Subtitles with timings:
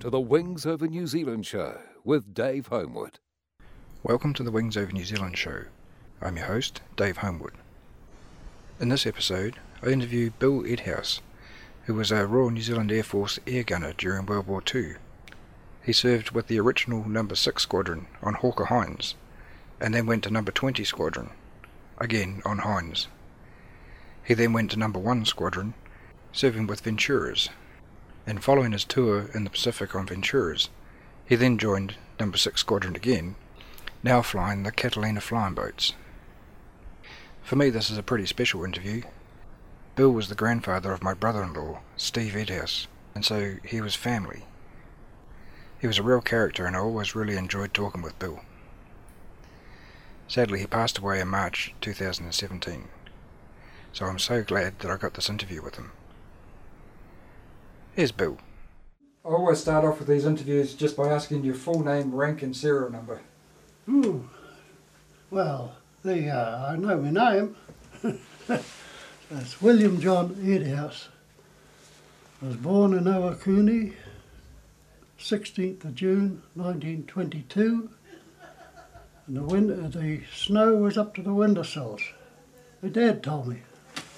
[0.00, 3.18] To the Wings Over New Zealand show with Dave Homewood.
[4.02, 5.64] Welcome to the Wings Over New Zealand show.
[6.22, 7.52] I'm your host, Dave Homewood.
[8.80, 11.20] In this episode, I interview Bill Edhouse,
[11.84, 14.94] who was a Royal New Zealand Air Force air gunner during World War II.
[15.84, 19.16] He served with the original Number 6 Squadron on Hawker Hinds,
[19.78, 21.28] and then went to Number 20 Squadron,
[21.98, 23.08] again on Hinds.
[24.24, 25.74] He then went to Number 1 Squadron,
[26.32, 27.50] serving with Venturas,
[28.30, 30.68] and following his tour in the Pacific on Venturas,
[31.26, 33.34] he then joined Number 6 Squadron again,
[34.04, 35.94] now flying the Catalina flying boats.
[37.42, 39.02] For me, this is a pretty special interview.
[39.96, 43.96] Bill was the grandfather of my brother in law, Steve Edhouse, and so he was
[43.96, 44.44] family.
[45.80, 48.42] He was a real character, and I always really enjoyed talking with Bill.
[50.28, 52.84] Sadly, he passed away in March 2017,
[53.92, 55.90] so I'm so glad that I got this interview with him.
[57.96, 58.38] Here's Bill.
[59.24, 62.56] I always start off with these interviews just by asking your full name, rank, and
[62.56, 63.20] serial number.
[63.86, 64.20] Hmm.
[65.30, 66.70] Well, there you are.
[66.72, 67.56] I know my name.
[69.30, 71.08] That's William John Edhouse.
[72.40, 73.92] I was born in Ohakune,
[75.18, 77.90] 16th of June 1922.
[79.26, 82.02] And the, wind, the snow was up to the windowsills.
[82.82, 83.58] My dad told me.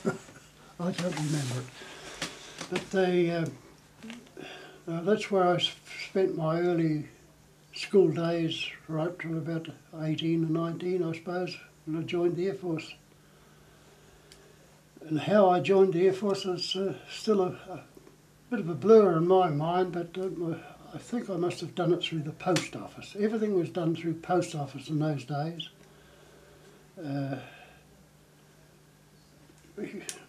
[0.07, 2.29] I don't remember it.
[2.71, 3.47] But they, uh,
[4.89, 5.59] uh, that's I
[6.07, 7.09] spent my early
[7.75, 9.69] school days, right till about
[10.01, 12.95] 18 or 19, I suppose, when I joined the Air Force.
[15.03, 17.85] And how I joined the Air Force is uh, still a, a
[18.51, 20.57] bit of a blur in my mind, but uh,
[20.95, 23.17] I think I must have done it through the post office.
[23.19, 25.69] Everything was done through post office in those days.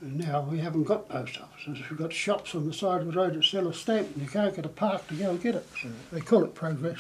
[0.02, 1.90] Now we haven't got post offices.
[1.90, 4.30] We've got shops on the side of the road that sell a stamp, and you
[4.30, 5.68] can't get a park to go and get it.
[5.82, 7.00] So they call it progress.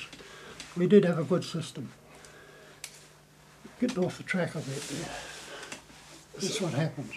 [0.75, 1.91] We did have a good system.
[3.79, 5.09] Getting off the track a bit there.
[6.35, 7.13] That's what happens.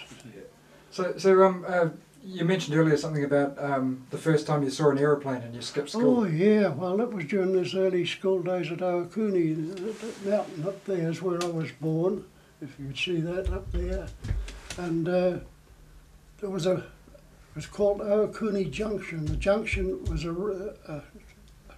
[0.90, 1.88] So, so um, uh,
[2.24, 5.62] you mentioned earlier something about um, the first time you saw an aeroplane and you
[5.62, 6.20] skipped school.
[6.20, 9.74] Oh yeah, well that was during those early school days at Ohakune.
[10.00, 12.24] That mountain up there is where I was born,
[12.60, 14.08] if you could see that up there.
[14.78, 15.38] And uh,
[16.40, 19.24] there was a, it was called Ohakune Junction.
[19.24, 20.32] The junction was a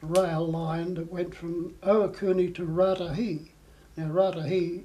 [0.02, 3.50] rail line that went from Ohakune to Raetihi.
[3.96, 4.84] Now Raetihi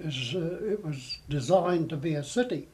[0.00, 2.68] is, uh, it was designed to be a city.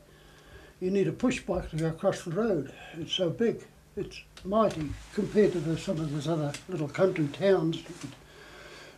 [0.81, 2.73] You need a push bike to go across the road.
[2.95, 3.65] It's so big.
[3.97, 7.83] It's mighty compared to the, some of those other little country towns.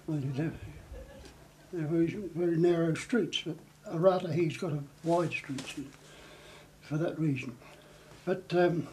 [0.06, 0.52] Well, they're,
[1.72, 3.56] they're very, very narrow streets, but
[3.92, 5.62] Raetihi's got a wide street
[6.82, 7.56] for that reason.
[8.24, 8.86] But um,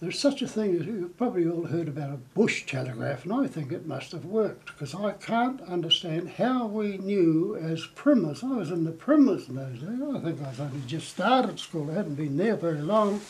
[0.00, 3.46] there's such a thing as you've probably all heard about a bush telegraph, and I
[3.46, 8.44] think it must have worked because I can't understand how we knew as primers.
[8.44, 10.02] I was in the primers in those days.
[10.14, 11.90] I think I was only just started school.
[11.90, 13.20] I hadn't been there very long.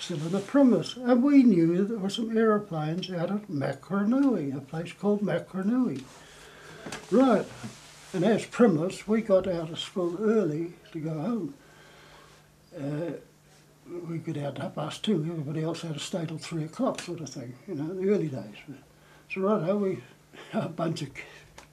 [0.00, 4.60] Still in the primers, and we knew there were some aeroplanes out at Macronui, a
[4.60, 6.02] place called Macronui.
[7.10, 7.46] Right,
[8.12, 11.54] and as primers, we got out of school early to go home.
[12.76, 13.12] Uh,
[14.08, 15.24] we got out half past two.
[15.28, 17.54] Everybody else had to stay till three o'clock, sort of thing.
[17.66, 18.56] You know, in the early days.
[19.32, 20.02] So right, we
[20.52, 21.10] a bunch of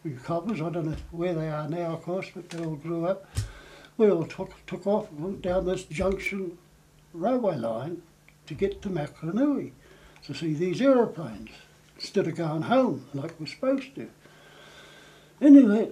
[0.04, 0.62] we coppers.
[0.62, 3.26] I don't know where they are now, of course, but they all grew up.
[3.98, 5.08] We all took took off
[5.42, 6.58] down this junction
[7.14, 8.04] railway line
[8.46, 9.72] to get to Macronui
[10.26, 11.50] to see these aeroplanes
[11.96, 14.10] instead of going home like we're supposed to.
[15.42, 15.92] Anyway,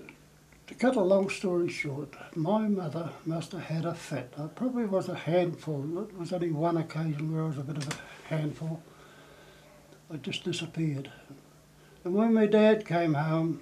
[0.68, 4.34] to cut a long story short, my mother must have had a fit.
[4.38, 6.04] I probably was a handful.
[6.04, 8.82] It was only one occasion where I was a bit of a handful.
[10.12, 11.12] I just disappeared.
[12.04, 13.62] And when my dad came home,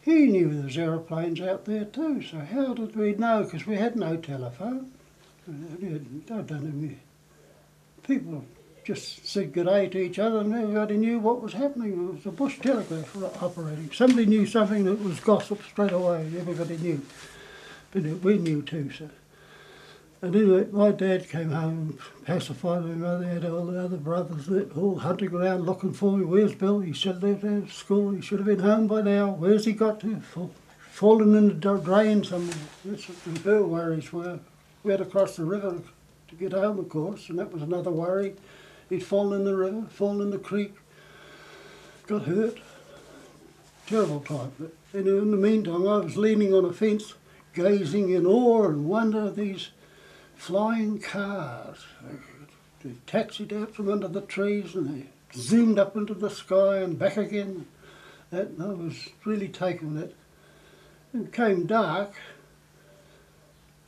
[0.00, 2.22] he knew there was aeroplanes out there too.
[2.22, 3.44] So how did we know?
[3.44, 4.92] Because we had no telephone.
[5.46, 6.94] I don't know.
[8.02, 8.44] People
[8.88, 11.92] just said good day to each other and everybody knew what was happening.
[11.92, 13.90] It was a bush telegraph operating.
[13.92, 16.20] Somebody knew something that was gossip straight away.
[16.38, 17.02] Everybody knew.
[17.90, 19.10] But we knew too, so.
[20.22, 24.48] And anyway, my dad came home and pacified my mother, had all the other brothers
[24.74, 26.24] all hunting around looking for me.
[26.24, 26.80] Where's Bill?
[26.80, 28.12] He should have been at school.
[28.12, 29.32] He should have been home by now.
[29.32, 30.18] Where's he got to?
[30.20, 30.50] Fall,
[30.80, 32.56] fallen in the dr- drain somewhere.
[32.86, 34.40] That's what her worries were.
[34.82, 35.78] We had to cross the river
[36.28, 38.34] to get home, of course, and that was another worry.
[38.88, 40.74] He'd fallen in the river, fallen in the creek,
[42.06, 42.58] got hurt.
[43.86, 44.52] Terrible time.
[44.58, 47.14] But in the meantime, I was leaning on a fence,
[47.54, 49.70] gazing in awe and wonder at these
[50.36, 51.84] flying cars.
[52.82, 56.98] they taxied out from under the trees and they zoomed up into the sky and
[56.98, 57.66] back again.
[58.30, 60.16] That I was really taken with it.
[61.14, 62.12] It came dark.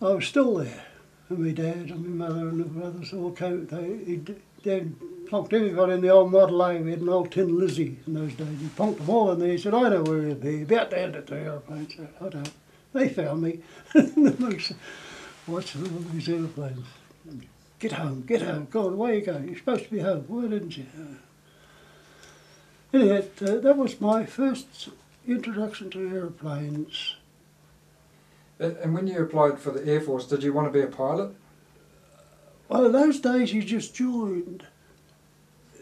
[0.01, 0.87] I was still there,
[1.29, 3.67] and my dad and my mother and the brothers all came.
[3.67, 4.95] They, he, Dad
[5.31, 6.81] plonked everybody in the old Model A.
[6.81, 8.61] We had an old tin Lizzie in those days.
[8.61, 9.53] He plonked them all in there.
[9.53, 10.63] He said, I know where he'll be.
[10.63, 11.89] About to end at the aeroplane.
[11.89, 12.51] So I don't.
[12.93, 13.61] They found me.
[15.47, 16.87] Watching all these aeroplanes.
[17.79, 18.67] Get home, get home.
[18.71, 19.49] God, away you going?
[19.49, 20.25] You're supposed to be home.
[20.29, 20.87] Why didn't you?
[22.93, 24.91] Anyway, uh, that was my first
[25.27, 27.17] introduction to aeroplanes.
[28.59, 30.89] And and when you applied for the Air Force, did you want to be a
[30.89, 31.35] pilot?
[32.71, 34.63] Well, in those days you just joined.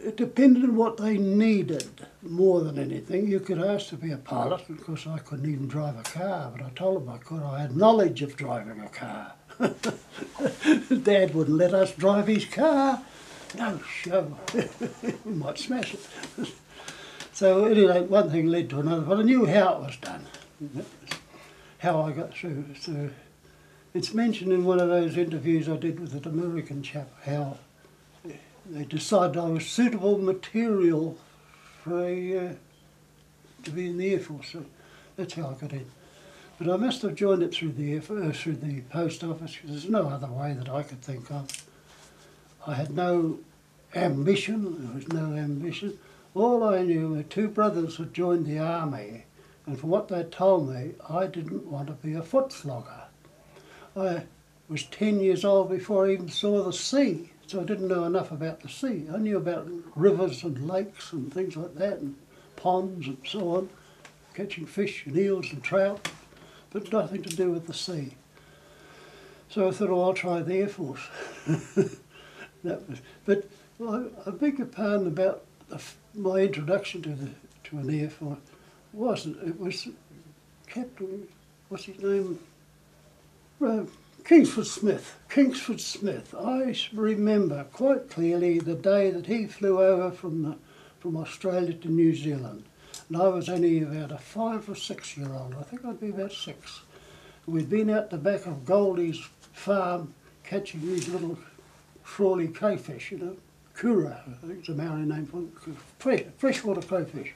[0.02, 3.28] It depended on what they needed more than anything.
[3.28, 6.50] You could ask to be a pilot, of course I couldn't even drive a car,
[6.50, 7.42] but I told them I could.
[7.42, 9.32] I had knowledge of driving a car.
[11.02, 13.02] Dad wouldn't let us drive his car.
[13.58, 14.38] No show.
[15.26, 16.00] we might smash it.
[17.32, 20.24] so anyway, one thing led to another, but I knew how it was done.
[21.80, 22.64] How I got through.
[22.80, 23.10] So
[23.98, 27.56] it's mentioned in one of those interviews I did with an American chap how
[28.64, 31.18] they decided I was suitable material
[31.82, 32.52] for a, uh,
[33.64, 34.50] to be in the Air Force.
[34.52, 34.64] So
[35.16, 35.90] that's how I got in.
[36.58, 39.70] But I must have joined it through the Air Force, through the post office because
[39.70, 41.48] there's no other way that I could think of.
[42.68, 43.40] I had no
[43.96, 44.86] ambition.
[44.86, 45.98] There was no ambition.
[46.36, 49.24] All I knew were two brothers had joined the army,
[49.66, 53.08] and from what they told me, I didn't want to be a foot flogger.
[53.96, 54.24] I
[54.68, 58.30] was 10 years old before I even saw the sea, so I didn't know enough
[58.30, 59.06] about the sea.
[59.12, 62.16] I knew about rivers and lakes and things like that, and
[62.56, 63.70] ponds and so on,
[64.34, 66.10] catching fish and eels and trout,
[66.70, 68.14] but nothing to do with the sea.
[69.48, 71.08] So I thought, oh, I'll try the Air Force.
[71.46, 73.48] that was, but
[73.78, 75.82] well, I, I beg your pardon about the,
[76.14, 77.30] my introduction to the
[77.64, 78.38] to an Air Force.
[78.92, 79.88] wasn't it was
[80.66, 81.28] Captain
[81.68, 82.38] what's his name
[84.24, 85.18] Kingsford Smith.
[85.28, 86.32] Kingsford Smith.
[86.32, 90.56] I remember quite clearly the day that he flew over from the,
[91.00, 92.62] from Australia to New Zealand.
[93.08, 95.56] And I was only about a five or six year old.
[95.58, 96.82] I think I'd be about six.
[97.46, 99.20] We'd been out the back of Goldie's
[99.52, 100.14] farm
[100.44, 101.36] catching these little
[102.04, 103.36] trawly crayfish, you know,
[103.74, 107.34] kura, I think it's a Maori name for it, fresh, freshwater crayfish.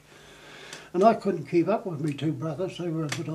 [0.93, 2.77] And I couldn't keep up with me two brothers.
[2.77, 3.27] They were a bit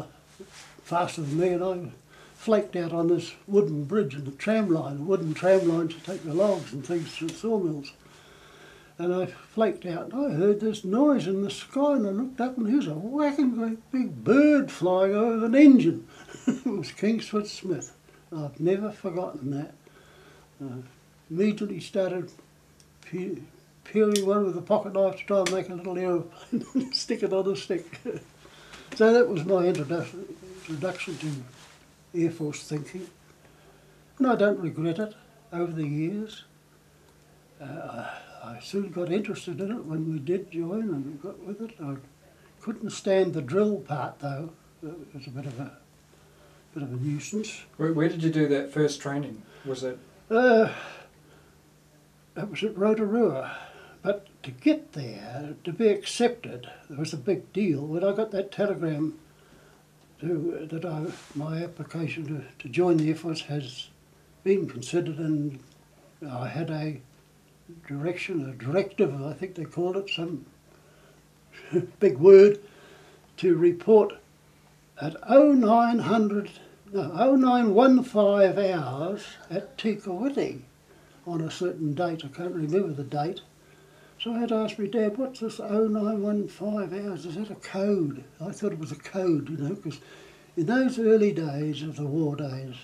[0.85, 1.91] faster than me, and I
[2.39, 6.23] flaked out on this wooden bridge and the tram line, wooden tram line to take
[6.23, 7.93] the logs and things to the sawmills.
[8.97, 12.41] And I flaked out, and I heard this noise in the sky, and I looked
[12.41, 16.07] up, and here's a whacking great big bird flying over an engine.
[16.47, 17.93] it was Kingsford Smith.
[18.35, 19.75] I've never forgotten that.
[20.65, 20.83] Uh,
[21.31, 22.31] immediately started
[23.03, 23.39] pe-
[23.83, 27.25] peeling one with a pocket knife to try and make a little aeroplane and stick
[27.25, 27.99] it on a stick.
[28.95, 31.27] so that was my introduction to
[32.15, 33.09] Air Force thinking.
[34.19, 35.15] And I don't regret it
[35.53, 36.45] over the years.
[37.61, 38.07] Uh,
[38.43, 41.75] I soon got interested in it when we did join and got with it.
[41.83, 41.97] I
[42.61, 44.51] couldn't stand the drill part though.
[44.83, 45.77] It was a bit of a
[46.75, 47.63] bit of a nuisance.
[47.77, 49.43] Where, where did you do that first training?
[49.65, 49.99] Was it
[50.31, 50.73] Uh,
[52.37, 53.57] it was at Rotorua.
[54.03, 57.81] But to get there, to be accepted, there was a big deal.
[57.85, 59.19] When I got that telegram
[60.21, 63.89] to, uh, that I, my application to, to join the Air Force has
[64.45, 65.59] been considered and
[66.29, 67.01] I had a
[67.87, 70.47] direction, a directive, I think they called it, some
[72.01, 72.61] big word,
[73.39, 74.15] to report
[75.01, 76.51] at 0900,
[76.93, 80.63] no, 0915 hours at Te Kuiti
[81.27, 82.25] on a certain date.
[82.25, 83.43] I can't remember the date.
[84.21, 87.25] So I had asked my dad, what's this 0915 hours?
[87.25, 88.25] Is that a code?
[88.41, 90.01] I thought it was a code, you know, because
[90.57, 92.75] in those early days of the war days,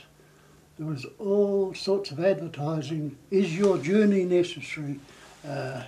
[0.78, 3.16] there was all sorts of advertising.
[3.32, 5.00] Is your journey necessary?
[5.46, 5.82] Uh,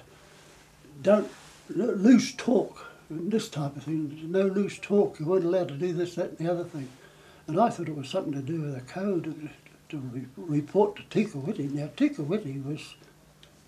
[1.02, 1.30] don't
[1.68, 4.08] lo- loose talk, and this type of thing.
[4.08, 5.20] There's no loose talk.
[5.20, 6.88] You weren't allowed to do this, that, and the other thing.
[7.46, 9.48] And I thought it was something to do with a code to,
[9.90, 11.70] to re- report to Te Kuiti.
[11.70, 12.96] Now Te Kuiti was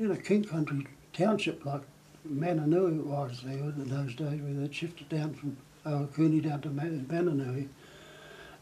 [0.01, 1.83] in a king country township like
[2.29, 7.07] Manunui was there in those days, where they'd shifted down from Ohakune down to Man-
[7.09, 7.69] Manunui.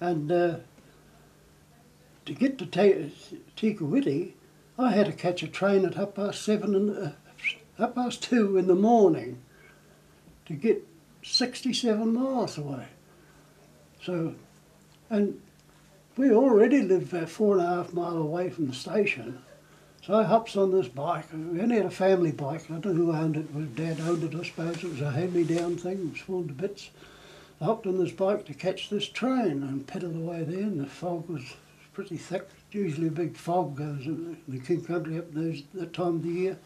[0.01, 0.57] And uh,
[2.27, 3.11] to get to Ta-
[3.57, 4.33] Te Kuiti,
[4.79, 7.11] I had to catch a train at half past seven and uh,
[7.79, 9.41] half past two in the morning
[10.47, 10.87] to get
[11.23, 12.87] 67 miles away.
[14.03, 14.35] So,
[15.11, 15.41] and
[16.17, 19.43] we already lived about four and a half mile away from the station.
[20.07, 21.25] So I hops on this bike.
[21.33, 22.71] We only had a family bike.
[22.71, 23.47] I don't know who owned it.
[23.57, 24.85] It Dad owned it, I suppose.
[24.85, 25.99] It was a hand-me-down thing.
[25.99, 26.91] It was full to bits.
[27.61, 30.87] I hopped on this bike to catch this train and pedalled away there, and the
[30.87, 31.43] fog was
[31.93, 32.49] pretty thick.
[32.71, 36.29] Usually a big fog goes in the King Country up those, that time of the
[36.29, 36.59] year.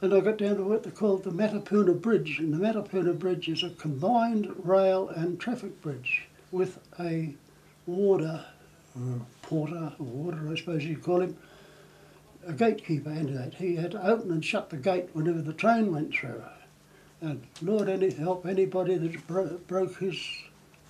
[0.00, 2.38] And I got down to what they called the Matapuna Bridge.
[2.38, 7.34] And the Matapuna Bridge is a combined rail and traffic bridge with a
[7.86, 8.44] warder,
[8.94, 11.36] or uh, porter, or warder I suppose you'd call him,
[12.46, 13.54] a gatekeeper into that.
[13.54, 16.42] He had to open and shut the gate whenever the train went through.
[17.20, 20.18] And Lord any help anybody that bro- broke his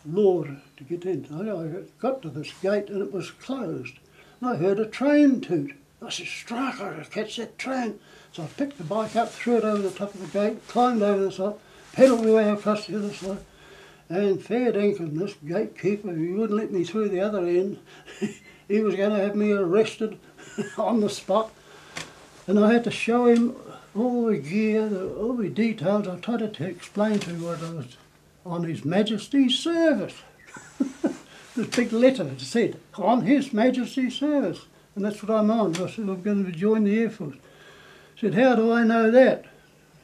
[0.04, 1.26] law to get in.
[1.32, 3.94] I got to this gate and it was closed.
[4.40, 5.72] And I heard a train toot.
[6.02, 7.98] I said, strike, I gotta catch that train.
[8.32, 11.02] So I picked the bike up, threw it over the top of the gate, climbed
[11.02, 11.54] over the side,
[11.92, 13.38] pedalled my way across the other side,
[14.08, 17.78] and fair dinkum, this gatekeeper, he wouldn't let me through the other end.
[18.68, 20.18] he was going to have me arrested
[20.78, 21.52] on the spot.
[22.46, 23.56] And I had to show him
[23.94, 26.06] all the gear, all the details.
[26.06, 27.96] I tried to explain to him what I was
[28.44, 30.14] on His Majesty's service.
[31.56, 34.66] this big letter said, on His Majesty's service.
[34.94, 35.74] And that's what I'm on.
[35.76, 37.36] I said, I'm going to join the Air Force.
[38.14, 39.44] He said, how do I know that?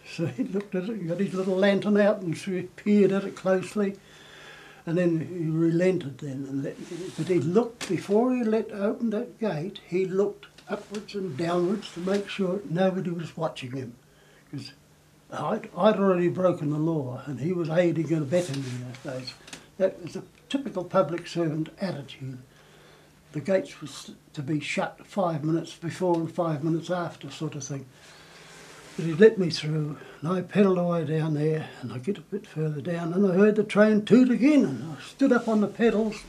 [0.07, 2.37] So he looked at it, got his little lantern out and
[2.77, 3.97] peered at it closely.
[4.85, 6.47] And then he relented then.
[6.49, 6.77] And let,
[7.17, 12.01] but he looked, before he let open that gate, he looked upwards and downwards to
[12.01, 13.95] make sure nobody was watching him.
[14.51, 14.73] Because
[15.31, 18.71] I'd, I'd already broken the law and he was aiding and abetting me
[19.03, 19.35] those days.
[19.79, 22.39] That was a typical public servant attitude.
[23.33, 27.65] The gates was to be shut five minutes before and five minutes after, sort of
[27.65, 27.87] thing.
[28.97, 32.23] But he let me through, and I pedalled away down there, and I get a
[32.23, 35.63] bit further down, and I heard the train toot again, and I stood up on
[35.63, 36.23] the pedals.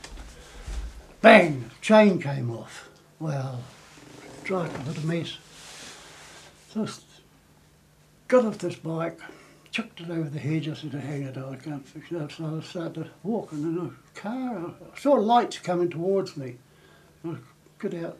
[1.20, 1.70] Bang!
[1.82, 2.88] Chain came off.
[3.20, 3.60] Well,
[4.44, 5.36] drive a little mess.
[6.70, 6.88] So I
[8.28, 9.20] got off this bike,
[9.70, 10.68] chucked it over the hedge.
[10.68, 12.32] I said, hang it, I can't fix it.
[12.32, 14.74] So I started walking in a car.
[14.94, 16.56] I saw lights coming towards me.
[17.26, 17.36] I
[17.78, 18.18] got out,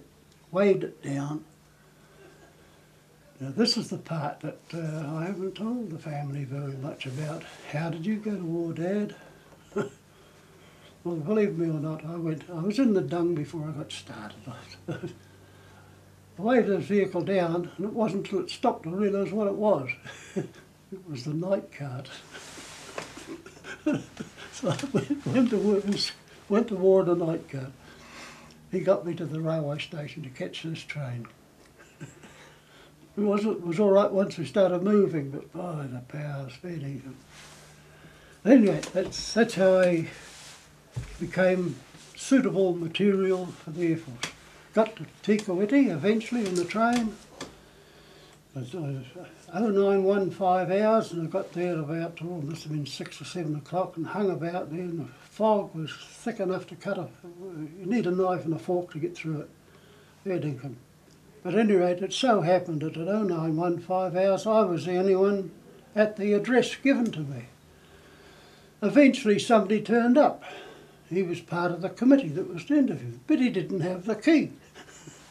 [0.51, 1.45] waved it down.
[3.45, 7.43] Now, this is the part that uh, I haven't told the family very much about.
[7.71, 9.15] How did you go to war, Dad?
[9.75, 12.45] well, believe me or not, I went.
[12.49, 14.39] I was in the dung before I got started.
[14.89, 14.97] I
[16.39, 19.91] waved this vehicle down, and it wasn't until it stopped I realised what it was.
[20.37, 20.49] it
[21.07, 22.09] was the night cart.
[24.55, 25.83] so I went, went to war,
[26.49, 27.73] went to war in the night cart.
[28.73, 31.27] He got me to the railway station to catch this train.
[33.17, 37.17] It was, it was all right once we started moving, but boy, the power's fading.
[38.45, 40.09] Anyway, that's, that's how I
[41.21, 41.77] became
[42.17, 44.33] suitable material for the Air Force.
[44.75, 47.15] Got to Te Kuiti eventually in the train.
[48.57, 52.87] It was uh, 0915 hours, and I got there about, oh, it must have been
[52.87, 56.75] six or seven o'clock, and hung about there, and the fog was thick enough to
[56.75, 57.09] cut a.
[57.79, 59.51] You need a knife and a fork to get through it.
[60.25, 60.75] Fair dinkum.
[61.45, 65.51] At any rate, it so happened that at 0915 hours I was the only one
[65.95, 67.45] at the address given to me.
[68.83, 70.43] Eventually somebody turned up.
[71.11, 74.15] He was part of the committee that was to interview, but he didn't have the
[74.15, 74.53] key.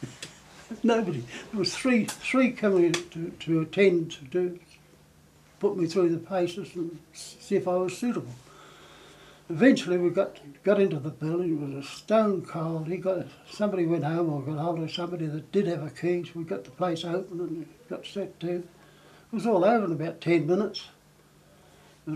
[0.84, 1.24] Nobody.
[1.50, 4.60] There was three three coming to, to attend to do,
[5.58, 8.32] put me through the paces and see if I was suitable.
[9.50, 11.52] Eventually, we got got into the building.
[11.52, 12.88] It was a stone cold.
[12.88, 16.24] He got somebody went home or got hold of somebody that did have a key.
[16.24, 18.56] So we got the place open and got set to.
[18.56, 18.66] It
[19.32, 20.84] was all over in about ten minutes.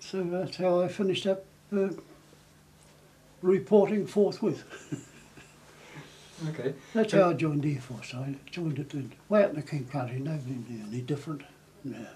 [0.00, 1.88] so that's how I finished up uh,
[3.42, 4.64] reporting forthwith.
[6.48, 6.74] Okay.
[6.94, 8.14] That's how I joined the Air Force.
[8.14, 10.18] I joined it in, way out in the King Country.
[10.18, 11.42] Nobody knew any different.
[11.84, 12.06] No.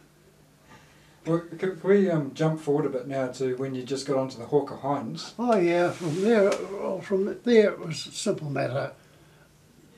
[1.26, 4.36] Well, can, we um, jump forward a bit now to when you just got onto
[4.36, 5.32] the Hawker Hinds?
[5.38, 8.92] Oh yeah, from there, well, from there it was a simple matter.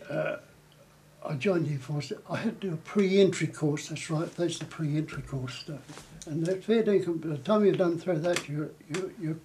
[0.08, 0.36] Uh,
[1.24, 2.12] I joined the Air Force.
[2.30, 3.88] I had to do a pre-entry course.
[3.88, 4.32] That's right.
[4.36, 6.06] That's the pre-entry course stuff.
[6.26, 7.20] And that's fair dinkum.
[7.20, 9.36] By the time you've done through that, you're you're, you're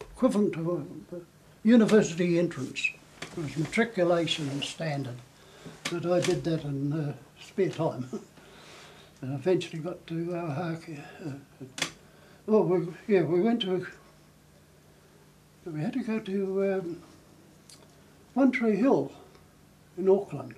[0.00, 1.16] equivalent to a
[1.68, 2.90] university entrance.
[3.20, 5.16] It was matriculation and standard.
[5.90, 8.08] But I did that in uh, spare time.
[9.26, 11.02] and eventually got to Ohakea.
[11.26, 11.86] Uh,
[12.46, 13.84] oh, we, yeah, we went to
[15.64, 17.02] we had to go to um,
[18.34, 19.10] One Tree Hill
[19.98, 20.54] in Auckland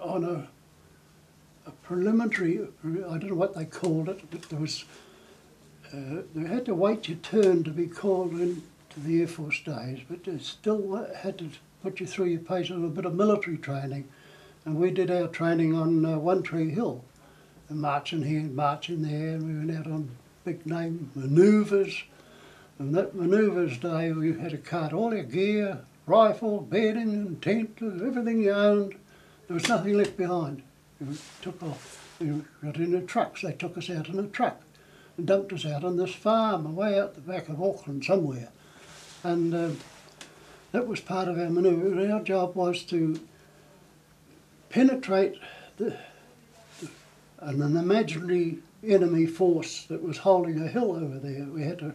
[0.00, 0.48] on a,
[1.68, 4.84] a preliminary, I don't know what they called it, but there was,
[5.94, 9.62] uh, they had to wait your turn to be called in to the Air Force
[9.62, 13.56] days, but they still had to put you through your paces a bit of military
[13.56, 14.08] training.
[14.64, 17.04] And we did our training on uh, One Tree Hill,
[17.74, 20.10] marching here, and marching there, and we went out on
[20.44, 22.04] big name manoeuvres.
[22.78, 27.78] And that manoeuvres day, we had to cart all your gear, rifle, bedding, and tent,
[27.82, 28.94] everything you owned.
[29.46, 30.62] There was nothing left behind.
[31.00, 32.16] We took off.
[32.20, 33.42] We got the trucks.
[33.42, 34.62] They took us out in a truck
[35.16, 38.48] and dumped us out on this farm away out the back of Auckland somewhere.
[39.22, 39.78] And um,
[40.72, 42.10] that was part of our manoeuvre.
[42.10, 43.20] Our job was to
[44.70, 45.38] penetrate
[45.76, 45.98] the,
[47.40, 51.44] an, an imaginary enemy force that was holding a hill over there.
[51.44, 51.94] We had to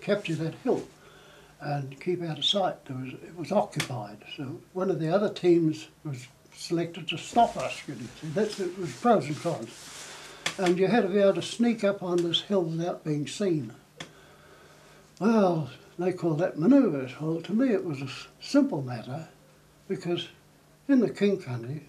[0.00, 0.82] capture that hill
[1.60, 2.76] and keep out of sight.
[2.88, 4.18] Was, it was occupied.
[4.36, 7.82] So one of the other teams was selected to stop us.
[7.88, 9.70] It was pros and cons.
[10.58, 13.72] And you had to be able to sneak up on this hill without being seen.
[15.18, 17.20] Well, they call that manoeuvres.
[17.20, 18.08] Well, to me it was a
[18.40, 19.28] simple matter
[19.88, 20.28] because
[20.88, 21.86] in the King Country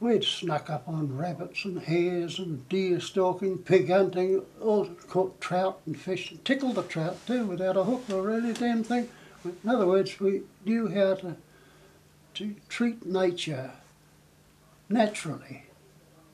[0.00, 5.80] we'd snuck up on rabbits and hares and deer stalking, pig hunting, all caught trout
[5.86, 9.08] and fish, and tickled the trout too without a hook or any damn thing.
[9.44, 11.36] In other words, we knew how to
[12.34, 13.70] to treat nature
[14.88, 15.64] naturally,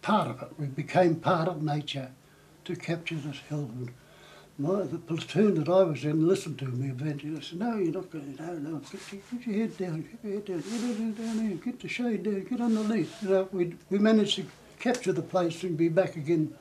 [0.03, 0.49] part of it.
[0.59, 2.11] We became part of nature
[2.65, 3.71] to capture this hill.
[4.61, 7.33] My, the platoon that I was in listened to me eventually.
[7.33, 10.03] They said, no, you're not going to, no, no, get, your- get your head down,
[10.03, 10.61] get your head down,
[11.15, 13.23] get down here, get the shade down, get underneath.
[13.23, 14.45] You know, we, we managed to
[14.79, 16.53] capture the place and be back again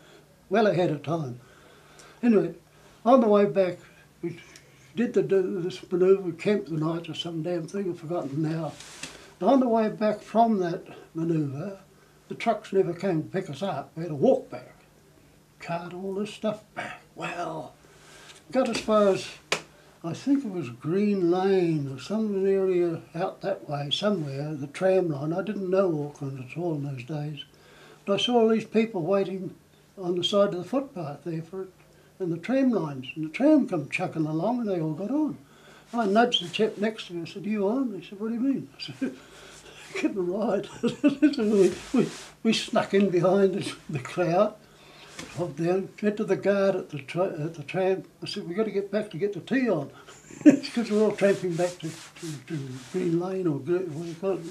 [0.50, 1.42] well ahead of time.
[2.24, 2.54] Anyway,
[3.06, 3.80] on the way back,
[4.22, 4.40] we
[4.96, 8.72] did the, this manoeuvre, camped the night or some damn thing, I've forgotten now.
[9.42, 11.80] On the way back from that manoeuvre,
[12.30, 13.92] the trucks never came to pick us up.
[13.98, 14.76] We had to walk back,
[15.60, 17.02] cart all this stuff back.
[17.16, 17.74] Well,
[18.52, 19.28] got as far as
[20.04, 25.10] I think it was Green Lane or some area out that way somewhere, the tram
[25.10, 25.34] line.
[25.34, 27.44] I didn't know Auckland at all in those days.
[28.06, 29.54] But I saw all these people waiting
[29.98, 31.70] on the side of the footpath there for it,
[32.18, 33.08] and the tram lines.
[33.16, 35.38] And the tram come chucking along and they all got on.
[35.94, 37.24] I nudged the chap next to me.
[37.24, 38.00] I said, you on?
[38.00, 38.70] He said, what do you mean?
[38.78, 39.16] I said,
[40.02, 40.70] get a ride.
[41.38, 42.10] we, we,
[42.44, 44.56] we snuck in behind the, the crowd,
[45.58, 48.04] down, went to the guard at the, tra- at the tram.
[48.24, 49.92] I said, we've got to get back to get the tea on.
[50.46, 54.16] It's because we're all tramping back to, to, to Green Lane or what do you
[54.22, 54.44] call it?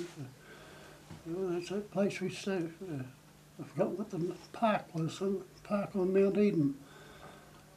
[1.30, 2.70] Oh, that's that place we stayed.
[2.82, 3.02] Uh,
[3.58, 6.74] I forgot what the park was, some park on Mount Eden.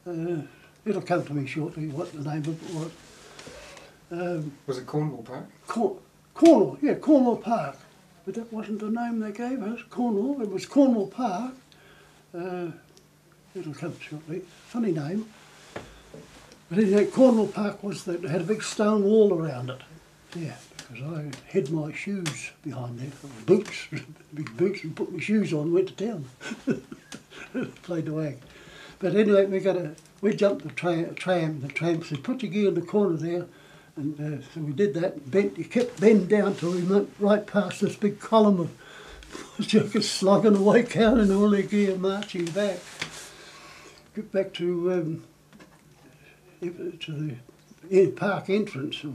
[0.05, 0.41] Uh,
[0.83, 2.91] it'll come to me shortly what the name of it was.
[4.11, 5.45] Um, Was it Cornwall Park?
[5.67, 5.99] Cor-
[6.33, 7.77] Cornwall, yeah, Cornwall Park.
[8.25, 10.41] But that wasn't the name they gave us, Cornwall.
[10.41, 11.53] It was Cornwall Park.
[12.33, 12.71] Uh,
[13.55, 14.41] it'll come shortly.
[14.67, 15.27] Funny name.
[16.69, 19.81] But anyway, Cornwall Park was that had a big stone wall around it.
[20.35, 23.11] Yeah, because I hid my shoes behind there,
[23.45, 23.87] boots,
[24.33, 26.25] big boots, and put my shoes on, went to town.
[27.83, 28.37] Played the wag.
[28.99, 31.59] But anyway, we got a we jumped the tra- tram.
[31.59, 33.47] The tram said, "Put your gear in the corner there."
[33.97, 35.29] And uh, so we did that.
[35.29, 38.71] Bent, you kept bend down till we went right past this big column of
[39.59, 42.79] jokers slogging away, counting all their gear, marching back.
[44.15, 45.23] Get back to um,
[46.61, 47.37] to
[47.89, 49.05] the park entrance.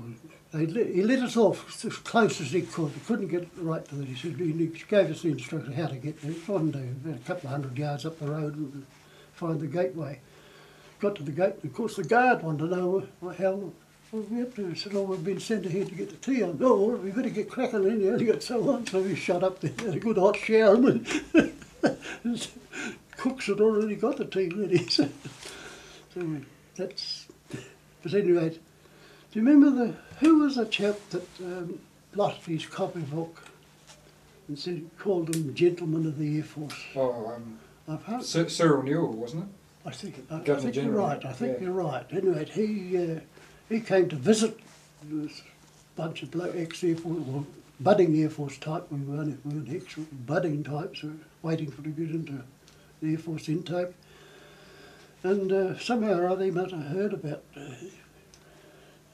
[0.53, 2.93] He let us off as close as he could.
[2.93, 4.09] He couldn't get right to it.
[4.09, 6.31] He said he gave us the instruction how to get there.
[6.31, 8.87] It a, couple of hundred yards up the road and
[9.35, 10.21] find the gateway.
[10.99, 11.57] Got to the gate.
[11.63, 13.07] Of course, the guard wanted to know
[13.39, 13.73] how
[14.11, 14.71] what we up to.
[14.71, 17.11] I said, "Oh, we've been sent ahead to get the tea on." Oh, well, we
[17.11, 18.01] better get cracking in.
[18.01, 20.75] You only got so long, so we shut up there, had a good hot shower,
[20.77, 21.07] and
[23.17, 24.87] cooks had already got the tea ready.
[24.91, 25.09] So,
[26.23, 26.41] so
[26.77, 27.27] that's.
[28.03, 28.59] But anyway, do
[29.33, 31.79] you remember the who was the chap that um,
[32.15, 33.43] lost his copybook
[34.49, 36.81] and said called him gentleman of the Air Force?
[36.95, 38.25] Oh, um, I've heard.
[38.25, 39.49] Cy- Cyril Newall, wasn't it?
[39.87, 41.25] I think, I, I think you're right.
[41.25, 41.65] I think yeah.
[41.65, 42.05] you're right.
[42.11, 43.21] Anyway, he uh,
[43.69, 44.59] he came to visit
[45.03, 45.43] this
[45.97, 47.47] bunch of blo- ex-Air Force, well,
[47.81, 48.91] budding Air Force type.
[48.91, 51.03] We weren't, we weren't ex, budding types.
[51.03, 52.43] We were waiting for to get into
[53.03, 53.89] the Air Force intake.
[55.23, 57.61] And uh, somehow or other he must have heard about uh,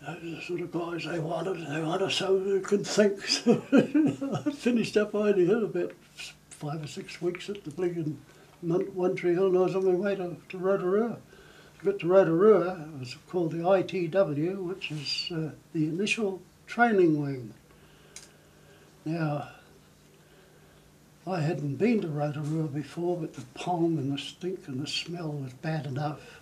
[0.07, 1.67] those the sort of guys they wanted.
[1.67, 3.23] They wanted so they could think.
[3.27, 3.63] So
[4.47, 5.15] I finished up.
[5.15, 5.93] I only had about
[6.51, 8.15] five or six weeks at the
[8.63, 11.19] Mon- One Tree Hill, and I was on my way to, to Rotorua.
[11.85, 12.87] Got to Rotorua.
[12.95, 17.55] It was called the ITW, which is uh, the initial training wing.
[19.05, 19.49] Now,
[21.27, 25.33] I hadn't been to Rotorua before, but the pong and the stink and the smell
[25.33, 26.41] was bad enough.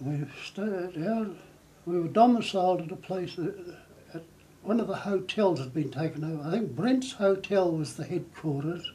[0.00, 1.36] We stayed out.
[1.84, 3.76] We were domiciled at a place that,
[4.14, 4.22] at
[4.62, 6.48] one of the hotels had been taken over.
[6.48, 8.90] I think Brent's Hotel was the headquarters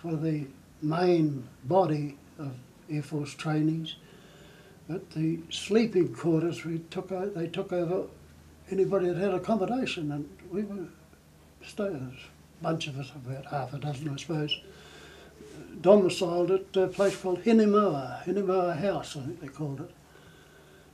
[0.00, 0.46] for the
[0.80, 2.54] main body of
[2.88, 3.96] Air Force trainees.
[4.88, 8.08] But the sleeping quarters, we took they took over
[8.70, 10.88] anybody that had accommodation, and we were
[11.64, 12.16] staying,
[12.60, 14.60] a bunch of us, about half a dozen, I suppose,
[15.80, 19.90] domiciled at a place called Hinemoa, Hinemoa House, I think they called it.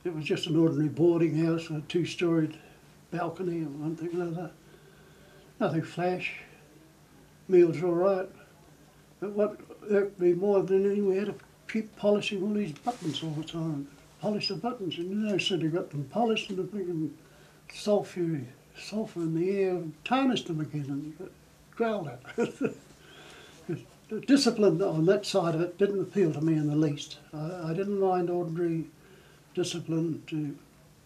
[0.03, 2.57] It was just an ordinary boarding house with a two-storied
[3.11, 4.51] balcony and one thing another.
[5.59, 6.39] Nothing flash.
[7.47, 8.29] Meals all right.
[9.19, 11.35] But what irked me more than anything, we had to
[11.71, 13.87] keep polishing all these buttons all the time.
[14.19, 17.09] Polish the buttons, and you know, so they got them polished and the freaking
[17.73, 18.41] sulphur,
[18.77, 20.85] sulphur in the air tarnished them again
[21.19, 21.29] and
[21.75, 22.73] growled at.
[24.11, 27.19] The discipline on that side of it didn't appeal to me in the least.
[27.33, 28.87] I, I didn't mind ordinary
[29.55, 30.53] discipline to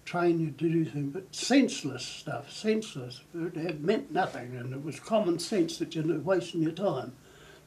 [0.06, 3.21] train you to do things, but senseless stuff, senseless.
[3.36, 7.13] It meant nothing, and it was common sense that you're wasting your time.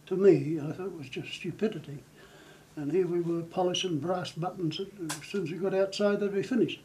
[0.07, 1.99] To me, I thought it was just stupidity.
[2.79, 6.45] And here we were polishing brass buttons, as soon as we got outside, they'd be
[6.45, 6.81] finished.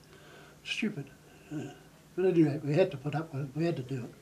[0.66, 1.06] Stupid.
[1.52, 4.14] But anyway, we had to put up with it, we had to do it.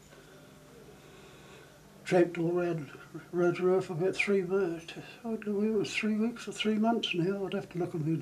[2.04, 2.90] Tramped all around
[3.32, 4.94] Rotorua for about three months.
[5.24, 7.46] Oh, I don't know, it was three weeks or three months now.
[7.46, 8.20] I'd have to look at it.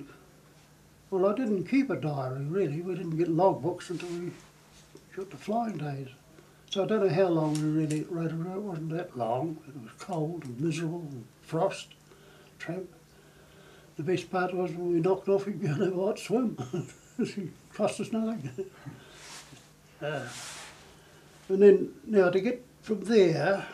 [1.09, 2.81] Well, I didn't keep a diary really.
[2.81, 4.31] We didn't get logbooks until we
[5.15, 6.09] got to flying days.
[6.69, 8.57] So I don't know how long we really at Rotorua.
[8.57, 9.57] It wasn't that long.
[9.67, 11.95] It was cold and miserable and frost.
[13.99, 16.55] The best part was when we knocked off, go and have a hot swim.
[17.19, 18.49] it cost us nothing.
[20.01, 20.25] uh,
[21.49, 23.65] and then, now to get from there,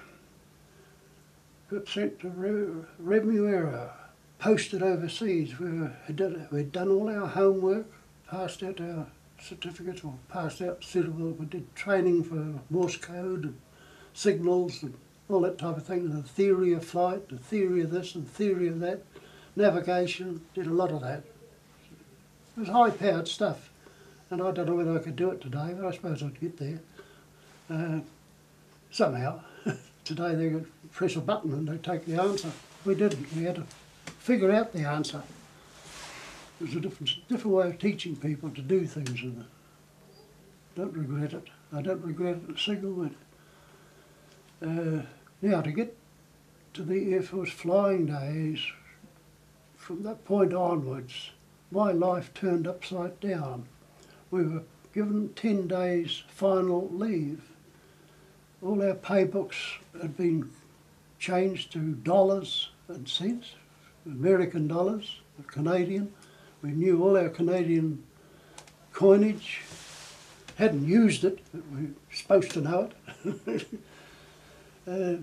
[1.69, 3.91] got sent to Re- Remuera,
[4.39, 5.59] posted overseas.
[5.59, 7.85] We had done, we'd done all our homework,
[8.27, 9.05] passed out our
[9.39, 11.33] certificates, or passed out suitable.
[11.33, 13.57] We did training for Morse code and
[14.15, 14.95] signals and
[15.29, 18.67] all that type of thing, the theory of flight, the theory of this and theory
[18.67, 19.03] of that,
[19.55, 21.23] navigation, did a lot of that.
[22.55, 23.69] It was high powered stuff,
[24.29, 26.57] and I don't know whether I could do it today, but I suppose I'd get
[26.57, 26.79] there.
[27.69, 27.99] Uh,
[28.95, 29.41] somehow.
[30.05, 32.51] Today they could press a button and they take the answer.
[32.85, 33.33] We didn't.
[33.35, 33.65] We had to
[34.19, 35.21] figure out the answer.
[36.61, 40.93] It was a different, different way of teaching people to do things, and I don't
[40.93, 41.47] regret it.
[41.73, 43.11] I don't regret it a single bit.
[44.61, 45.01] Uh,
[45.41, 45.97] now, to get
[46.75, 48.61] to the Air Force flying days,
[49.85, 51.29] from that point onwards,
[51.69, 53.67] my life turned upside down.
[54.31, 54.63] We were
[54.95, 57.43] given 10 days final leave
[58.63, 59.57] all our pay books
[60.01, 60.49] had been
[61.19, 63.51] changed to dollars and cents,
[64.07, 66.11] American dollars, Canadian.
[66.63, 68.03] We knew all our Canadian
[68.91, 69.61] coinage,
[70.55, 72.89] hadn't used it, but we were supposed to know
[73.45, 73.67] it.
[74.87, 75.17] uh,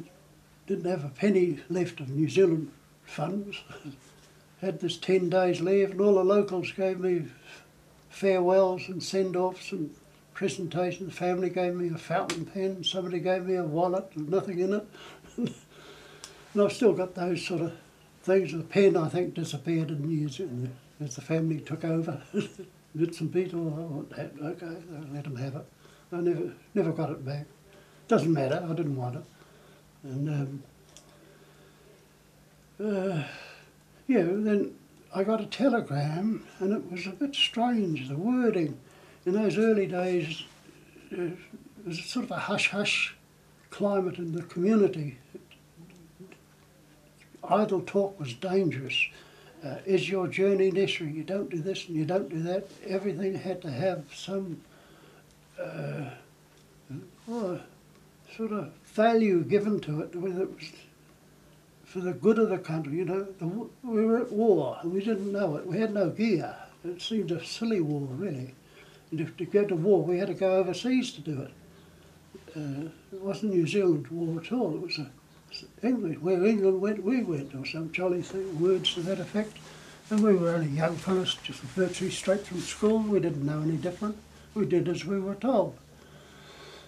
[0.69, 2.71] didn't have a penny left of New Zealand
[3.05, 3.57] funds.
[4.63, 7.25] Had this 10 days left and all the locals gave me
[8.09, 9.93] farewells and send offs and
[10.35, 11.11] presentations.
[11.11, 14.75] The family gave me a fountain pen, somebody gave me a wallet with nothing in
[14.75, 14.87] it.
[15.37, 17.73] and I've still got those sort of
[18.23, 18.53] things.
[18.53, 20.41] The pen, I think, disappeared in years
[21.01, 22.23] as the family took over.
[22.95, 25.67] Bits and pieces, oh, I want that, okay, I'll let them have it.
[26.13, 27.47] I never, never got it back.
[28.07, 29.25] Doesn't matter, I didn't want it.
[30.05, 30.63] And, um,
[32.85, 33.23] uh,
[34.07, 34.75] yeah, then
[35.15, 38.79] I got a telegram, and it was a bit strange, the wording
[39.25, 40.45] in those early days,
[41.13, 41.37] uh, there
[41.87, 43.15] was sort of a hush hush
[43.71, 45.19] climate in the community.
[47.45, 48.97] Idle talk was dangerous.
[49.65, 51.13] Uh, is your journey necessary?
[51.13, 52.69] You don't do this and you don't do that.
[52.87, 54.61] Everything had to have some
[55.61, 56.11] uh,
[57.29, 57.61] oh,
[58.37, 60.73] sort of value given to it, whether it was
[61.93, 62.97] for the good of the country.
[62.97, 65.67] You know, the, we were at war and we didn't know it.
[65.67, 66.57] We had no gear.
[66.85, 68.55] It seemed a silly war, really.
[69.11, 71.51] And if to go to war, we had to go overseas to do it.
[72.57, 74.75] Uh, it wasn't New Zealand war at all.
[74.75, 75.11] It was a,
[75.87, 76.23] England.
[76.23, 79.59] Where England went, we went, or some jolly thing, words to that effect.
[80.09, 83.01] And we were only young fellows, just virtually straight from school.
[83.01, 84.17] We didn't know any different.
[84.55, 85.77] We did as we were told.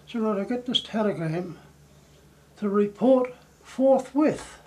[0.07, 1.59] So right, I get this telegram
[2.57, 4.64] to report forthwith.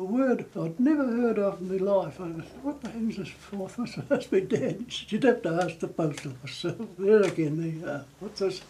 [0.00, 2.18] A word I'd never heard of in my life.
[2.22, 3.90] I was, what the hell's this forthwith?
[3.90, 4.86] So that's my dad.
[4.88, 6.54] He said, you'd have to ask the post office.
[6.54, 8.62] So there again, the, uh, what's this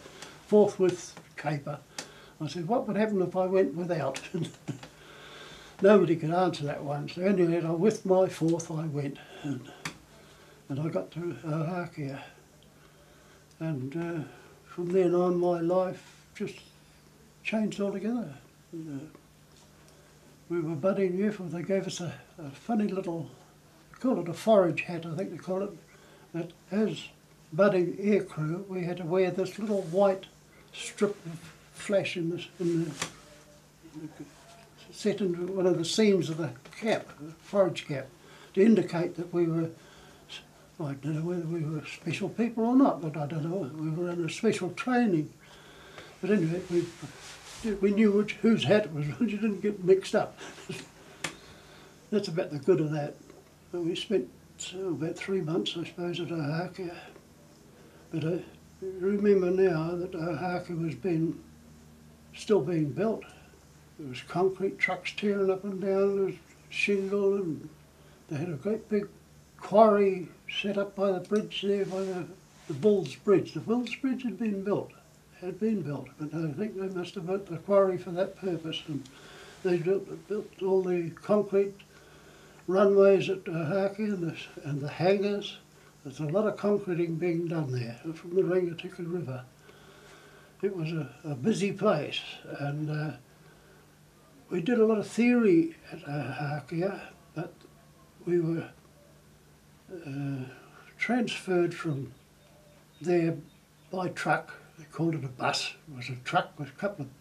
[0.47, 1.79] forthwith caper?
[2.41, 4.19] I said, what would happen if I went without?
[5.81, 7.07] Nobody could answer that one.
[7.07, 9.17] So anyway, with my fourth I went.
[9.43, 9.71] And,
[10.67, 12.19] and I got to Ohakea.
[13.61, 14.23] And uh,
[14.65, 16.55] from then on my life just
[17.41, 18.33] changed altogether.
[18.75, 18.99] Uh,
[20.51, 23.31] we were budding youth, and they gave us a, a funny little,
[24.01, 25.71] call it a forage hat, I think they call it.
[26.33, 27.07] That as
[27.53, 30.25] budding aircrew, we had to wear this little white
[30.73, 31.39] strip of
[31.73, 32.91] flash in the, in the,
[34.91, 37.07] set into one of the seams of the cap,
[37.41, 38.07] forage cap,
[38.53, 39.69] to indicate that we were.
[40.81, 43.69] I don't know whether we were special people or not, but I don't know.
[43.75, 45.31] We were in a special training.
[46.21, 46.85] But anyway, we
[47.63, 49.05] we knew which whose hat it was.
[49.19, 50.37] You didn't get mixed up.
[52.11, 53.15] That's about the good of that.
[53.71, 54.29] But we spent
[54.75, 56.95] oh, about three months, I suppose, at Ohakea.
[58.11, 58.43] But I
[58.81, 61.41] remember now that Ohakea was being
[62.35, 63.23] still being built.
[63.99, 66.15] There was concrete trucks tearing up and down.
[66.15, 66.35] There was
[66.69, 67.69] shingle, and
[68.29, 69.07] they had a great big
[69.59, 70.27] quarry
[70.61, 72.25] set up by the bridge there, by the,
[72.67, 73.53] the Bulls Bridge.
[73.53, 74.91] The Bulls Bridge had been built,
[75.41, 78.81] had been built, but I think they must have built the quarry for that purpose.
[78.87, 79.03] And
[79.63, 81.75] they built, built all the concrete
[82.67, 85.57] runways at Ohakea and the, and the hangars.
[86.03, 89.43] There's a lot of concreting being done there from the Rangitikei River.
[90.61, 92.21] It was a, a busy place,
[92.59, 93.17] and uh,
[94.49, 97.01] we did a lot of theory at Ohakea,
[97.33, 97.53] but
[98.25, 98.69] we were
[100.05, 100.45] uh,
[100.97, 102.13] transferred from
[102.99, 103.35] there
[103.91, 104.60] by truck.
[104.81, 105.75] They called it a bus.
[105.87, 107.11] It was a truck with a couple of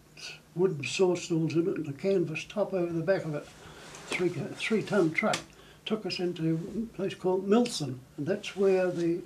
[0.54, 3.46] wooden saw stools in it and a canvas top over the back of it.
[4.06, 5.36] Three three ton truck
[5.84, 9.20] took us into a place called Milson, and that's where the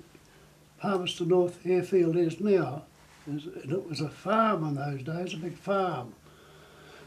[0.79, 2.83] Palmerston North airfield is now.
[3.25, 6.13] And it was a farm in those days, a big farm.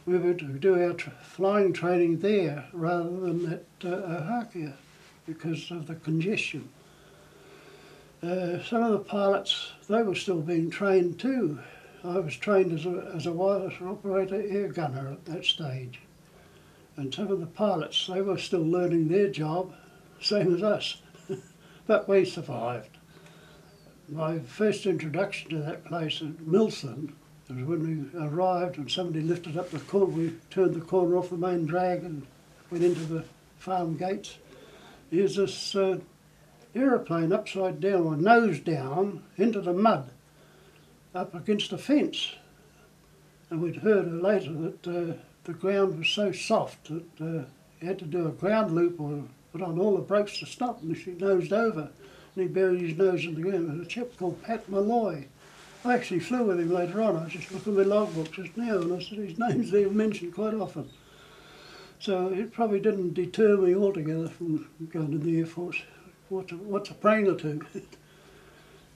[0.06, 4.72] We were to do our tra- flying training there rather than at uh, Ohakea
[5.26, 6.70] because of the congestion.
[8.22, 11.58] Uh, some of the pilots, they were still being trained too.
[12.04, 16.00] I was trained as a, as a wireless operator air gunner at that stage.
[16.96, 19.72] And some of the pilots, they were still learning their job,
[20.20, 21.02] same as us.
[21.86, 22.98] but we survived.
[24.08, 27.12] My first introduction to that place at Milson
[27.48, 30.06] was when we arrived and somebody lifted up the corner.
[30.06, 32.26] We turned the corner off the main drag and
[32.70, 33.24] went into the
[33.58, 34.38] farm gates.
[35.10, 35.98] Here's this uh,
[36.74, 40.10] aeroplane upside down, or nose down, into the mud,
[41.14, 42.34] up against a fence.
[43.50, 48.04] And we'd heard later that uh, the ground was so soft that uh, had to
[48.04, 51.52] do a ground loop or put on all the brakes to stop, and she nosed
[51.52, 51.90] over.
[52.34, 53.68] And he buried his nose in the ground.
[53.68, 55.26] There was a chap called Pat Malloy.
[55.84, 57.16] I actually flew with him later on.
[57.16, 59.88] I was just looking at my logbook just now, and I said his name's there
[59.88, 60.90] mentioned quite often.
[62.00, 65.82] So it probably didn't deter me altogether from going to the Air Force.
[66.28, 67.64] What's a, what's a brain or two?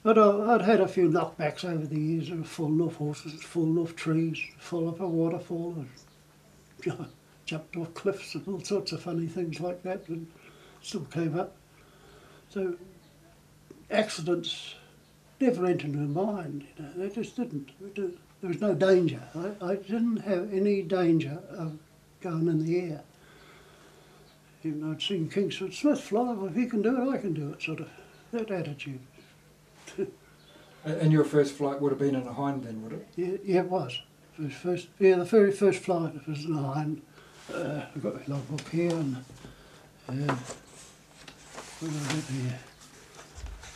[0.03, 2.31] but I, I'd had a few knockbacks over the years.
[2.47, 5.75] Fallen off horses, full of trees, full of a waterfall,
[6.85, 7.07] and
[7.45, 10.27] jumped off cliffs and all sorts of funny things like that, and
[10.81, 11.55] still came up.
[12.49, 12.75] So
[13.89, 14.75] accidents
[15.39, 16.67] never entered my mind.
[16.77, 17.71] You know, they just didn't.
[17.95, 19.21] There was no danger.
[19.35, 21.79] I, I didn't have any danger of
[22.21, 23.01] going in the air.
[24.65, 27.33] Even though I'd seen Kingsford Smith fly, well, if he can do it, I can
[27.33, 27.89] do it, sort of
[28.31, 28.99] that attitude.
[30.85, 33.07] And your first flight would have been in a hind then, would it?
[33.15, 34.01] Yeah, yeah it was.
[34.37, 37.01] First, first, yeah, the very first flight was in a hind.
[37.53, 39.17] Uh, I've got my logbook here and
[40.09, 40.35] uh,
[41.79, 42.59] what have I got here?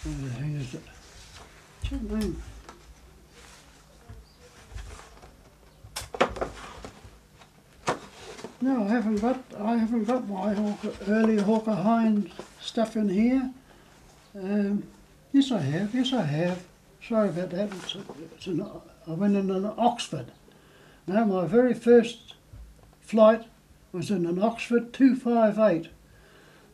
[0.03, 0.81] Hell it?
[1.79, 2.43] What's your name?
[8.59, 9.43] No, I haven't got.
[9.59, 13.51] I haven't got my Hawker, early Hawker Hind stuff in here.
[14.35, 14.83] Um,
[15.31, 15.93] yes, I have.
[15.93, 16.63] Yes, I have.
[17.07, 17.71] Sorry about that.
[17.71, 17.95] It's,
[18.35, 18.67] it's an,
[19.07, 20.31] I went in an Oxford.
[21.05, 22.33] Now, my very first
[22.99, 23.43] flight
[23.91, 25.91] was in an Oxford 258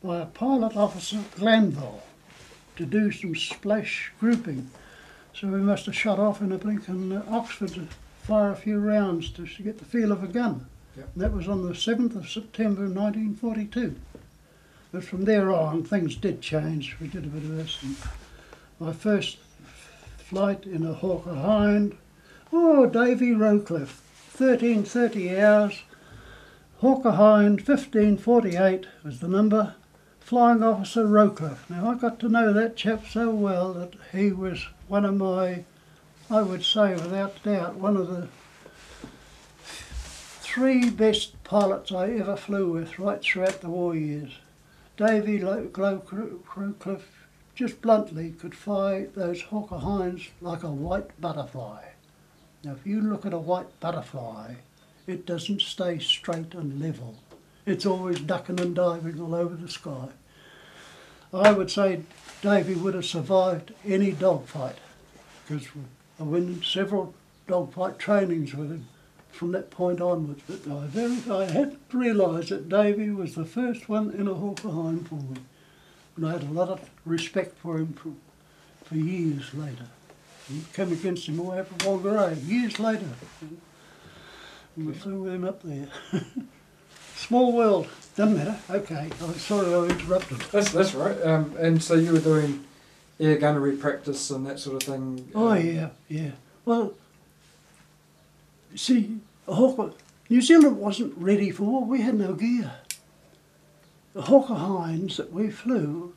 [0.01, 2.01] by a pilot officer at Glanville
[2.77, 4.69] to do some splash grouping.
[5.33, 7.87] So we must have shot off in a blink in uh, Oxford to
[8.23, 10.67] fire a few rounds to get the feel of a gun.
[10.95, 11.09] Yep.
[11.15, 13.95] That was on the 7th of September 1942.
[14.91, 16.97] But from there on, things did change.
[17.01, 17.81] We did a bit of this.
[17.81, 17.97] And
[18.79, 19.37] my first
[20.17, 21.97] flight in a Hawker Hind,
[22.51, 24.01] oh, Davy Rowcliffe,
[24.37, 25.81] 1330 hours.
[26.79, 29.73] Hawker Hind, 1548 was the number.
[30.19, 31.69] Flying Officer Rowcliffe.
[31.69, 35.65] Now, I got to know that chap so well that he was one of my,
[36.29, 38.27] I would say without doubt, one of the
[40.53, 44.37] three best pilots I ever flew with right throughout the war years.
[44.97, 46.03] Davy Lo- Glo-
[47.55, 51.85] just bluntly, could fly those Hawker Hinds like a white butterfly.
[52.63, 54.53] Now, if you look at a white butterfly,
[55.07, 57.15] it doesn't stay straight and level.
[57.65, 60.09] It's always ducking and diving all over the sky.
[61.33, 62.03] I would say
[62.43, 64.77] Davy would have survived any dogfight
[65.47, 65.67] because
[66.19, 67.15] I went in several
[67.47, 68.87] dogfight trainings with him
[69.33, 70.41] from that point onwards.
[70.47, 74.69] But I, very, I had realised that Davy was the first one in a hawker
[74.69, 75.41] hind for me.
[76.15, 78.11] And I had a lot of respect for him for,
[78.85, 79.87] for years later.
[80.49, 83.07] I came against him all over Whangarei, years later.
[84.75, 85.87] And we flew with him up there.
[87.15, 87.87] Small world.
[88.15, 88.57] Doesn't matter.
[88.69, 89.09] Okay.
[89.21, 90.39] I'm sorry I interrupted.
[90.51, 91.19] That's that's right.
[91.23, 92.65] Um, and so you were doing
[93.19, 95.31] air gunnery practice and that sort of thing.
[95.33, 96.31] Oh um, yeah, yeah.
[96.65, 96.93] Well,
[98.75, 99.93] see, Hawker,
[100.29, 101.85] New Zealand wasn't ready for war.
[101.85, 102.71] We had no gear.
[104.13, 106.13] The Hawker Hinds that we flew,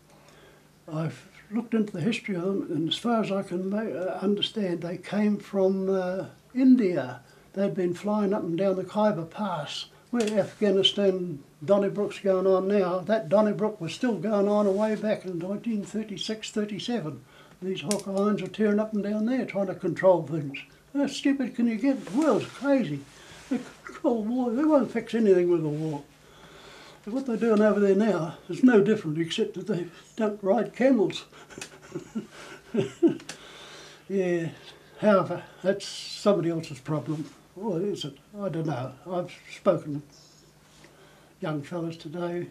[0.92, 4.82] I've looked into the history of them, and as far as I can uh, understand,
[4.82, 7.20] they came from uh, India.
[7.54, 12.98] They'd been flying up and down the Khyber Pass, where Afghanistan Donnybrook's going on now.
[12.98, 17.24] That Donnybrook was still going on way back in 1936, 37.
[17.62, 20.58] These Hawker Hinds were tearing up and down there trying to control things.
[20.96, 22.04] How stupid can you get?
[22.06, 23.00] The world's crazy.
[23.50, 26.02] The Cold War, they won't fix anything with a war.
[27.04, 30.74] But what they're doing over there now is no different except that they don't ride
[30.74, 31.24] camels.
[34.08, 34.48] yeah,
[35.00, 37.30] however, that's somebody else's problem.
[37.54, 38.16] Or is it?
[38.40, 38.92] I don't know.
[39.10, 40.16] I've spoken to
[41.40, 42.48] young fellas today.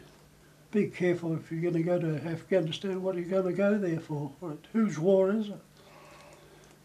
[0.71, 3.77] Be careful if you're going to go to Afghanistan, what are you going to go
[3.77, 4.31] there for?
[4.71, 5.60] Whose war is it?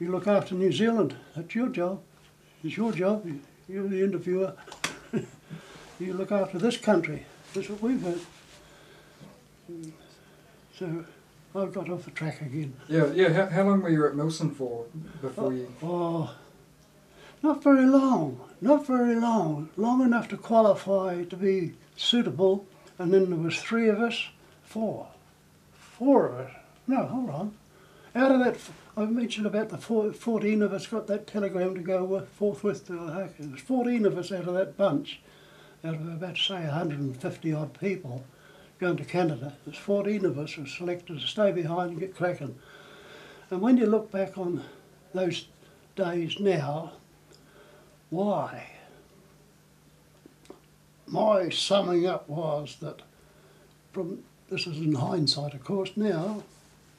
[0.00, 2.00] You look after New Zealand, that's your job.
[2.64, 3.26] It's your job.
[3.26, 4.54] You- You're the interviewer.
[6.00, 7.26] you look after this country.
[7.54, 8.20] That's what we've heard.
[10.76, 11.04] So
[11.54, 12.72] I've got off the track again.
[12.88, 13.28] Yeah, yeah.
[13.32, 14.86] How, how long were you at Milson for
[15.20, 15.72] before you?
[15.82, 16.34] Oh, oh,
[17.42, 18.40] not very long.
[18.60, 19.68] Not very long.
[19.76, 22.66] Long enough to qualify to be suitable.
[22.98, 24.28] And then there was three of us.
[24.62, 25.08] Four.
[25.72, 26.50] Four of us.
[26.86, 27.54] No, hold on.
[28.14, 28.56] Out of that,
[28.96, 32.86] I mentioned about the four, 14 of us got that telegram to go with, forthwith
[32.86, 33.48] to the Hawker.
[33.50, 35.20] was 14 of us out of that bunch,
[35.84, 38.24] out of about, say, 150 odd people
[38.80, 39.56] going to Canada.
[39.64, 42.56] There's 14 of us who were selected to stay behind and get cracking.
[43.50, 44.64] And when you look back on
[45.14, 45.46] those
[45.94, 46.92] days now,
[48.10, 48.70] why?
[51.06, 53.02] My summing up was that
[53.92, 56.42] from this is in hindsight, of course, now.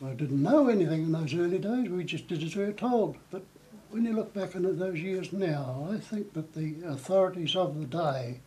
[0.04, 3.18] I didn't know anything in those early days, we just did as we were told.
[3.30, 3.44] But
[3.92, 7.86] when you look back into those years now, I think that the authorities of the
[7.86, 8.40] day,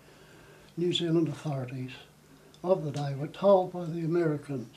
[0.77, 1.93] New Zealand authorities
[2.65, 4.75] of the day, were told by the Americans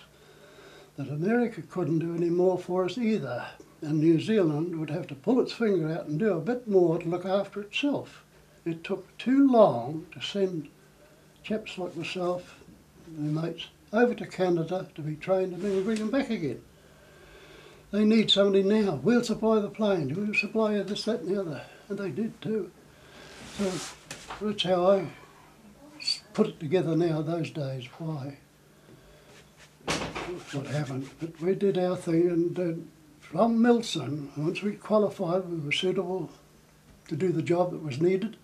[0.98, 3.48] that America couldn't do any more for us either,
[3.82, 7.00] and New Zealand would have to pull its finger out and do a bit more
[7.00, 8.24] to look after itself.
[8.66, 10.70] It took too long to send
[11.42, 12.60] chaps like myself
[13.08, 16.62] and mates over to Canada to be trained and then we bring them back again.
[17.91, 19.00] They need somebody now.
[19.02, 20.13] We'll supply the plane.
[20.13, 21.62] We'll supply this, that, and the other.
[21.88, 22.71] And they did too.
[23.58, 23.71] So
[24.41, 25.08] that's how I
[26.34, 27.86] put it together now those days.
[27.97, 28.38] Why?
[30.52, 31.10] What happened?
[31.19, 32.73] But we did our thing and uh,
[33.21, 36.30] from Milson, once we qualified, we were suitable
[37.08, 38.38] to do the job that was needed.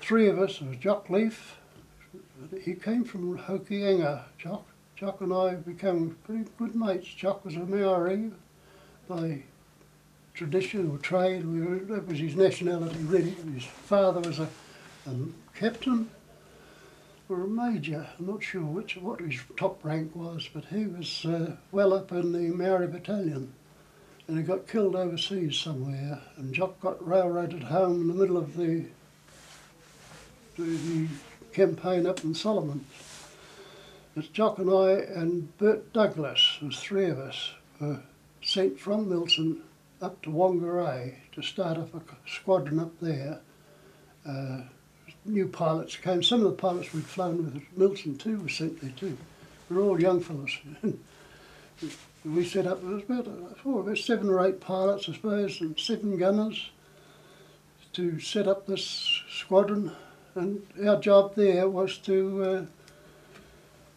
[0.00, 1.58] Three of us, there was Jock Leaf,
[2.62, 4.66] he came from Hokianga, Jock.
[4.96, 7.08] Jock and I became pretty good mates.
[7.08, 8.30] Jock was a Maori
[9.08, 9.42] by
[10.34, 11.44] tradition or trade.
[11.44, 13.30] We were, that was his nationality, really.
[13.54, 14.48] His father was a,
[15.06, 15.14] a
[15.54, 16.08] captain
[17.28, 18.06] or a major.
[18.18, 22.12] I'm not sure which what his top rank was, but he was uh, well up
[22.12, 23.52] in the Maori battalion.
[24.28, 26.20] And he got killed overseas somewhere.
[26.36, 28.86] And Jock got railroaded home in the middle of the
[30.56, 31.08] the, the
[31.52, 32.84] campaign up in Solomon.
[34.16, 38.00] It's Jock and I and Bert Douglas, there's three of us, were
[38.42, 39.60] sent from Milson
[40.00, 43.40] up to Whangarei to start up a squadron up there.
[44.26, 44.62] Uh,
[45.24, 46.22] new pilots came.
[46.22, 49.16] Some of the pilots we'd flown with at Milson too were sent there too.
[49.70, 50.58] We're all young fellows.
[52.24, 55.60] we set up, there was about, uh, oh, about seven or eight pilots, I suppose,
[55.60, 56.70] and seven gunners
[57.94, 59.92] to set up this squadron
[60.34, 62.64] and our job there was to uh,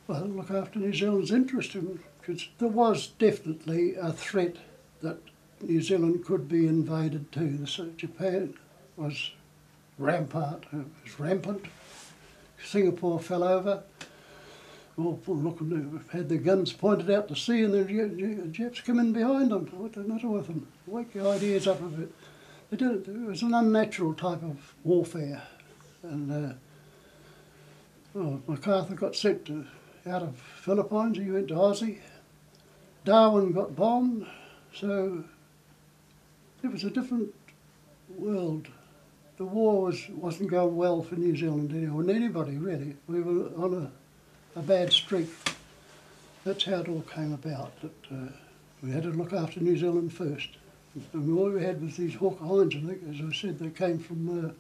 [0.08, 1.76] well look after New Zealand's interest
[2.22, 4.58] because there was definitely a threat
[5.02, 5.18] that
[5.62, 7.66] New Zealand could be invaded too.
[7.66, 8.56] So Japan
[8.98, 9.32] was
[9.98, 11.66] rampart, it was rampant.
[12.64, 13.84] Singapore fell over.
[14.98, 19.12] All full looking, had their guns pointed out to sea, and the Japs come in
[19.12, 19.68] behind them.
[19.74, 20.68] What's the matter with them?
[20.88, 22.14] Wake your ideas up a bit.
[22.70, 25.44] They did it was an unnatural type of warfare.
[26.12, 26.58] And
[28.16, 29.66] uh, MacArthur got sent to,
[30.08, 32.00] out of Philippines, he went to Aussie.
[33.04, 34.26] Darwin got bombed,
[34.74, 35.24] so
[36.64, 37.34] it was a different
[38.18, 38.68] world.
[39.38, 42.96] The war was, wasn't going well for New Zealand or anybody really.
[43.08, 43.92] We were on
[44.56, 45.30] a, a bad streak.
[46.46, 47.80] That's how it all came about.
[47.82, 48.32] That uh,
[48.82, 50.50] we had to look after New Zealand first.
[51.14, 52.16] And all we had was these
[52.76, 54.52] I think, as I said, they came from uh,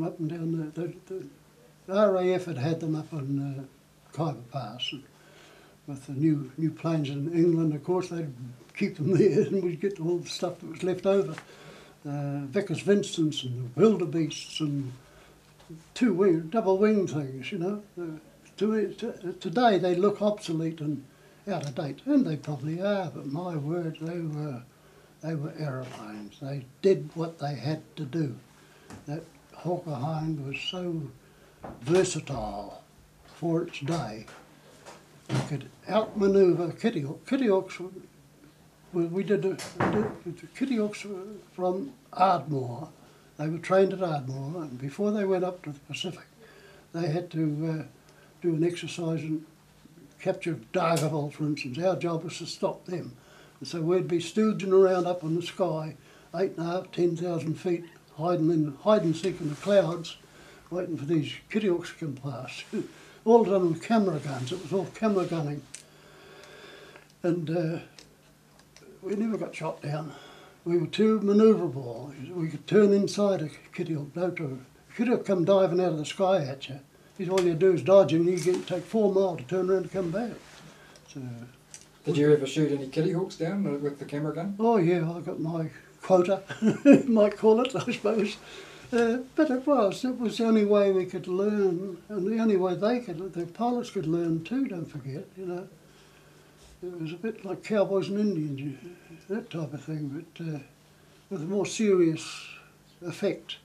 [0.00, 1.26] from up and down the, the,
[1.86, 4.88] the RAF had had them up on uh, Khyber Pass.
[4.92, 5.02] And
[5.86, 8.32] with the new new planes in England, of course, they'd
[8.76, 11.34] keep them there and we'd get all the stuff that was left over.
[12.08, 14.92] Uh, Vickers Vincents and the Vildebeests and
[15.92, 17.82] two wing, double wing things, you know.
[18.00, 18.18] Uh,
[18.56, 21.04] to, to, today they look obsolete and
[21.46, 23.10] out of date, and they probably are.
[23.14, 24.62] But my word, they were
[25.22, 26.40] they were aeroplanes.
[26.40, 28.36] They did what they had to do.
[29.06, 29.24] That
[29.62, 31.02] Hawker Hind was so
[31.82, 32.82] versatile
[33.26, 34.24] for its day.
[35.28, 37.20] It could outmaneuver Kitty Hawk.
[38.92, 41.04] We, did, we did Kitty Hawks
[41.52, 42.88] from Ardmore.
[43.36, 46.26] They were trained at Ardmore, and before they went up to the Pacific,
[46.92, 47.84] they had to uh,
[48.42, 49.44] do an exercise and
[50.20, 51.78] capture Dargaville, for instance.
[51.78, 53.12] Our job was to stop them.
[53.60, 55.96] And so we'd be stooging around up in the sky,
[56.34, 57.84] eight and a half, ten thousand feet,
[58.20, 60.16] hiding in hide and seek in the clouds,
[60.70, 62.64] waiting for these kitty hawks to come past.
[63.24, 64.52] all done with camera guns.
[64.52, 65.62] It was all camera gunning.
[67.22, 67.78] And uh,
[69.02, 70.12] we never got shot down.
[70.64, 72.34] We were too manoeuvrable.
[72.34, 74.14] We could turn inside a kitty hawk.
[74.14, 74.60] No, to,
[74.96, 76.80] kitty hawk come diving out of the sky at you.
[77.30, 78.26] All you do is dodge him.
[78.26, 80.32] You get take four miles to turn around and come back.
[81.12, 81.20] So.
[82.06, 84.56] Did you ever shoot any kitty hawks down with the camera gun?
[84.58, 85.68] Oh yeah, I got my
[86.02, 88.36] quota, you might call it, I suppose.
[88.92, 92.56] Uh, but it was, it was the only way we could learn, and the only
[92.56, 95.68] way they could, the pilots could learn too, don't forget, you know.
[96.82, 98.78] It was a bit like cowboys and Indians,
[99.28, 100.58] that type of thing, but uh,
[101.28, 102.48] with a more serious
[103.06, 103.58] effect.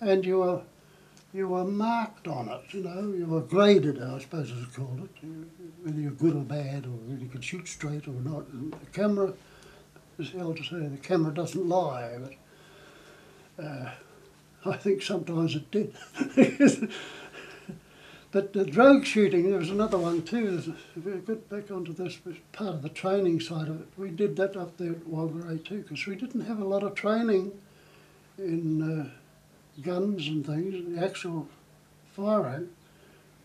[0.00, 0.62] And you were,
[1.32, 5.28] you were marked on it, you know, you were graded, I suppose as called it,
[5.84, 8.48] whether you're good or bad, or whether you could shoot straight or not.
[8.48, 9.34] And the camera,
[10.18, 12.18] as the elders say, the camera doesn't lie,
[13.56, 13.90] but uh,
[14.66, 15.94] I think sometimes it did.
[18.32, 20.74] but the drone shooting, there was another one too.
[20.96, 22.18] If we get back onto this
[22.52, 25.82] part of the training side of it, we did that up there at Whangarei too,
[25.82, 27.52] because we didn't have a lot of training
[28.38, 29.08] in uh,
[29.82, 31.48] guns and things, the actual
[32.12, 32.68] firing.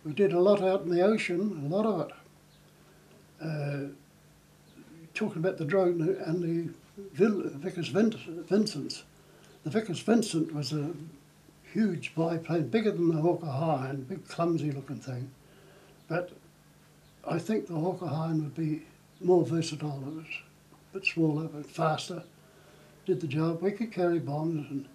[0.06, 2.16] We did a lot out in the ocean, a lot of it.
[3.42, 3.94] Uh,
[5.20, 6.74] talking about the drone and the
[7.58, 9.04] Vickers Vincent.
[9.66, 10.94] The Vickers Vincent was a
[11.74, 15.30] huge biplane, bigger than the Hawker Hind, big clumsy looking thing.
[16.08, 16.32] But
[17.28, 18.84] I think the Hawker Hind would be
[19.20, 20.02] more versatile.
[20.08, 22.24] It was a bit smaller, but faster.
[23.06, 23.62] Did the job.
[23.62, 24.72] We could carry bombs.
[24.72, 24.88] And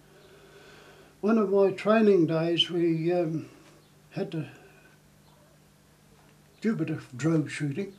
[1.20, 3.51] one of my training days, we um,
[4.12, 4.47] had to
[6.62, 7.93] do a bit of drone shooting.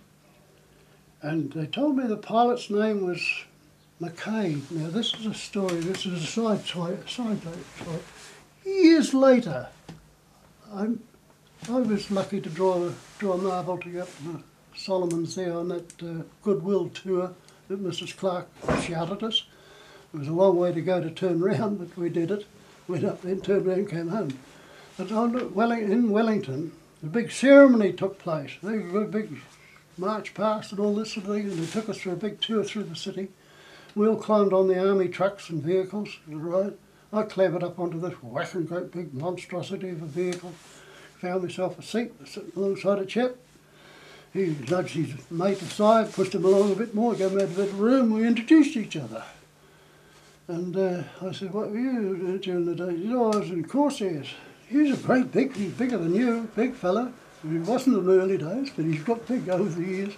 [1.25, 3.19] And they told me the pilot's name was
[3.99, 4.69] McCabe.
[4.69, 7.39] Now this is a story, this is a side, side, side
[8.63, 9.67] Years later,
[10.71, 11.01] I'm,
[11.67, 14.07] I was lucky to draw, draw a marble to get
[14.75, 17.33] Solomon's there on that uh, Goodwill tour
[17.69, 18.47] that Mrs Clark
[18.83, 19.47] shouted us.
[20.13, 22.45] It was a long way to go to turn round, but we did it.
[22.87, 24.37] Went up then, turned round, came home.
[24.95, 28.51] But on in Wellington, a big ceremony took place.
[28.61, 29.39] They big
[29.97, 32.41] march past and all this sort of thing, and they took us for a big
[32.41, 33.29] tour through the city.
[33.95, 36.73] We all climbed on the army trucks and vehicles, right?
[37.13, 40.53] I clambered up onto this whacking great big monstrosity of a vehicle,
[41.21, 43.35] found myself a seat sitting alongside a chap.
[44.33, 47.55] He nudged his mate aside, pushed him along a bit more, gave him out of
[47.55, 49.23] the room, we introduced each other.
[50.49, 52.97] And uh, I said, what were you during the day?
[52.97, 54.27] He said, oh, I was in Corsairs.
[54.67, 57.13] He's a great big, he's bigger than you, big fella.
[57.49, 60.13] He wasn't in the early days, but he's got big over the years.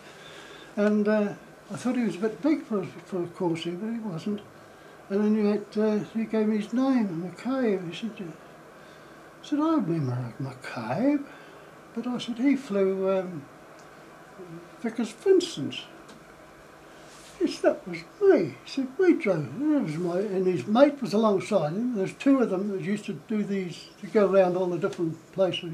[0.75, 1.33] And uh,
[1.69, 4.41] I thought he was a bit big for, for a Corsair, but he wasn't.
[5.09, 7.89] And then he, uh, he gave me his name, McCabe.
[7.91, 11.25] He said, I said, I remember McCabe.
[11.93, 13.45] But I said, he flew um,
[14.81, 15.81] Vickers Vincent's.
[17.41, 18.55] Yes, that was me.
[18.63, 19.59] He said, we drove.
[19.59, 21.95] That was my, and his mate was alongside him.
[21.95, 25.31] There's two of them that used to do these, to go around all the different
[25.33, 25.73] places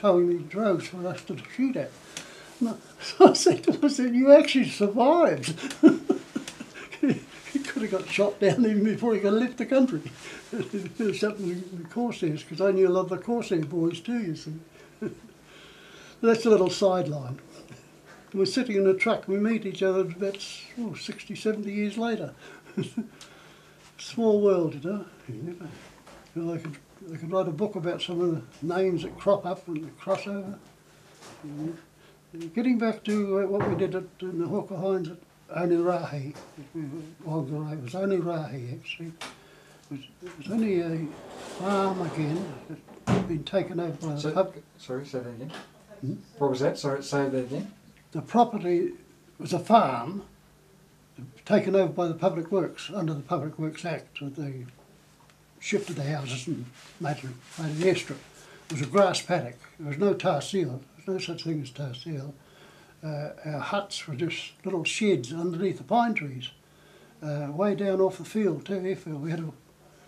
[0.00, 1.90] towing these drones for us to shoot at.
[3.02, 5.58] So I said to said, you actually survived.
[7.52, 10.02] Because could have got shot down even before he could have left the country.
[11.18, 14.52] Something the Corsairs, because I knew a lot of the Corsair boys too, you see.
[16.20, 17.40] That's a little sideline.
[18.32, 20.46] We're sitting in a truck, we meet each other about
[20.78, 22.34] oh, 60, 70 years later.
[23.98, 25.04] Small world, you know.
[25.28, 25.68] You never,
[26.34, 26.76] you know, I, could,
[27.12, 28.30] I could write a book about some of
[28.60, 30.58] the names that crop up and the crossover.
[32.54, 35.16] Getting back to uh, what we did at, in the Hawker Hinds at
[35.56, 36.34] Onerahi,
[37.26, 39.06] Whangarei, it was Onerahi actually.
[39.08, 39.12] It
[39.90, 41.06] was, it was only a
[41.58, 44.54] farm again that had been taken over by the So, pub.
[44.78, 45.52] sorry, say that again.
[46.02, 46.14] Hmm?
[46.38, 46.78] What was that?
[46.78, 47.72] Sorry, say that again.
[48.12, 48.92] The property
[49.38, 50.22] was a farm
[51.44, 54.18] taken over by the Public Works under the Public Works Act.
[54.20, 54.66] They
[55.60, 56.64] shifted the houses and
[56.98, 57.24] made it,
[57.58, 58.16] made an airstrip.
[58.66, 59.56] It was a grass paddock.
[59.78, 60.80] There was no tar seal.
[60.96, 62.34] There was no such thing as tar seal.
[63.02, 66.50] Uh, our huts were just little sheds underneath the pine trees,
[67.22, 69.22] uh, way down off the field, too, airfield.
[69.22, 69.54] We had to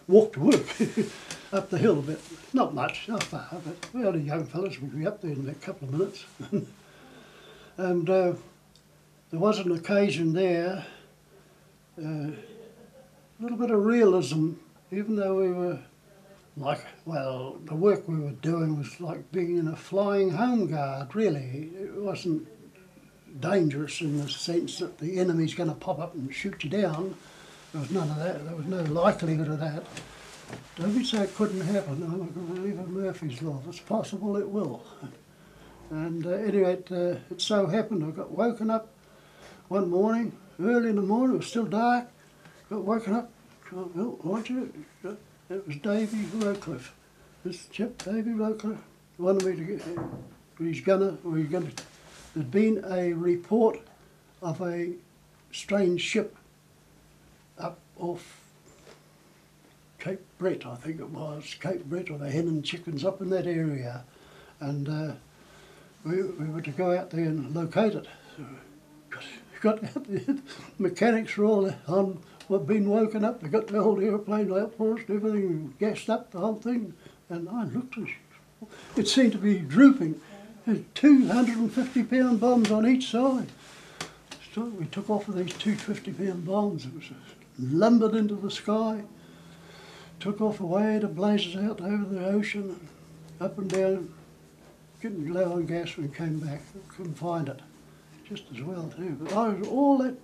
[0.09, 0.67] walk to work
[1.53, 2.21] up the hill a bit.
[2.53, 4.81] Not much, not far, but we only young fellas.
[4.81, 6.25] We'd be up there in a couple of minutes.
[7.79, 8.35] and uh,
[9.31, 10.85] there was an occasion there,
[11.99, 14.53] uh, a little bit of realism,
[14.93, 15.79] even though we were
[16.57, 21.15] like, well, the work we were doing was like being in a flying home guard,
[21.15, 21.71] really.
[21.75, 22.47] It wasn't
[23.41, 27.15] dangerous in the sense that the enemy's going to pop up and shoot you down.
[27.73, 28.45] There was none of that.
[28.45, 29.85] There was no likelihood of that.
[30.77, 32.03] Don't say it couldn't happen.
[32.03, 33.61] I'm not going to believe in Murphy's Law.
[33.63, 34.85] If it's possible, it will.
[35.91, 38.89] And uh, anyway, it, uh, it so happened I got woken up
[39.69, 42.09] one morning, early in the morning, it was still dark.
[42.69, 43.31] Got woken up,
[43.73, 44.73] well, weren't you?
[45.51, 46.93] It was Davy Rowcliffe.
[47.45, 48.79] This chap, Davy Rowcliffe,
[49.19, 49.99] wanted me to get,
[50.59, 51.71] he's gonna, he's gonna,
[52.35, 53.81] there'd been a report
[54.41, 54.93] of a
[55.51, 56.37] strange ship
[57.59, 58.41] up off
[59.99, 63.31] Cape Brett, I think it was, Cape Brett or the Hen and Chickens up in
[63.31, 64.05] that area.
[64.59, 65.13] And uh,
[66.05, 68.07] we, we were to go out there and locate it.
[68.37, 68.45] So
[69.11, 69.23] got,
[69.61, 70.37] got out there,
[70.79, 74.95] mechanics were all on, were been woken up, they got the old aeroplane out for
[74.95, 76.95] us everything, gassed up the whole thing.
[77.29, 80.21] And I looked at it, it seemed to be drooping.
[80.67, 83.49] Had 250 pound bombs on each side.
[84.55, 86.85] So we took off with these 250 pound bombs.
[86.85, 87.11] It was
[87.59, 89.03] lumbered into the sky
[90.23, 92.89] took off away to blazes out over the ocean and
[93.41, 94.15] up and down,
[95.01, 96.61] getting low on gas when we came back.
[96.97, 97.59] Couldn't find it.
[98.29, 99.19] Just as well too.
[99.21, 100.15] But I was all that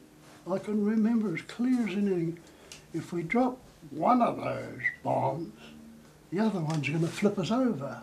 [0.50, 2.38] I can remember as clear as anything.
[2.94, 3.58] If we drop
[3.90, 5.52] one of those bombs,
[6.30, 8.02] the other one's going to flip us over.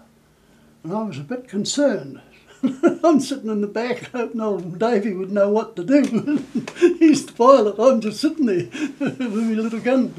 [0.83, 2.21] And I was a bit concerned.
[3.03, 6.43] I'm sitting in the back hoping old Davy would know what to do.
[6.99, 8.69] He's the pilot, I'm just sitting there
[8.99, 10.13] with my little gun.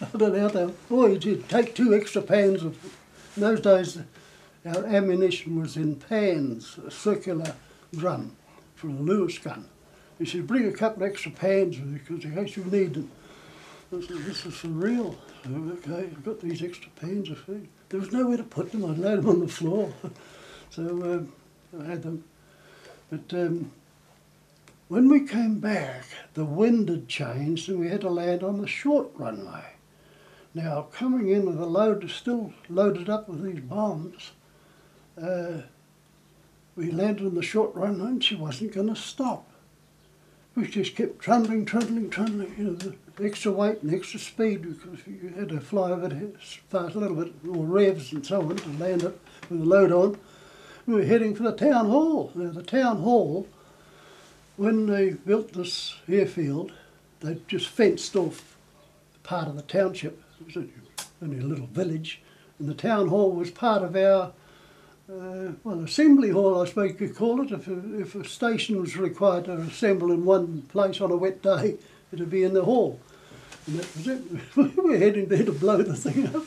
[0.00, 0.66] I don't know how to.
[0.88, 2.78] Boy, you'd take two extra pans of.
[3.36, 3.98] In those days,
[4.64, 7.56] our ammunition was in pans, a circular
[7.92, 8.36] drum
[8.76, 9.68] for a Lewis gun.
[10.18, 13.10] He said, bring a couple extra pans with you because in case you need them.
[13.92, 15.16] I said, this is for real.
[15.44, 17.68] So, okay, I've got these extra pans of food.
[17.88, 19.92] There was nowhere to put them, I'd laid them on the floor.
[20.70, 21.32] so um,
[21.80, 22.24] I had them.
[23.10, 23.70] But um,
[24.88, 26.04] when we came back,
[26.34, 29.64] the wind had changed and we had to land on the short runway.
[30.54, 34.30] Now, coming in with a load still loaded up with these bombs,
[35.20, 35.62] uh,
[36.76, 39.48] we landed on the short runway and she wasn't going to stop.
[40.56, 42.94] We just kept trundling, trundling, trundling, you know, the
[43.24, 47.16] extra weight and extra speed because you had to fly over it fast a little
[47.16, 49.18] bit, more revs and so on to land it
[49.50, 50.16] with the load on.
[50.86, 52.30] We were heading for the town hall.
[52.34, 53.48] Now, the town hall,
[54.56, 56.72] when they built this airfield,
[57.20, 58.56] they just fenced off
[59.24, 60.22] part of the township.
[60.40, 60.68] It was
[61.20, 62.20] only a little village,
[62.60, 64.32] and the town hall was part of our
[65.10, 67.52] uh, well, assembly hall, I suppose you could call it.
[67.52, 71.42] If a, if a station was required to assemble in one place on a wet
[71.42, 71.76] day,
[72.12, 72.98] it'd be in the hall.
[73.66, 74.22] And that was it.
[74.56, 76.44] we were heading there to blow the thing up.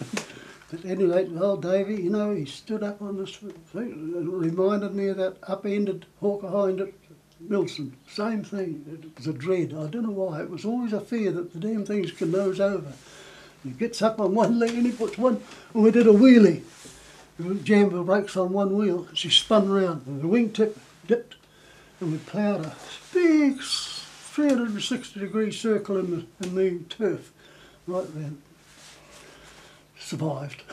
[0.72, 4.14] But anyway, old Davy, you know, he stood up on this thing.
[4.16, 6.94] It reminded me of that upended hawker hind at
[7.42, 7.92] Milson.
[8.10, 8.84] Same thing.
[8.92, 9.74] It was a dread.
[9.74, 10.42] I don't know why.
[10.42, 12.92] It was always a fear that the damn things can nose over.
[13.64, 15.42] He gets up on one leg and he puts one,
[15.74, 16.64] and we did a wheelie.
[17.40, 19.08] We jammed the brakes on one wheel.
[19.14, 20.76] She spun round, and the wingtip
[21.06, 21.36] dipped,
[22.00, 22.76] and we ploughed a
[23.14, 27.32] big 360 degree circle in the, in the turf
[27.86, 28.42] right then.
[30.00, 30.64] Survived.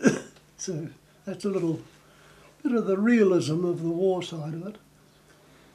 [0.56, 0.88] so
[1.24, 1.80] that's a little
[2.62, 4.76] bit of the realism of the war side of it.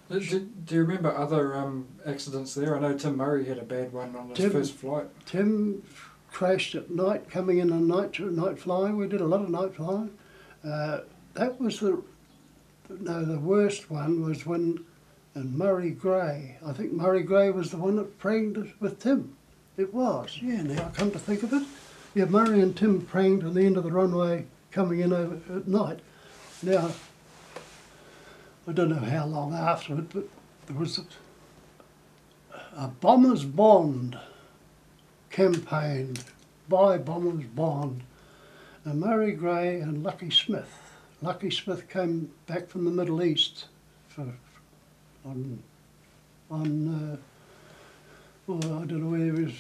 [0.09, 2.75] Do, do, do you remember other um, accidents there?
[2.75, 5.05] I know Tim Murray had a bad one on his Tim- first flight.
[5.25, 5.83] Tim
[6.33, 8.97] crashed at night, coming in on night night flying.
[8.97, 10.09] We did a lot of night flying.
[10.65, 11.01] Uh,
[11.35, 12.03] that was the
[12.89, 14.83] no, the worst one was when
[15.35, 16.57] and Murray Gray.
[16.65, 19.35] I think Murray Gray was the one that pranged with Tim.
[19.77, 20.61] It was, yeah.
[20.61, 21.63] Now I come to think of it,
[22.13, 22.25] yeah.
[22.25, 25.99] Murray and Tim pranged on the end of the runway coming in over at night.
[26.61, 26.91] Now
[28.67, 30.27] I don't know how long afterward, but
[30.67, 31.03] there was a,
[32.75, 34.17] a bomber's bond
[35.33, 36.15] campaign
[36.69, 38.01] by Bombers Bond,
[38.85, 40.71] and Murray Gray and Lucky Smith.
[41.21, 43.65] Lucky Smith came back from the Middle East
[44.09, 44.27] for,
[45.25, 45.61] on,
[46.51, 47.17] on uh,
[48.45, 49.53] well, I don't know whether it was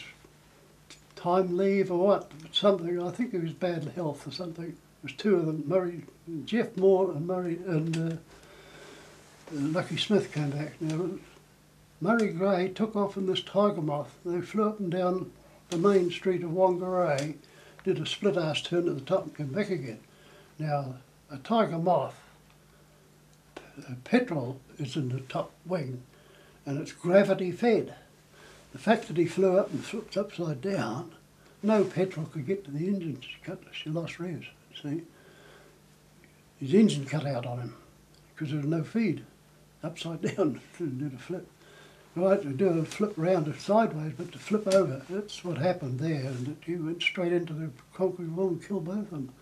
[1.15, 3.01] time leave or what, something.
[3.01, 4.65] I think it was bad health or something.
[4.65, 6.03] It was two of them, Murray,
[6.45, 8.15] Jeff Moore and Murray and uh,
[9.51, 10.79] Lucky Smith came back.
[10.79, 11.09] Now,
[11.99, 14.13] Murray Gray took off in this Tiger Moth.
[14.23, 15.31] They flew up and down
[15.69, 17.35] the main street of Whangarei,
[17.83, 19.99] did a split ass turn at the top and came back again.
[20.57, 20.95] Now,
[21.29, 22.15] a Tiger Moth,
[23.55, 23.61] p-
[24.03, 26.03] petrol is in the top wing
[26.65, 27.95] and it's gravity fed.
[28.71, 31.11] The fact that he flew up and flipped upside down,
[31.61, 33.19] no petrol could get to the engine.
[33.21, 34.47] She, cut, she lost revs,
[34.81, 35.03] see.
[36.59, 37.75] His engine cut out on him
[38.33, 39.25] because there was no feed.
[39.83, 41.47] Upside down the flip.
[42.15, 46.27] Right, to do a flip round sideways, but to flip over, that's what happened there,
[46.27, 49.33] and that he went straight into the concrete wall and killed both of them.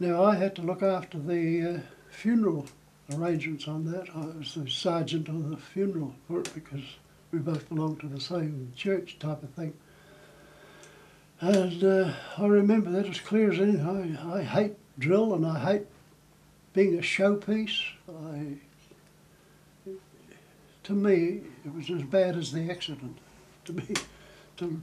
[0.00, 2.66] Now, I had to look after the uh, funeral
[3.14, 4.08] arrangements on that.
[4.12, 6.82] I was the sergeant on the funeral for it because
[7.30, 9.74] we both belonged to the same church type of thing.
[11.40, 14.16] And uh, I remember that as clear as anything.
[14.16, 15.86] I, I hate drill and I hate
[16.72, 17.80] being a showpiece.
[18.08, 18.58] I
[20.84, 23.18] to me, it was as bad as the accident.
[23.66, 23.94] To be,
[24.56, 24.82] to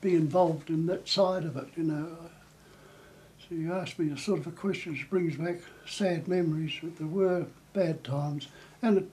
[0.00, 2.16] be involved in that side of it, you know.
[3.38, 6.96] So you asked me a sort of a question which brings back sad memories, but
[6.96, 8.48] there were bad times.
[8.82, 9.10] And it,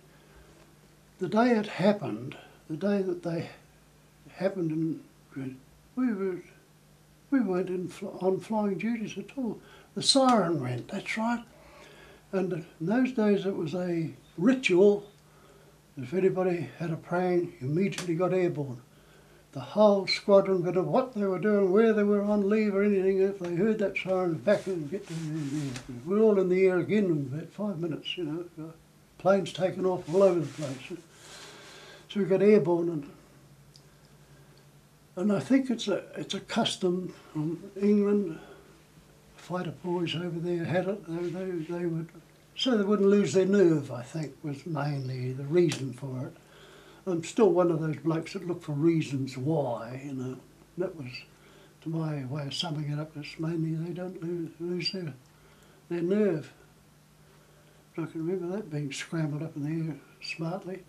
[1.19, 2.35] the day it happened,
[2.69, 3.49] the day that they
[4.31, 4.71] happened,
[5.35, 5.57] in,
[5.95, 6.41] we were
[7.29, 7.91] we weren't in,
[8.21, 9.59] on flying duties at all.
[9.95, 10.87] The siren went.
[10.87, 11.43] That's right.
[12.31, 15.05] And in those days, it was a ritual
[15.97, 18.81] if anybody had a praying, immediately got airborne.
[19.53, 22.83] The whole squadron, no matter what they were doing, where they were on leave or
[22.83, 25.73] anything, if they heard that siren, back and get them.
[26.05, 28.45] We're all in the air again in about five minutes, you know.
[28.59, 28.71] Uh,
[29.17, 30.99] Planes taking off all over the place.
[32.09, 33.09] So we got airborne and
[35.15, 38.39] and I think it's a it's a custom from England.
[39.35, 41.03] Fighter boys over there had it.
[41.07, 42.09] They, they, they would
[42.57, 46.33] so they wouldn't lose their nerve, I think, was mainly the reason for it.
[47.05, 50.37] I'm still one of those blokes that look for reasons why, you know.
[50.79, 51.11] That was,
[51.81, 54.21] to my way of summing it up, it's mainly they don't
[54.59, 55.13] lose, their,
[55.89, 56.51] their nerve.
[57.93, 60.83] I can remember that being scrambled up in the air smartly.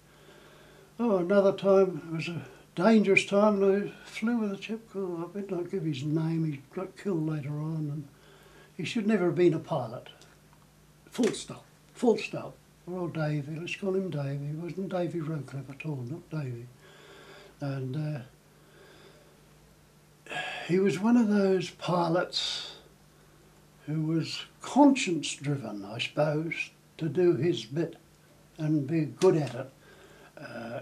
[0.99, 2.43] Oh, another time, it was a
[2.75, 6.45] dangerous time, and I flew with a chap called, I better not give his name,
[6.45, 8.09] he got killed later on, and
[8.77, 10.09] he should never have been a pilot.
[11.19, 11.65] Full stop.
[11.95, 12.55] Full stop.
[12.87, 14.53] Poor old Davy, let's call him Davy.
[14.55, 16.65] Wasn't Davy Rowcliffe at all, not Davy.
[17.61, 18.25] And
[20.29, 20.33] uh,
[20.69, 22.77] he was one of those pilots
[23.87, 27.97] who was conscience driven, I suppose, to do his bit
[28.57, 29.73] and be good at it.
[30.41, 30.81] Uh,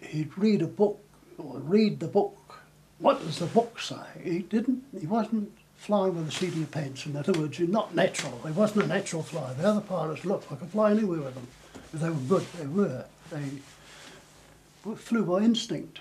[0.00, 1.00] he'd read a book
[1.38, 2.60] or read the book.
[3.00, 3.96] What does the book say?
[4.22, 4.84] He didn't.
[4.96, 7.06] He wasn't flying with the seat of your pants.
[7.06, 8.40] In other words, you're not natural.
[8.46, 9.54] It wasn't a natural flyer.
[9.54, 11.46] The other pilots, look, I could fly anywhere with them.
[11.92, 13.04] If they were good, they were.
[13.30, 16.00] They flew by instinct,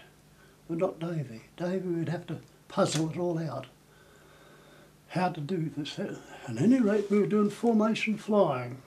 [0.69, 1.41] but not Davy.
[1.57, 3.67] Davy would have to puzzle it all out.
[5.09, 5.99] How to do this.
[5.99, 8.77] At any rate, we were doing formation flying.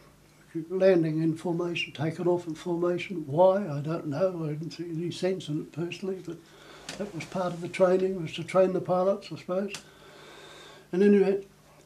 [0.70, 3.24] Landing in formation, taking off in formation.
[3.26, 3.68] Why?
[3.68, 4.44] I don't know.
[4.44, 6.36] I didn't see any sense in it personally, but
[6.96, 9.72] that was part of the training, was to train the pilots, I suppose.
[10.92, 11.44] And anyway,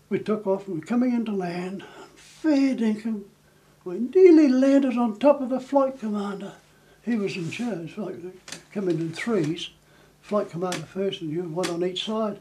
[0.09, 1.84] we took off and we're coming into land.
[2.14, 3.24] Fair dinkum.
[3.84, 6.53] We nearly landed on top of the flight commander.
[7.03, 8.16] He was in charge, like
[8.72, 9.70] coming in threes.
[10.20, 12.38] Flight commander first and you one on each side.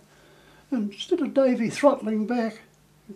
[0.70, 2.60] And instead of Davy throttling back,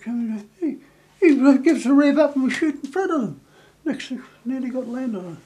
[0.01, 0.77] coming, he,
[1.19, 3.41] he gives a rev up and we shoot in front of him.
[3.85, 5.37] Next thing, nearly got landed on.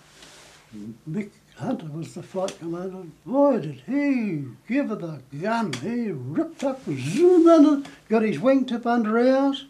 [1.10, 3.04] Mick Hunter was the flight commander.
[3.26, 5.74] Boy, did he give it the gun.
[5.74, 9.66] He ripped up, zoomed under, got his wingtip under ours,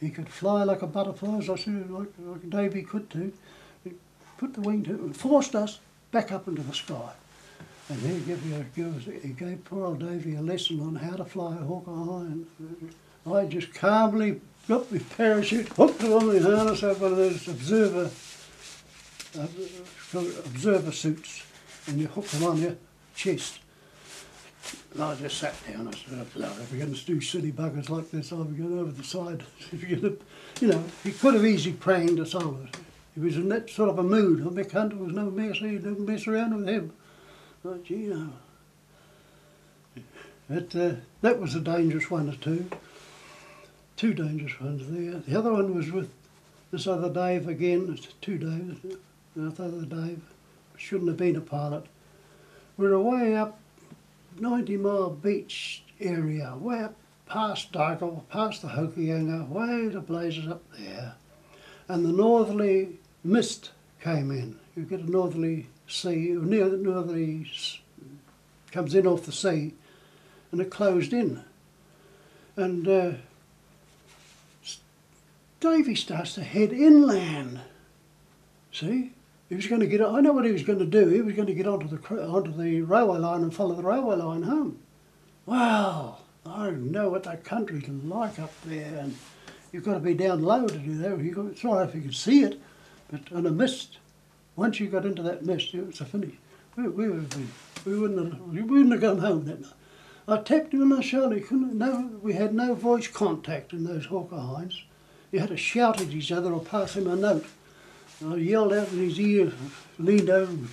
[0.00, 3.32] He could fly like a butterfly, as I said, like, like Davy could too.
[3.84, 3.92] He
[4.38, 5.80] put the wingtip and forced us
[6.12, 7.12] back up into the sky.
[7.90, 11.24] And he gave, you, us, he gave poor old Davy a lesson on how to
[11.26, 12.20] fly a High.
[12.22, 12.46] And
[13.26, 18.10] I just calmly got my parachute, hooked it on the harness, of those observer
[19.38, 19.46] uh,
[20.14, 21.44] observer suits,
[21.86, 22.76] and you hook them on your
[23.14, 23.60] chest.
[24.94, 25.88] And I just sat down.
[25.88, 28.78] I said, "Oh, if we're going to do silly buggers like this, I'll be going
[28.78, 29.44] over the side.
[30.60, 32.68] You know, he could have easily pranged us on.
[33.14, 34.40] He was in that sort of a mood.
[34.40, 35.58] And Mick Hunter was no mess.
[35.58, 36.92] He didn't mess around with him.
[37.62, 38.32] But, you
[40.48, 42.68] know, uh, that was a dangerous one or two.
[43.96, 45.20] Two dangerous ones there.
[45.20, 46.12] The other one was with
[46.72, 47.98] this other Dave again.
[48.20, 48.98] Two Daves.
[49.36, 50.22] This other Dave
[50.76, 51.86] shouldn't have been a pilot.
[52.76, 53.58] We're away up
[54.38, 56.94] 90 Mile Beach area, way up
[57.26, 61.14] past Dargle, past the Hokianga, way to blazes up there.
[61.88, 63.70] And the northerly mist
[64.00, 64.58] came in.
[64.76, 67.50] You get a northerly sea, near the northerly
[68.70, 69.74] comes in off the sea,
[70.52, 71.42] and it closed in.
[72.56, 73.12] And uh,
[75.60, 77.60] Davy starts to head inland.
[78.72, 79.12] See,
[79.48, 80.02] he was going to get.
[80.02, 81.08] I know what he was going to do.
[81.08, 84.16] He was going to get onto the onto the railway line and follow the railway
[84.16, 84.78] line home.
[85.46, 89.16] Wow, I know what that country's like up there, and
[89.72, 91.18] you've got to be down low to do that.
[91.18, 92.60] You got, it's right if you can see it,
[93.10, 93.98] but in a mist,
[94.56, 96.34] once you got into that mist, it was a finish.
[96.76, 97.50] We, we, would have been,
[97.86, 99.72] we wouldn't have, we wouldn't have gone home that night.
[100.28, 101.42] I tapped him on the shoulder.
[101.50, 104.82] No, we had no voice contact in those hawker hinds.
[105.32, 107.46] You had to shout at each other or pass him a note.
[108.24, 109.52] I yelled out in his ear,
[109.98, 110.66] leaned over,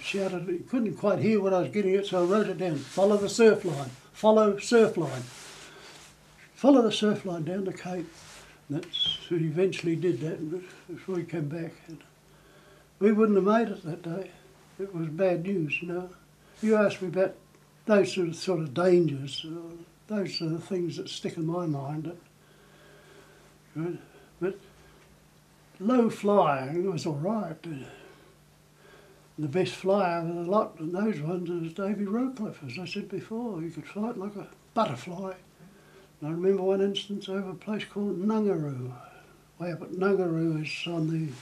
[0.00, 0.48] shouted.
[0.48, 2.76] He couldn't quite hear what I was getting at, so I wrote it down.
[2.76, 3.90] Follow the surf line.
[4.12, 5.22] Follow surf line.
[6.54, 8.06] Follow the surf line down the Cape.
[8.68, 11.72] That's who eventually did that before he came back.
[11.88, 11.98] And
[13.00, 14.30] we wouldn't have made it that day.
[14.78, 16.10] It was bad news, you know.
[16.62, 17.34] You asked me about
[17.86, 19.44] those sort of, sort of dangers.
[19.44, 22.12] Uh, those are the things that stick in my mind.
[23.74, 23.98] Right.
[25.80, 27.56] But low flying was all right.
[27.64, 27.86] Uh,
[29.38, 33.08] The best flyer of the lot in those ones was Davy Rowcliffe, as I said
[33.08, 33.62] before.
[33.62, 35.32] He could fly like a butterfly.
[36.20, 38.92] And I remember one instance over a place called Ngunguru.
[39.58, 41.32] Way up at Ngunguru is on the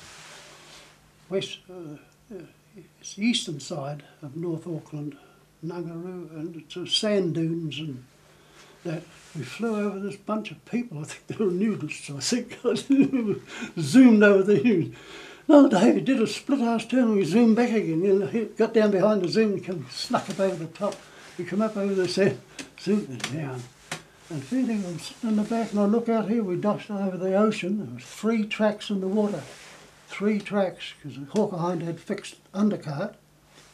[1.28, 1.96] west, uh,
[3.00, 5.16] it's the eastern side of North Auckland,
[5.66, 8.04] Ngunguru, and it's sand dunes and
[8.84, 9.02] that
[9.36, 10.98] we flew over this bunch of people.
[10.98, 12.14] I think they were nudists.
[12.14, 12.58] I think
[13.78, 14.94] zoomed over the news.
[15.70, 18.02] day we did a split ass turn and we zoomed back again.
[18.02, 20.96] You know, got down behind the zoom and come snuck up over the top.
[21.36, 22.36] We come up over the set,
[22.80, 23.62] zoomed down.
[24.30, 27.16] And feeling I'm sitting in the back and I look out here, we dashed over
[27.16, 27.78] the ocean.
[27.78, 29.42] There was three tracks in the water.
[30.08, 33.14] Three tracks, because the Hawker had fixed undercart.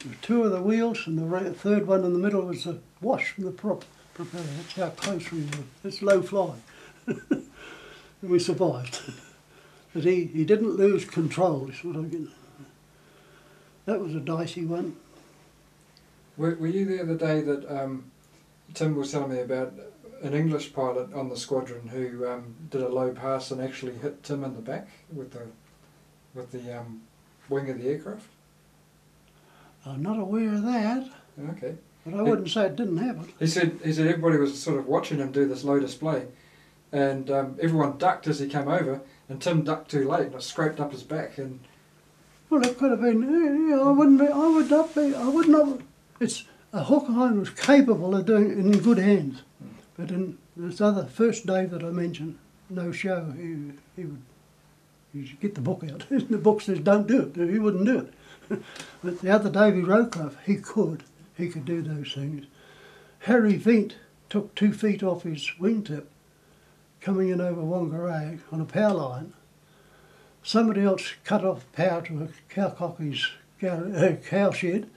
[0.00, 2.80] There were two of the wheels and the third one in the middle was the
[3.00, 3.84] wash from the prop
[4.14, 4.44] propeller.
[4.44, 5.64] That's how close we were.
[5.84, 6.62] It's low flying.
[7.06, 7.44] and
[8.22, 9.00] we survived.
[9.94, 12.32] But he, he didn't lose control, is what I'm getting.
[13.86, 14.96] That was a dicey one.
[16.36, 18.10] Were, were you there the day that um,
[18.74, 19.72] Tim was telling me about
[20.22, 24.24] an English pilot on the squadron who um, did a low pass and actually hit
[24.24, 25.42] Tim in the back with the
[26.34, 27.02] with the um,
[27.48, 28.26] wing of the aircraft?
[29.86, 31.08] I'm not aware of that,
[31.50, 31.76] Okay.
[32.05, 33.32] But I wouldn't say it didn't happen.
[33.38, 36.26] He said he said everybody was sort of watching him do this low display,
[36.92, 40.42] and um, everyone ducked as he came over, and Tim ducked too late and it
[40.42, 41.38] scraped up his back.
[41.38, 41.61] And
[42.50, 43.68] Well, it could have been.
[43.70, 44.26] Yeah, I wouldn't be.
[44.26, 45.14] I would not be.
[45.14, 45.80] I would not.
[46.20, 49.42] It's a Hawker Hind was capable of doing it in good hands,
[49.96, 52.38] but in this other first day that I mentioned,
[52.68, 53.32] no show.
[53.36, 54.22] He he would.
[55.12, 56.05] He'd get the book out.
[56.11, 57.50] the book says don't do it.
[57.50, 58.62] He wouldn't do it.
[59.02, 61.05] but the other Davy Rowcliffe, he could.
[61.37, 62.47] He could do those things.
[63.20, 63.97] Harry Vint
[64.28, 66.05] took two feet off his wingtip,
[67.01, 69.32] coming in over Whangarei on a power line.
[70.43, 73.30] Somebody else cut off power to a cowcocky's
[73.61, 74.91] cow, uh, cow shed.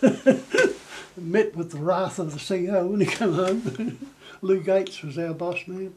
[1.16, 4.10] Met with the wrath of the CEO when he came home.
[4.42, 5.94] Lou Gates was our boss man.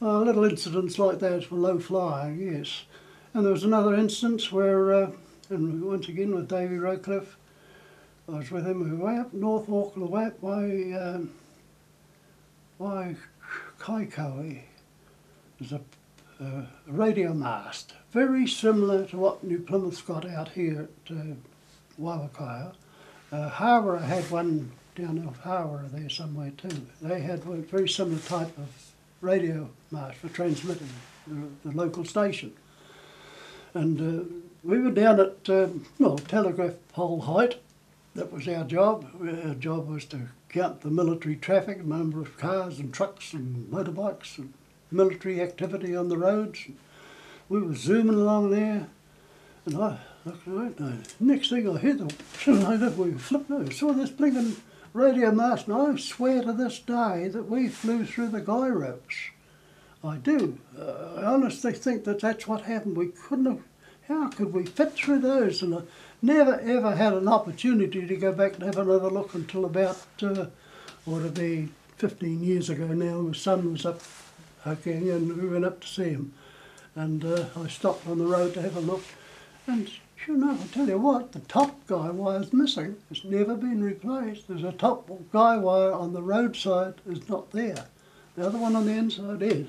[0.00, 2.84] Uh, little incidents like that for low flying, yes.
[3.32, 5.10] And there was another instance where, uh,
[5.48, 7.36] and once again with Davy Rowcliffe,
[8.28, 10.64] I was with him, we were way up North Auckland, way up by,
[10.98, 11.30] um,
[12.78, 13.14] by
[13.78, 14.62] Kaikoui.
[15.60, 15.80] There's a
[16.42, 21.22] uh, radio mast, very similar to what New Plymouth's got out here at uh,
[22.00, 22.74] Wawakaya.
[23.30, 26.86] Uh, Hawera had one down off Hawera there somewhere too.
[27.00, 28.68] They had a very similar type of
[29.20, 30.88] radio mast for transmitting
[31.28, 32.52] the, the local station.
[33.72, 34.24] And uh,
[34.64, 37.60] we were down at, um, well, telegraph pole height.
[38.16, 39.06] That was our job.
[39.20, 44.38] Our job was to count the military traffic, number of cars and trucks and motorbikes
[44.38, 44.54] and
[44.90, 46.66] military activity on the roads.
[47.50, 48.86] We were zooming along there,
[49.66, 49.98] and I
[50.46, 50.94] right now.
[51.20, 51.98] Next thing I heard
[52.46, 54.56] the we flipped over, saw this blinking
[54.94, 59.14] radio mast, and I swear to this day that we flew through the guy ropes.
[60.02, 60.58] I do.
[60.78, 62.96] Uh, I honestly think that that's what happened.
[62.96, 63.62] We couldn't have.
[64.08, 65.62] How could we fit through those?
[65.62, 65.80] And I
[66.22, 70.46] never ever had an opportunity to go back and have another look until about, uh,
[71.04, 73.20] what would be 15 years ago now.
[73.20, 74.00] My son was up
[74.62, 76.32] hiking and we went up to see him.
[76.94, 79.04] And uh, I stopped on the road to have a look.
[79.66, 82.96] And sure enough, I tell you what, the top guy wire is missing.
[83.10, 84.48] It's never been replaced.
[84.48, 87.86] There's a top guy wire on the roadside is not there.
[88.36, 89.68] The other one on the inside is.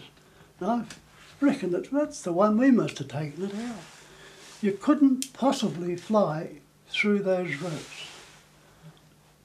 [0.59, 0.83] And I
[1.39, 3.96] reckon that that's the one we must have taken it out.
[4.61, 8.07] You couldn't possibly fly through those ropes.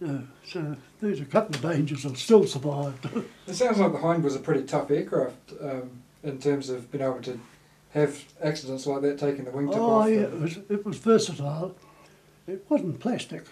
[0.00, 3.08] No, so there's a couple of dangers that still survived.
[3.46, 5.90] It sounds like the Hind was a pretty tough aircraft um,
[6.22, 7.38] in terms of being able to
[7.90, 10.04] have accidents like that, taking the wingtip oh off.
[10.04, 11.74] Oh, yeah, it was it was versatile.
[12.46, 13.44] It wasn't plastic.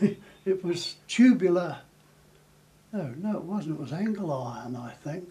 [0.00, 1.78] it was tubular.
[2.92, 3.76] No, no, it wasn't.
[3.76, 5.30] It was angle iron, I think.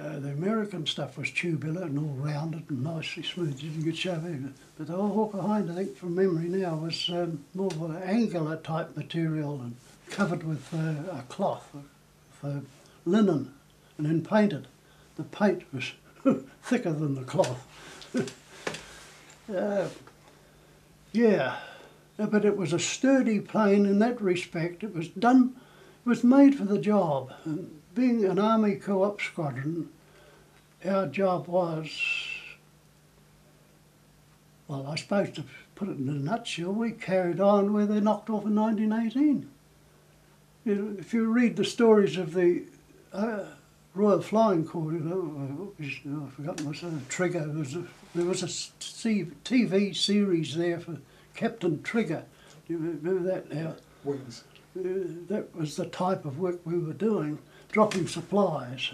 [0.00, 3.58] Uh, the American stuff was tubular and all rounded and nicely smooth.
[3.58, 7.66] Didn't get shoved But the Hawker Hind, I think from memory now, was um, more
[7.66, 9.74] of an angular type material and
[10.08, 11.84] covered with uh, a cloth, with,
[12.44, 12.60] uh,
[13.04, 13.52] linen,
[13.96, 14.68] and then painted.
[15.16, 15.92] The paint was
[16.62, 17.66] thicker than the cloth.
[19.54, 19.88] uh,
[21.12, 21.56] yeah,
[22.16, 24.84] but it was a sturdy plane in that respect.
[24.84, 25.56] It was done,
[26.06, 27.32] it was made for the job.
[27.44, 29.88] And being an Army Co-op squadron,
[30.84, 31.90] our job was,
[34.68, 35.42] well, I suppose to
[35.74, 39.50] put it in a nutshell, we carried on where they knocked off in 1918.
[40.64, 42.66] If you read the stories of the
[43.12, 43.46] uh,
[43.94, 47.84] Royal Flying Corps, you know, forgotten what's the Trigger, there was, a,
[48.14, 50.98] there was a TV series there for
[51.34, 52.22] Captain Trigger.
[52.68, 53.74] Do you remember that now?
[54.04, 54.44] Wings.
[54.78, 54.82] Uh,
[55.26, 57.40] that was the type of work we were doing
[57.78, 58.90] dropping supplies,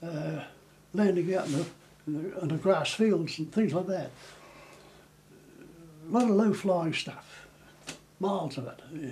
[0.00, 0.38] uh,
[0.92, 1.66] landing out in the,
[2.06, 4.08] in the, in the grass fields and things like that.
[6.08, 7.48] A lot of low flying stuff,
[8.20, 8.80] miles of it.
[8.94, 9.10] Yeah.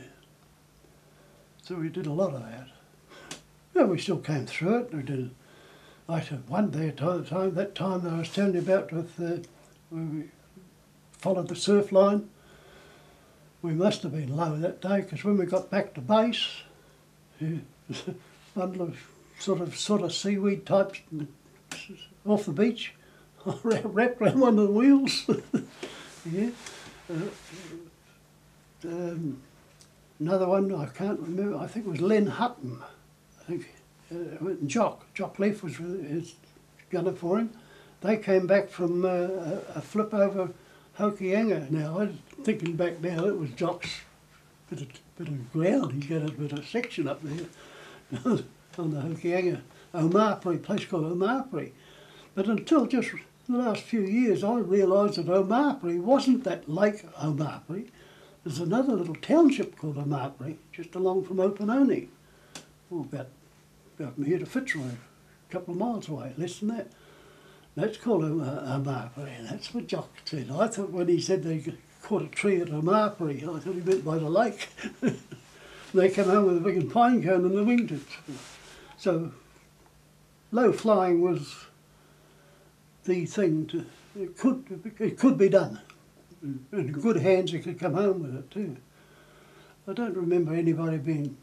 [1.64, 2.68] So we did a lot of that.
[3.74, 4.94] Yeah, we still came through it.
[4.94, 5.32] We did.
[6.08, 7.56] I said one day at a time.
[7.56, 9.38] That time I was telling you about with uh,
[9.90, 10.30] we
[11.18, 12.28] followed the surf line.
[13.62, 16.46] We must have been low that day because when we got back to base,
[18.54, 18.96] bundle of
[19.38, 21.00] sort of sort of seaweed types
[22.26, 22.94] off the beach,
[23.64, 25.28] wrapped around one of the wheels.
[26.30, 26.50] yeah.
[27.10, 27.28] Uh,
[28.84, 29.42] um,
[30.18, 31.56] another one I can't remember.
[31.56, 32.80] I think it was Len Hutton.
[33.40, 33.74] I think
[34.12, 36.34] uh, Jock Jock Leaf was his
[36.90, 37.50] gunner for him.
[38.00, 39.28] They came back from uh,
[39.74, 40.50] a, flip over
[40.98, 41.70] Hokianga.
[41.70, 44.00] Now I was thinking back now, it was Jock's
[44.68, 46.04] bit of, bit of ground.
[46.04, 47.46] He got a bit of section up there.
[48.24, 48.42] Oh,
[48.78, 49.60] on the Hokianga,
[49.94, 51.72] Omapere, a place called Omapere.
[52.34, 53.10] But until just
[53.48, 57.88] the last few years, I realised that Omapere wasn't that lake Omapere.
[58.44, 62.08] There's another little township called Omapere, just along from Opononi,
[62.90, 63.28] oh, about,
[63.98, 66.88] about here to Fitzroy, a couple of miles away, less than that.
[67.74, 70.50] That's called Omapere, and that's what Jock said.
[70.50, 71.64] I thought when he said they
[72.02, 74.68] caught a tree at Omapere, I thought he meant by the lake.
[75.94, 78.16] they came home with a big pine cone and the wingtips.
[78.96, 79.32] So
[80.50, 81.66] low flying was
[83.04, 83.84] the thing to
[84.18, 85.80] it could it could be done.
[86.44, 86.58] Mm.
[86.72, 88.76] In good hands you could come home with it too.
[89.88, 91.36] I don't remember anybody being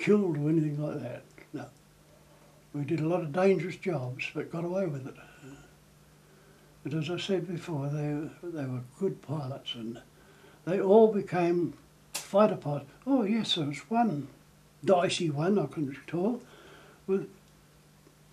[0.00, 1.22] killed or anything like that.
[1.52, 1.66] No.
[2.72, 5.14] We did a lot of dangerous jobs but got away with it.
[6.84, 10.00] But as I said before, they they were good pilots and
[10.64, 11.74] they all became
[12.28, 12.86] fighter pilot.
[13.06, 14.28] Oh yes, there was one
[14.84, 16.42] dicey one I can recall
[17.06, 17.30] with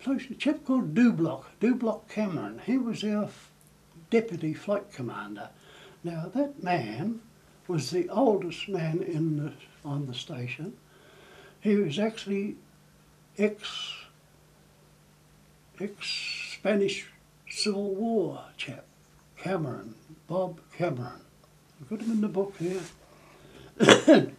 [0.06, 2.60] a chap called Dublock, Dublock Cameron.
[2.66, 3.30] He was our
[4.10, 5.48] deputy flight commander.
[6.04, 7.20] Now that man
[7.66, 10.74] was the oldest man in the, on the station.
[11.60, 12.56] He was actually
[13.38, 13.94] ex
[15.80, 16.06] ex
[16.52, 17.06] Spanish
[17.48, 18.84] Civil War chap,
[19.38, 19.94] Cameron,
[20.28, 21.22] Bob Cameron.
[21.80, 22.82] I've got him in the book here.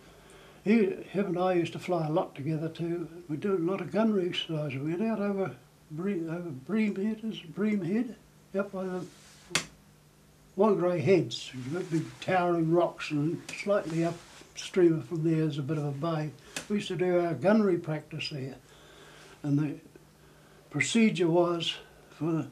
[0.64, 3.08] he, him and I used to fly a lot together too.
[3.30, 4.80] We do a lot of gunnery exercises.
[4.80, 5.56] We went out over
[5.92, 8.16] Bream, over Bream Head, is it Bream Head,
[8.58, 9.06] up by the
[10.58, 11.52] Whangarei Heads,
[11.92, 16.32] big towering rocks, and slightly upstream from there is a bit of a bay.
[16.68, 18.56] We used to do our gunnery practice there,
[19.44, 19.76] and the
[20.72, 21.76] procedure was
[22.10, 22.48] for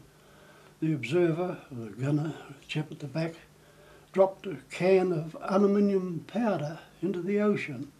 [0.81, 3.33] the observer, the gunner, the chap at the back,
[4.15, 7.91] dropped a can of aluminium powder into the ocean,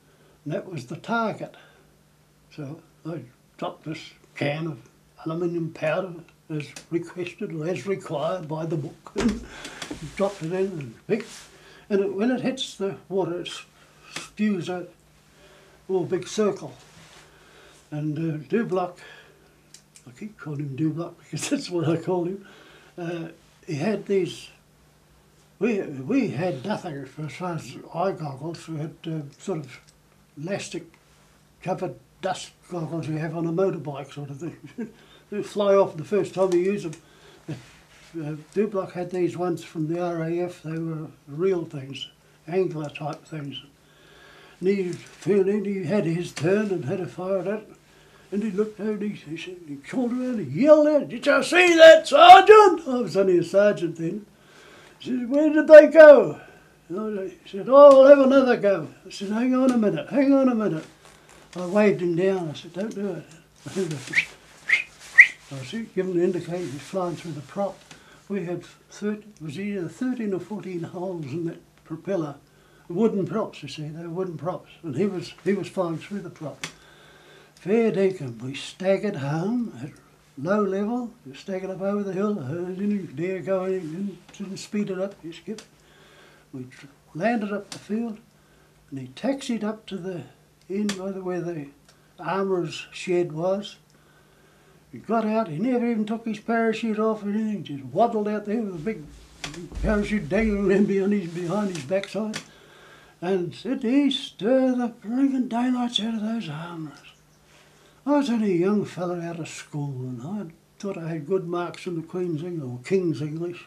[0.46, 1.56] and that was the target.
[2.56, 3.20] So I
[3.58, 4.80] dropped this can of
[5.26, 6.14] aluminium powder
[6.50, 9.46] as requested or as required by the book, and
[10.16, 11.26] dropped it in and
[11.90, 13.50] and it, when it hits the water, it
[14.18, 14.90] spews out
[15.90, 16.78] all big circle.
[17.92, 19.00] And uh, Dublock,
[20.08, 22.48] I keep calling him Dublock because that's what I call him,
[22.98, 23.28] uh,
[23.68, 24.48] he had these
[25.60, 28.68] we we had nothing as eye goggles.
[28.68, 29.80] We had uh, sort of
[30.42, 30.84] elastic
[31.62, 34.58] covered dust goggles you have on a motorbike sort of thing.
[35.30, 36.94] they fly off the first time you use them.
[37.50, 40.64] Uh, Dublock had these ones from the RAF.
[40.64, 42.10] They were real things,
[42.48, 43.62] angler type things.
[44.60, 47.70] And he flew in, he had his turn and had to fire at it.
[48.32, 51.76] And he looked out, he, he, he called around, he yelled out, Did you see
[51.76, 52.88] that, Sergeant?
[52.88, 54.26] I was only a sergeant then.
[55.00, 56.40] He said, Where did they go?
[56.90, 58.88] I said, Oh, we'll have another go.
[59.06, 60.86] I said, Hang on a minute, hang on a minute.
[61.56, 62.50] I waved him down.
[62.50, 63.26] I said, Don't do it.
[63.68, 64.28] I said,
[65.52, 67.80] was giving the indicator, he's flying through the prop.
[68.28, 72.36] We had 30, was either 13 or 14 holes in that propeller.
[72.88, 74.70] Wooden props, you see, they were wooden props.
[74.84, 76.66] And he was, he was flying through the prop.
[77.56, 80.05] Fair dinkum, we staggered home at
[80.38, 84.90] low level, staggered up over the hill, uh, I didn't dare go, didn't, didn't speed
[84.90, 85.66] it up, he skipped.
[86.52, 86.68] We
[87.14, 88.20] landed up the field,
[88.90, 90.24] and he taxied up to the
[90.70, 91.68] inn by the where the
[92.20, 93.78] armourer's shed was.
[94.92, 98.46] He got out, he never even took his parachute off or anything, just waddled out
[98.46, 99.04] there with a big
[99.82, 102.40] parachute dangling behind his, behind his backside.
[103.22, 107.15] And said he stir the bringing daylights out of those armourers.
[108.08, 111.48] I was only a young fellow out of school and I thought I had good
[111.48, 113.66] marks in the Queen's English, or King's English.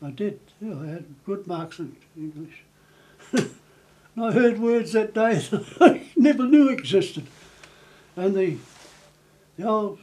[0.00, 2.62] I did, yeah, I had good marks in English.
[3.32, 7.26] and I heard words that day that I never knew existed.
[8.16, 8.56] And the,
[9.58, 9.98] the old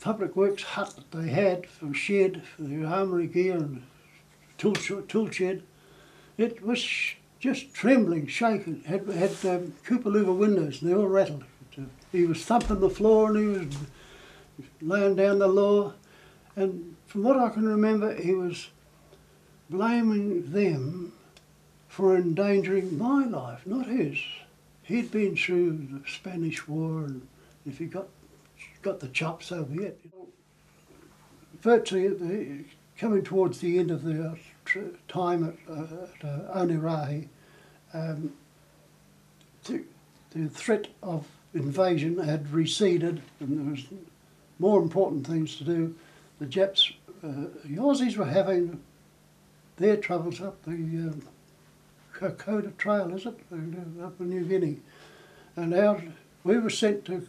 [0.00, 3.82] public works hut that they had for shed, for the armoury gear and
[4.56, 5.64] tool, tool shed,
[6.36, 6.88] it was
[7.40, 11.42] just trembling, shaking, had, had um, Cooper windows and they all rattled.
[12.12, 13.74] He was thumping the floor and he was
[14.80, 15.92] laying down the law.
[16.56, 18.68] And from what I can remember, he was
[19.70, 21.12] blaming them
[21.88, 24.18] for endangering my life, not his.
[24.82, 27.26] He'd been through the Spanish War, and
[27.66, 28.06] if he got
[28.80, 30.00] got the chops, be it.
[31.60, 32.64] Virtually,
[32.96, 37.28] coming towards the end of the uh, time at, uh, at uh, Onerahi,
[37.92, 38.32] um,
[39.64, 39.82] the,
[40.30, 41.26] the threat of
[41.58, 43.84] invasion had receded and there was
[44.58, 45.94] more important things to do.
[46.38, 46.92] The Japs,
[47.22, 48.80] uh, Aussies were having
[49.76, 51.22] their troubles up the um,
[52.12, 54.78] Kokoda Trail, is it, uh, up in New Guinea.
[55.56, 56.02] And out,
[56.44, 57.28] we were sent to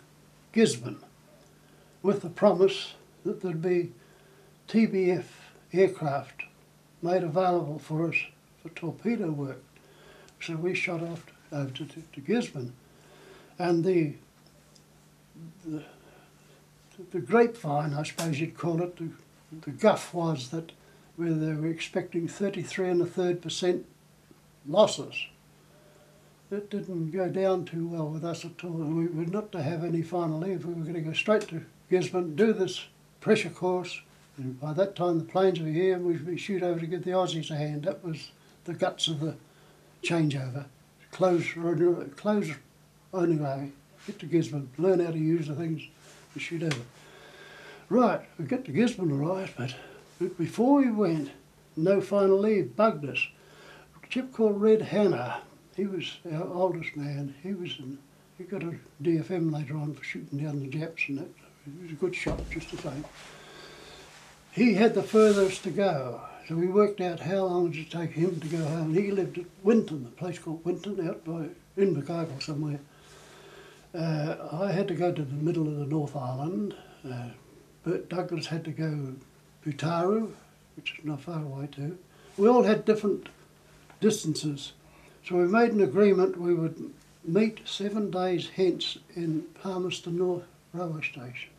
[0.52, 1.04] Gisborne
[2.02, 3.92] with the promise that there'd be
[4.68, 5.26] TBF
[5.74, 6.44] aircraft
[7.02, 8.16] made available for us
[8.62, 9.64] for torpedo work.
[10.42, 12.74] So we shot off over to, to Gisborne.
[13.60, 14.14] And the,
[15.66, 15.84] the,
[17.12, 19.10] the grapevine, I suppose you'd call it, the,
[19.62, 20.72] the guff was that
[21.18, 23.86] where they were expecting 33 and a third percent
[24.66, 25.26] losses.
[26.50, 28.72] It didn't go down too well with us at all.
[28.72, 30.66] We were not to have any final leave.
[30.66, 32.86] We were going to go straight to Gisborne, do this
[33.20, 34.02] pressure course.
[34.38, 37.12] And by that time the planes were here and we'd shoot over to give the
[37.12, 37.84] Aussies a hand.
[37.84, 38.32] That was
[38.64, 39.36] the guts of the
[40.02, 40.66] changeover.
[41.12, 41.46] Close,
[42.16, 42.52] close
[43.14, 43.72] anyway,
[44.06, 45.84] get to Gisborne, learn how to use the things
[46.34, 46.82] and shoot over.
[47.90, 49.76] Right, we get to Gisborne right, but
[50.38, 51.32] before we went,
[51.76, 53.28] no final leave bugged us.
[54.04, 55.42] A chap called Red Hanna,
[55.76, 57.36] he was our oldest man.
[57.42, 57.98] He was in,
[58.38, 61.30] he got a DFM later on for shooting down the Japs and that.
[61.82, 63.06] Was a good shot, just the same.
[64.52, 68.12] He had the furthest to go, so we worked out how long it would take
[68.12, 68.94] him to go home.
[68.94, 72.80] He lived at Winton, a place called Winton, out by Invercargill somewhere.
[73.94, 76.76] Uh, I had to go to the middle of the North Island.
[77.08, 77.30] Uh,
[77.84, 79.14] Bert Douglas had to go
[79.66, 80.32] Putaru,
[80.76, 81.98] which is not far away too.
[82.38, 83.30] We all had different
[84.00, 84.74] distances.
[85.26, 86.94] So we made an agreement we would
[87.26, 91.50] meet seven days hence in Palmerston North Railway Station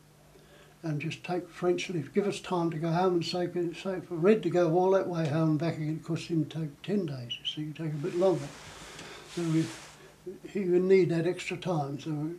[0.83, 2.15] and just take French leave.
[2.15, 5.07] Give us time to go home and say, say for Red to go all that
[5.07, 7.93] way home and back again, it cost him take 10 days, so you see, take
[7.93, 8.49] a bit longer.
[9.35, 9.67] So we,
[10.49, 11.99] he would need that extra time.
[12.01, 12.31] So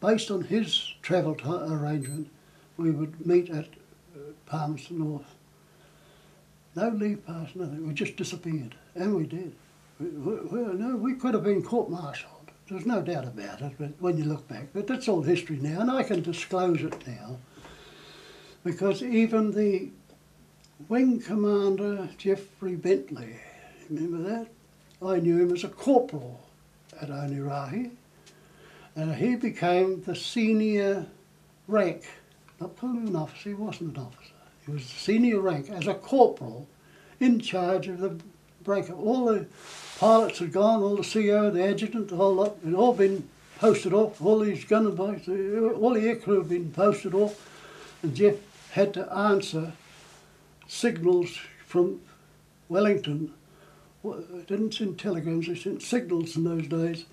[0.00, 2.30] based on his travel arrangement,
[2.76, 3.66] we would meet at
[4.14, 5.34] uh, Palmerston North.
[6.74, 7.86] No leave pass, nothing.
[7.86, 9.54] We just disappeared, and we did.
[9.98, 12.32] We, we, no, we could have been court-martialed.
[12.68, 13.72] There's no doubt about it.
[13.78, 17.06] But when you look back, but that's all history now, and I can disclose it
[17.06, 17.38] now,
[18.62, 19.88] because even the
[20.88, 23.36] wing commander Geoffrey Bentley,
[23.88, 24.48] remember that?
[25.00, 26.45] I knew him as a corporal
[27.00, 27.90] at Onerahi,
[28.94, 31.06] and he became the senior
[31.68, 32.04] rank,
[32.60, 33.50] not platoon officer.
[33.50, 34.32] He wasn't an officer.
[34.64, 36.66] He was the senior rank as a corporal
[37.20, 38.16] in charge of the
[38.64, 38.98] breakup.
[38.98, 39.46] All the
[39.98, 43.28] pilots had gone, all the CO, the adjutant, the whole lot, had all been
[43.58, 44.20] posted off.
[44.20, 47.52] All these gun and bikes, all the aircrew had been posted off.
[48.02, 48.36] And Jeff
[48.72, 49.72] had to answer
[50.66, 52.00] signals from
[52.68, 53.32] Wellington.
[54.06, 57.06] Well, they didn't send telegrams, they sent signals in those days.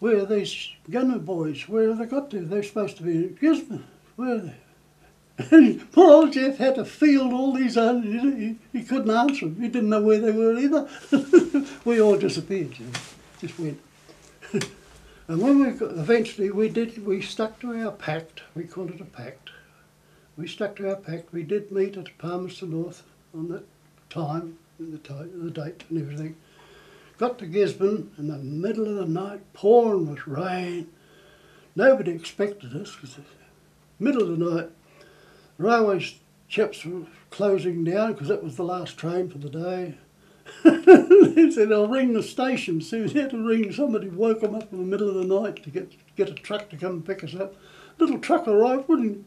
[0.00, 1.66] Where are these gunner boys?
[1.66, 2.40] Where have they got to?
[2.40, 3.86] They're supposed to be in Gisborne.
[4.16, 4.52] Where are
[5.38, 5.78] they?
[5.92, 8.20] Poor old Jeff had to field all these answers.
[8.20, 9.58] He, he couldn't answer them.
[9.62, 10.86] He didn't know where they were either.
[11.86, 12.78] we all disappeared.
[12.78, 12.92] You know,
[13.40, 13.80] just went.
[14.52, 18.42] and when we got, eventually we did, we stuck to our pact.
[18.54, 19.48] We called it a pact.
[20.36, 21.32] We stuck to our pact.
[21.32, 23.64] We did meet at Palmerston North on that
[24.10, 26.36] time, the, the date and everything.
[27.18, 30.88] Got to Gisborne in the middle of the night, pouring with rain.
[31.76, 33.18] Nobody expected us because
[33.98, 34.70] middle of the night
[35.58, 36.04] railway
[36.48, 39.94] ships were closing down because that was the last train for the day.
[40.64, 42.80] they said, I'll ring the station.
[42.80, 45.62] So he had to ring somebody, woke them up in the middle of the night
[45.62, 47.54] to get get a truck to come pick us up.
[47.98, 49.24] Little truck arrived, wouldn't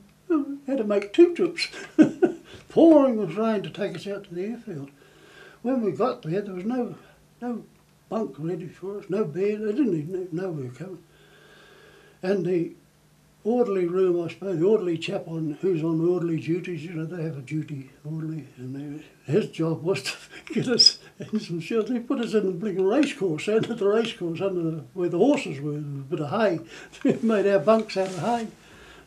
[0.68, 1.70] had to make two trips,
[2.70, 4.92] pouring with rain to take us out to the airfield.
[5.68, 6.96] When we got there, there was no
[7.42, 7.66] no
[8.08, 9.60] bunk ready for us, no bed.
[9.60, 11.04] They didn't even know we were coming.
[12.24, 12.72] And the
[13.44, 17.22] orderly room, I suppose, the orderly chap on who's on orderly duties, you know, they
[17.22, 20.14] have a duty orderly, and they, his job was to
[20.54, 21.96] get us in some shelter.
[21.96, 25.10] He put us in the blinking race course, under the race course, under the, where
[25.10, 26.62] the horses were, a bit of hay.
[27.04, 28.48] We made our bunks out of hay.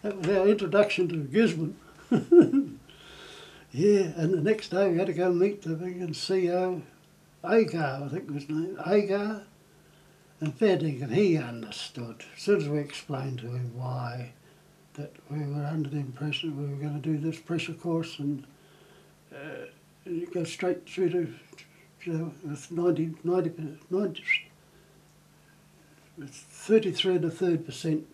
[0.03, 1.77] That was our introduction to Gisborne.
[3.73, 6.83] yeah, and the next day we had to go meet the big CO,
[7.45, 9.45] Agar, I think was his name, Agar
[10.41, 12.25] and fair dinkum, he understood.
[12.37, 14.33] As soon as we explained to him why,
[14.95, 18.47] that we were under the impression we were going to do this pressure course and
[19.33, 19.67] uh,
[20.05, 21.35] you go straight through to,
[22.05, 24.25] you know, with 90, 90, 90
[26.19, 28.07] with 33 and a third percent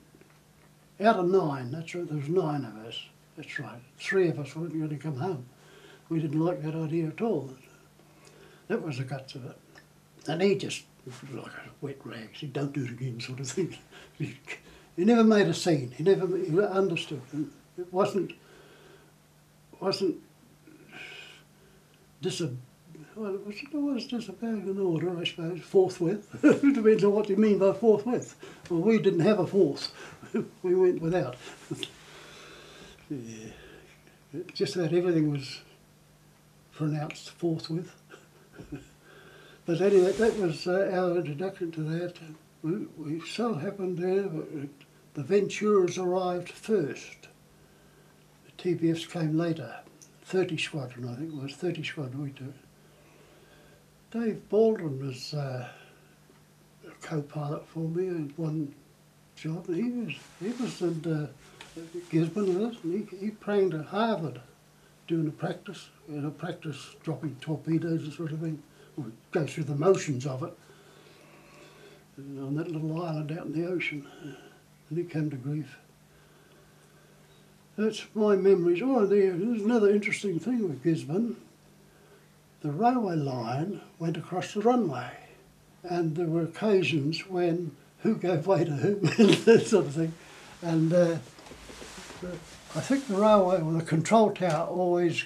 [1.01, 3.07] out of nine, that's right, there was nine of us,
[3.37, 3.81] that's right.
[3.99, 5.47] Three of us weren't going to come home.
[6.09, 7.51] We didn't like that idea at all.
[8.69, 9.57] That was the guts of it.
[10.29, 10.85] And he just
[11.33, 12.31] like a wet rag.
[12.33, 13.77] He don't do it again, sort of thing.
[14.19, 14.37] he,
[14.97, 15.93] never made a scene.
[15.97, 17.23] He never he understood.
[17.79, 18.33] It wasn't
[19.81, 20.17] wasn't
[22.23, 22.57] disab
[23.15, 26.29] well, it was, it was disobeying an order, I suppose, forthwith.
[26.45, 28.37] it depends on what you mean by forthwith.
[28.69, 29.91] Well, we didn't have a fourth.
[30.63, 31.37] we went without.
[34.53, 35.61] Just about everything was
[36.73, 37.95] pronounced forthwith.
[39.65, 42.15] But anyway, that was uh, our introduction to that.
[42.63, 44.29] We, we so happened there,
[45.15, 47.29] the Venturas arrived first.
[48.45, 49.75] The TBFs came later.
[50.25, 52.55] 30 Squadron, I think it was 30 Squadron we took.
[54.11, 55.69] Dave Baldwin was uh,
[56.87, 58.75] a co-pilot for me in one
[59.37, 59.67] job.
[59.67, 61.27] He was he was in uh,
[62.11, 64.41] Gisborne us, and he, he trained at Harvard
[65.07, 68.63] doing a practice, you know, practice dropping torpedoes and sort of thing
[68.97, 70.53] We go through the motions of it
[72.19, 74.07] on that little island out in the ocean.
[74.89, 75.77] And he came to grief.
[77.77, 78.81] That's my memories.
[78.83, 81.37] Oh, there's another interesting thing with Gisborne.
[82.63, 85.11] The railway line went across the runway,
[85.83, 88.95] and there were occasions when who gave way to who,
[89.27, 90.15] that sort of thing.
[90.63, 91.19] And uh,
[92.75, 95.25] I think the railway, or the control tower, always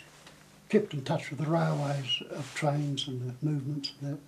[0.68, 4.18] kept in touch with the railways of trains and the movements and that.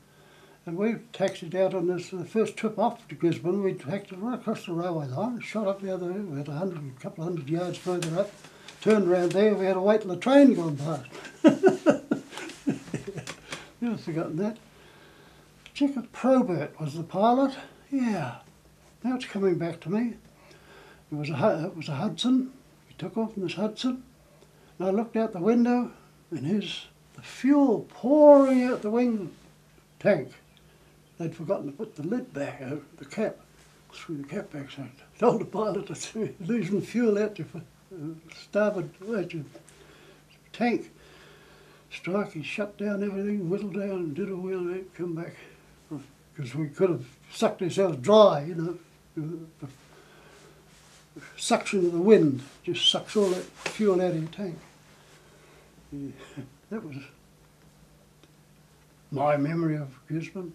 [0.64, 3.64] And we taxied out on this the first trip off to Gisborne.
[3.64, 6.52] We taxied right across the railway line, shot up the other way, we had a
[6.52, 8.30] hundred, couple of hundred yards further up,
[8.80, 9.54] turned around there.
[9.54, 11.06] We had to wait till the train gone past.
[13.80, 14.58] Never forgotten that.
[15.74, 17.56] Jacob Probert was the pilot.
[17.90, 18.36] Yeah,
[19.02, 20.14] now it's coming back to me.
[21.12, 22.52] It was a it was a Hudson.
[22.88, 24.02] He took off in this Hudson,
[24.78, 25.90] and I looked out the window,
[26.30, 29.30] and here's the fuel pouring out the wing
[30.00, 30.32] tank.
[31.18, 33.36] They'd forgotten to put the lid back over the cap,
[33.92, 34.70] through the cap back.
[34.70, 39.44] So I told the pilot you're losing fuel out your uh, starboard out your
[40.54, 40.90] tank.
[41.90, 45.36] Strike, he shut down everything, whittled down, and did a wheel, and come back.
[46.34, 49.68] Because we could have sucked ourselves dry, you know.
[51.14, 54.58] The suction of the wind just sucks all that fuel out of your tank.
[55.92, 56.10] Yeah,
[56.70, 56.96] that was
[59.10, 60.54] my memory of Gisborne.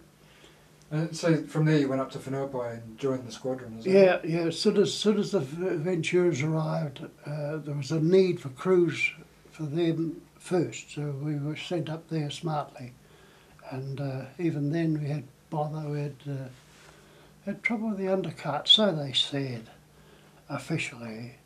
[0.90, 3.78] And so from there you went up to Whenuapai and joined the squadron?
[3.82, 4.46] Yeah, yeah.
[4.46, 9.12] As soon as, soon as the Venturas arrived, uh, there was a need for crews
[9.50, 12.92] for them first, so we were sent up there smartly.
[13.70, 15.86] And uh, even then, we had bother.
[15.88, 16.48] We had uh,
[17.44, 19.68] had trouble with the undercart, so they said
[20.48, 21.36] officially.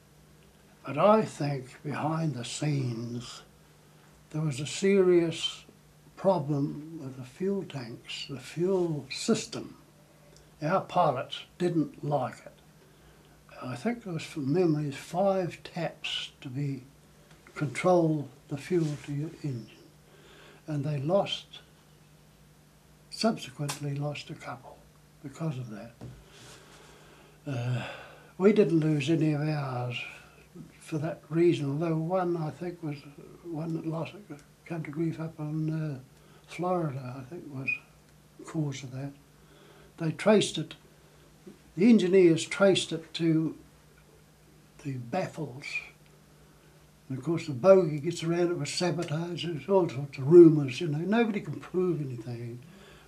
[0.86, 3.42] But I think behind the scenes,
[4.30, 5.64] there was a serious
[6.16, 9.76] problem with the fuel tanks, the fuel system.
[10.62, 12.52] Our pilots didn't like it.
[13.62, 16.82] I think there was, from memory, five taps to be
[17.54, 19.68] control the fuel to your engine,
[20.66, 21.60] and they lost.
[23.10, 24.78] Subsequently, lost a couple
[25.22, 25.92] because of that.
[27.46, 27.82] Uh,
[28.38, 30.00] we didn't lose any of ours
[30.80, 32.98] for that reason, although one I think was
[33.44, 34.12] one that lost
[34.80, 35.98] to grief up on uh,
[36.46, 37.16] Florida.
[37.18, 37.68] I think was
[38.46, 39.12] cause of that.
[39.98, 40.74] They traced it.
[41.76, 43.56] The engineers traced it to
[44.84, 45.66] the baffles.
[47.08, 49.44] And of course, the bogey gets around it with sabotage.
[49.44, 50.80] There's all sorts of rumours.
[50.80, 52.60] You know, nobody can prove anything.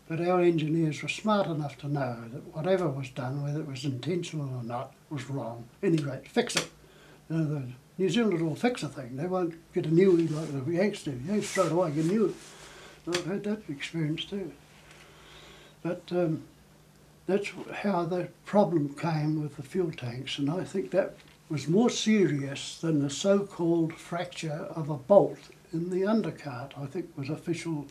[0.06, 3.84] But our engineers were smart enough to know that whatever was done, whether it was
[3.84, 5.66] intentional or not, was wrong.
[5.82, 6.68] Any rate, fix it.
[7.30, 9.16] You know, the New Zealanders will fix a thing.
[9.16, 11.18] They won't get a newie like the Yanks do.
[11.26, 12.34] Yanks straight away get a.
[13.06, 14.52] I've had that experience too.
[15.82, 16.44] But um,
[17.26, 21.16] that's how the problem came with the fuel tanks, and I think that
[21.48, 25.38] was more serious than the so-called fracture of a bolt
[25.72, 26.72] in the undercart.
[26.78, 27.86] I think was official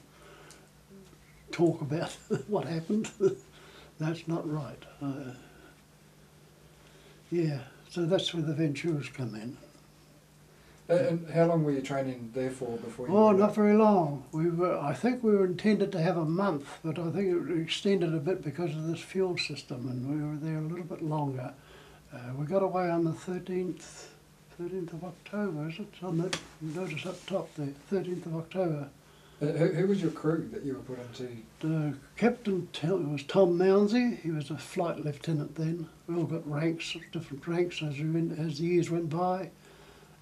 [1.54, 2.12] talk about
[2.48, 3.10] what happened.
[4.00, 4.84] that's not right.
[5.02, 5.32] Uh,
[7.32, 7.60] yeah,
[7.90, 9.58] so that's where the Venturas come in.
[10.90, 13.16] Uh, And how long were you training there for before you?
[13.16, 14.26] Oh, not very long.
[14.34, 17.62] We were, I think we were intended to have a month, but I think it
[17.62, 21.02] extended a bit because of this fuel system, and we were there a little bit
[21.02, 21.54] longer.
[22.14, 24.08] Uh, we got away on the 13th,
[24.62, 25.88] 13th of October, is it?
[26.04, 28.90] On that notice up top there, 13th of October.
[29.44, 31.36] Uh, who, who was your crew that you were put into?
[31.60, 32.70] The captain
[33.12, 34.22] was Tom Mounsey.
[34.22, 35.90] He was a flight lieutenant then.
[36.08, 39.50] We all got ranks, different ranks as, we went, as the years went by.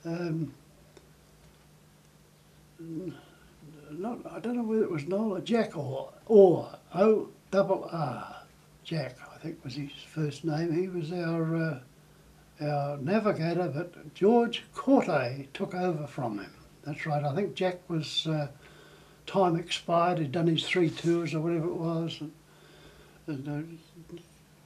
[0.06, 0.52] Um,
[3.92, 8.38] not, I don't know whether it was Noel or Jack or or O double R.
[8.84, 10.74] Jack, I think was his first name.
[10.74, 11.80] He was our uh,
[12.60, 16.52] our navigator, but George Corte took over from him.
[16.84, 17.24] That's right.
[17.24, 18.26] I think Jack was.
[18.26, 18.48] Uh,
[19.26, 20.20] time expired.
[20.20, 22.22] He'd done his three tours or whatever it was.
[22.22, 22.32] And,
[23.28, 24.18] and, uh,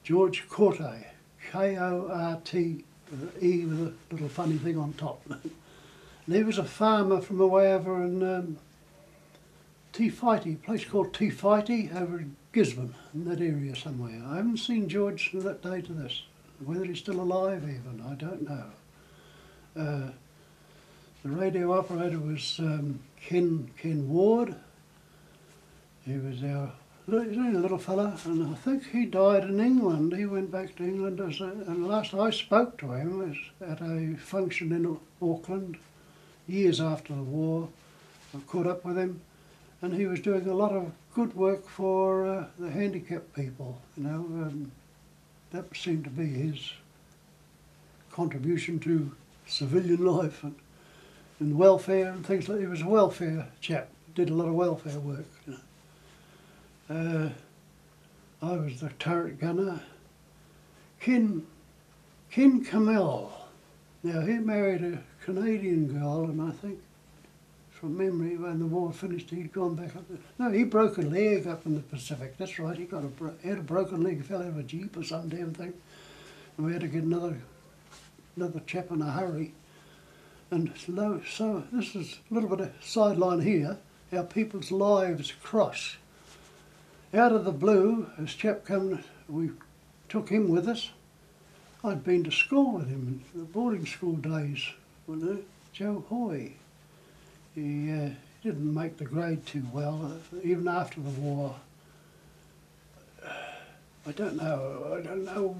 [0.03, 1.05] George Corte,
[1.51, 2.83] K O R T
[3.41, 5.21] E with a little funny thing on top.
[5.29, 8.57] and he was a farmer from away over in um,
[9.97, 14.21] a place called Teefighty over in Gisborne, in that area somewhere.
[14.27, 16.23] I haven't seen George from that day to this.
[16.63, 18.65] Whether he's still alive, even, I don't know.
[19.77, 20.11] Uh,
[21.25, 24.53] the radio operator was um, Ken Ken Ward.
[26.05, 26.71] He was our
[27.07, 30.15] he's only a little fella, and I think he died in England.
[30.15, 33.81] He went back to England, as a, and last I spoke to him was at
[33.81, 35.77] a function in Auckland,
[36.47, 37.69] years after the war.
[38.35, 39.21] I caught up with him,
[39.81, 43.81] and he was doing a lot of good work for uh, the handicapped people.
[43.97, 44.71] You know, um,
[45.49, 46.73] that seemed to be his
[48.11, 49.11] contribution to
[49.47, 50.55] civilian life and
[51.39, 52.59] and welfare and things like.
[52.59, 53.89] He was a welfare chap.
[54.13, 55.25] Did a lot of welfare work.
[55.45, 55.57] You
[56.89, 57.31] know.
[58.41, 59.81] uh, I was the turret gunner.
[60.99, 61.45] Ken
[62.31, 63.31] Ken Camel.
[64.03, 66.79] Now he married a Canadian girl, and I think,
[67.71, 70.07] from memory, when the war finished, he'd gone back up.
[70.07, 70.19] There.
[70.37, 72.37] No, he broke a leg up in the Pacific.
[72.37, 72.77] That's right.
[72.77, 73.09] He got a
[73.41, 74.23] he had a broken leg.
[74.23, 75.73] Fell out of a jeep or some damn thing,
[76.57, 77.37] and we had to get another
[78.35, 79.53] another chap in a hurry.
[80.55, 83.75] And so, this is a little bit of sideline here.
[84.13, 85.97] Our people's lives cross.
[87.13, 89.49] Out of the blue, this chap come, we
[90.07, 90.91] took him with us,
[91.83, 94.65] I'd been to school with him in the boarding school days.
[95.73, 96.53] Joe Hoy.
[97.53, 98.11] He uh,
[98.41, 101.53] didn't make the grade too well, even after the war.
[104.07, 104.97] I don't know.
[104.97, 105.57] I don't know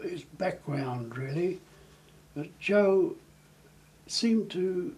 [0.00, 1.58] his background really,
[2.36, 3.16] but Joe
[4.10, 4.94] seemed to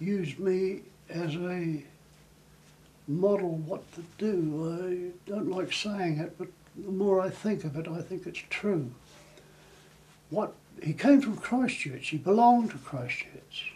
[0.00, 1.82] use me as a
[3.08, 5.14] model what to do.
[5.26, 8.42] I don't like saying it, but the more I think of it, I think it's
[8.48, 8.90] true.
[10.30, 12.08] What he came from Christchurch.
[12.08, 13.72] He belonged to Christchurch.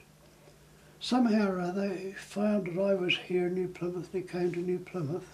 [1.01, 4.15] Somehow or other, he found that I was here in New Plymouth.
[4.15, 5.29] And he came to New Plymouth,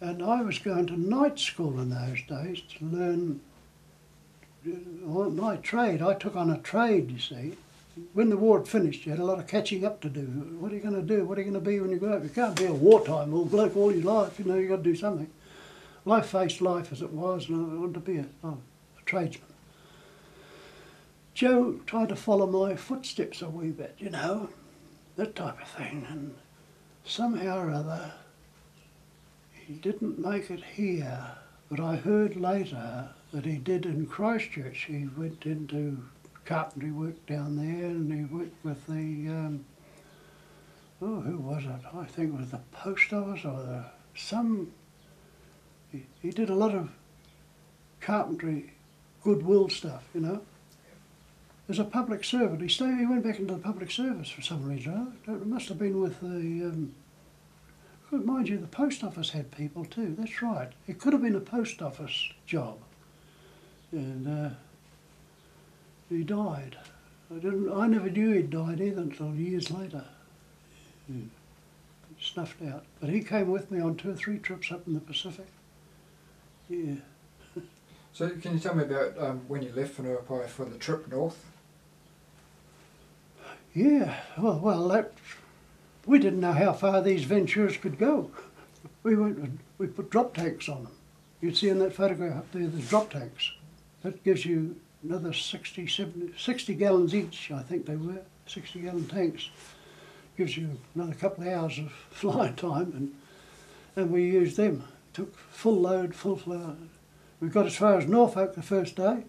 [0.00, 3.40] and I was going to night school in those days to learn
[5.04, 6.02] my trade.
[6.02, 7.56] I took on a trade, you see.
[8.12, 10.20] When the war had finished, you had a lot of catching up to do.
[10.60, 11.24] What are you going to do?
[11.24, 12.22] What are you going to be when you grow up?
[12.22, 14.38] You can't be a wartime old bloke all your life.
[14.38, 15.28] You know, you've got to do something.
[16.06, 18.58] I faced life as it was, and I wanted to be a, oh,
[18.98, 19.48] a tradesman.
[21.34, 24.48] Joe tried to follow my footsteps a wee bit, you know,
[25.16, 26.06] that type of thing.
[26.08, 26.34] And
[27.04, 28.12] somehow or other,
[29.52, 31.26] he didn't make it here.
[31.70, 34.84] But I heard later that he did in Christchurch.
[34.84, 36.04] He went into
[36.44, 39.64] carpentry work down there and he worked with the, um,
[41.02, 41.94] oh, who was it?
[41.94, 43.84] I think it was the post office or the,
[44.14, 44.72] some,
[45.92, 46.90] he, he did a lot of
[48.00, 48.72] carpentry
[49.22, 50.42] goodwill stuff, you know
[51.68, 52.62] as a public servant.
[52.62, 52.98] He stayed.
[52.98, 55.18] He went back into the public service for some reason.
[55.26, 56.26] It must have been with the.
[56.26, 56.94] Um,
[58.10, 60.14] mind you, the post office had people too.
[60.18, 60.72] That's right.
[60.86, 62.78] It could have been a post office job,
[63.92, 64.54] and uh,
[66.08, 66.76] he died.
[67.30, 67.72] I didn't.
[67.72, 70.04] I never knew he'd died either until years later.
[71.08, 71.24] Yeah.
[72.20, 72.84] Snuffed out.
[73.00, 75.46] But he came with me on two or three trips up in the Pacific.
[76.68, 76.96] Yeah.
[78.12, 81.44] so can you tell me about um, when you left Whenuapai for the trip north?
[83.74, 85.12] Yeah, well, well, that
[86.04, 88.30] we didn't know how far these Venturas could go.
[89.04, 90.92] We went, we put drop tanks on them.
[91.40, 93.52] You'd see in that photograph up there, there's drop tanks.
[94.02, 99.06] That gives you another 60, 70, 60 gallons each, I think they were, 60 gallon
[99.06, 99.50] tanks.
[100.36, 103.14] Gives you another couple of hours of flying time, and
[103.96, 104.84] and we used them.
[105.12, 106.76] Took full load, full flow.
[107.40, 109.24] We got as far as Norfolk the first day.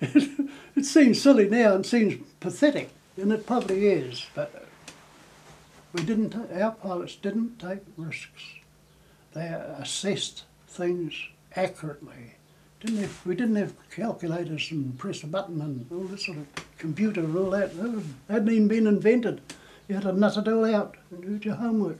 [0.00, 4.66] it, it seems silly now and seems pathetic and it probably is, but
[5.92, 6.34] we didn't.
[6.52, 8.42] Our pilots didn't take risks.
[9.32, 11.14] They assessed things
[11.54, 12.34] accurately.
[12.84, 16.46] Didn't have, we didn't have calculators and press a button and all this sort of
[16.76, 17.70] computer and all that.
[18.28, 19.40] Hadn't even been invented.
[19.88, 21.98] You had to nut it all out and do your homework.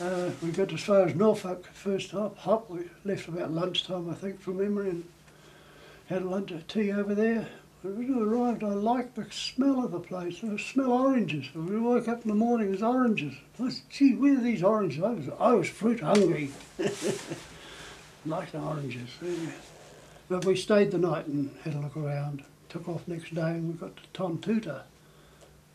[0.00, 2.38] Uh, we got as far as Norfolk first hop.
[2.38, 2.70] Hop.
[2.70, 5.04] We left about lunchtime, I think, from memory, and
[6.06, 7.48] had a lunch of tea over there.
[7.82, 10.38] When we arrived, I liked the smell of the place.
[10.44, 11.52] I smell oranges.
[11.52, 13.34] When we woke up in the morning, there's oranges.
[13.60, 15.02] I said, gee, where are these oranges?
[15.02, 16.52] I was, I was fruit hungry.
[18.24, 19.10] the oranges.
[20.28, 22.44] But we stayed the night and had a look around.
[22.68, 24.82] Took off next day and we got to Tontouta.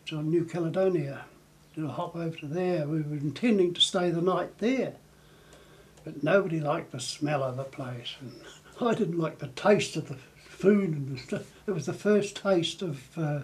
[0.04, 1.26] It's on New Caledonia.
[1.74, 2.88] Did a hop over to there.
[2.88, 4.94] We were intending to stay the night there.
[6.04, 8.16] But nobody liked the smell of the place.
[8.20, 8.34] And
[8.82, 10.18] I didn't like the taste of the
[10.48, 11.52] food and stuff.
[11.66, 13.42] It was the first taste of uh,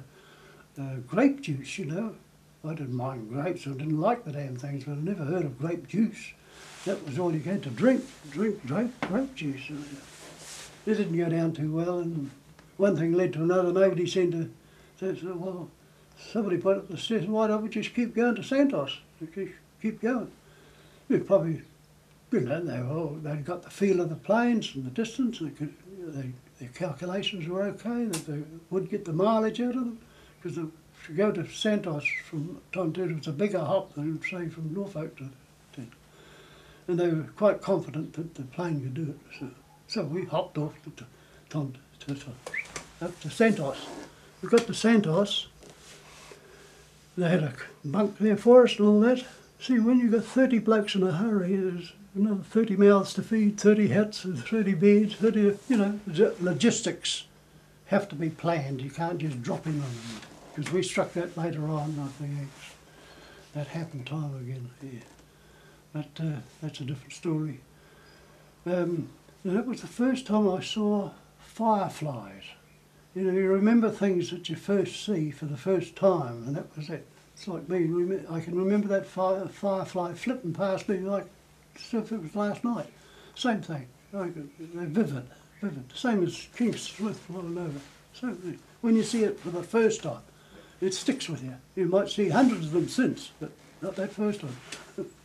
[0.80, 2.16] uh, grape juice, you know.
[2.64, 5.58] I didn't mind grapes, I didn't like the damn things, but I'd never heard of
[5.58, 6.34] grape juice.
[6.90, 9.70] That was all you had to drink, drink grape, grape juice.
[10.88, 12.32] It didn't go down too well, and
[12.78, 13.72] one thing led to another.
[13.72, 14.50] Nobody seemed to
[15.00, 15.70] say, well,
[16.18, 18.98] somebody put up the stairs, why don't we just keep going to Santos?
[19.20, 20.32] Just keep going.
[21.10, 21.62] We probably,
[22.32, 25.52] you know, they all, they'd got the feel of the planes and the distance, they
[25.52, 25.76] could,
[26.08, 28.42] they their calculations were okay, that they
[28.72, 30.00] would get the mileage out of them,
[30.42, 30.72] because to
[31.16, 35.30] go to Santos from Tontouta was a bigger hop than, say, from Norfolk to
[36.90, 39.20] and they were quite confident that the plane could do it.
[39.40, 39.50] So,
[39.88, 41.06] so we hopped off to,
[41.52, 42.32] to, to, to,
[43.06, 43.86] up to Santos.
[44.42, 45.48] We got to Santos.
[47.16, 47.54] They had a
[47.86, 49.24] bunk there for us and all that.
[49.60, 53.60] See, when you've got 30 blokes in a hurry, there's another 30 mouths to feed,
[53.60, 56.00] 30 hats, 30 beds, 30, you know,
[56.42, 57.26] logistics
[57.88, 58.82] have to be planned.
[58.82, 60.22] You can't just drop in on them.
[60.56, 62.50] Because we struck that later on, I think.
[63.54, 65.02] That happened time again, yeah.
[65.94, 67.62] But uh, that's a different story.
[68.66, 69.10] Um,
[69.44, 72.44] that was the first time I saw fireflies.
[73.16, 76.76] You know, you remember things that you first see for the first time, and that
[76.78, 77.08] was it.
[77.34, 81.26] It's like me, I can remember that fire, firefly flipping past me like
[81.76, 82.88] as if it was last night.
[83.36, 83.88] Same thing.
[84.12, 85.26] They're vivid.
[85.62, 85.86] vivid.
[85.96, 87.80] Same as King Smith falling over.
[88.14, 88.36] So
[88.82, 90.22] when you see it for the first time,
[90.82, 91.56] it sticks with you.
[91.76, 93.52] You might see hundreds of them since, but
[93.82, 94.58] not that first one.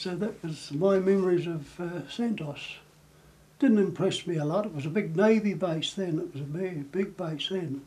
[0.00, 2.76] so that was my memories of uh, Santos.
[3.58, 4.64] Didn't impress me a lot.
[4.64, 6.18] It was a big navy base then.
[6.18, 7.82] It was a big, big base then,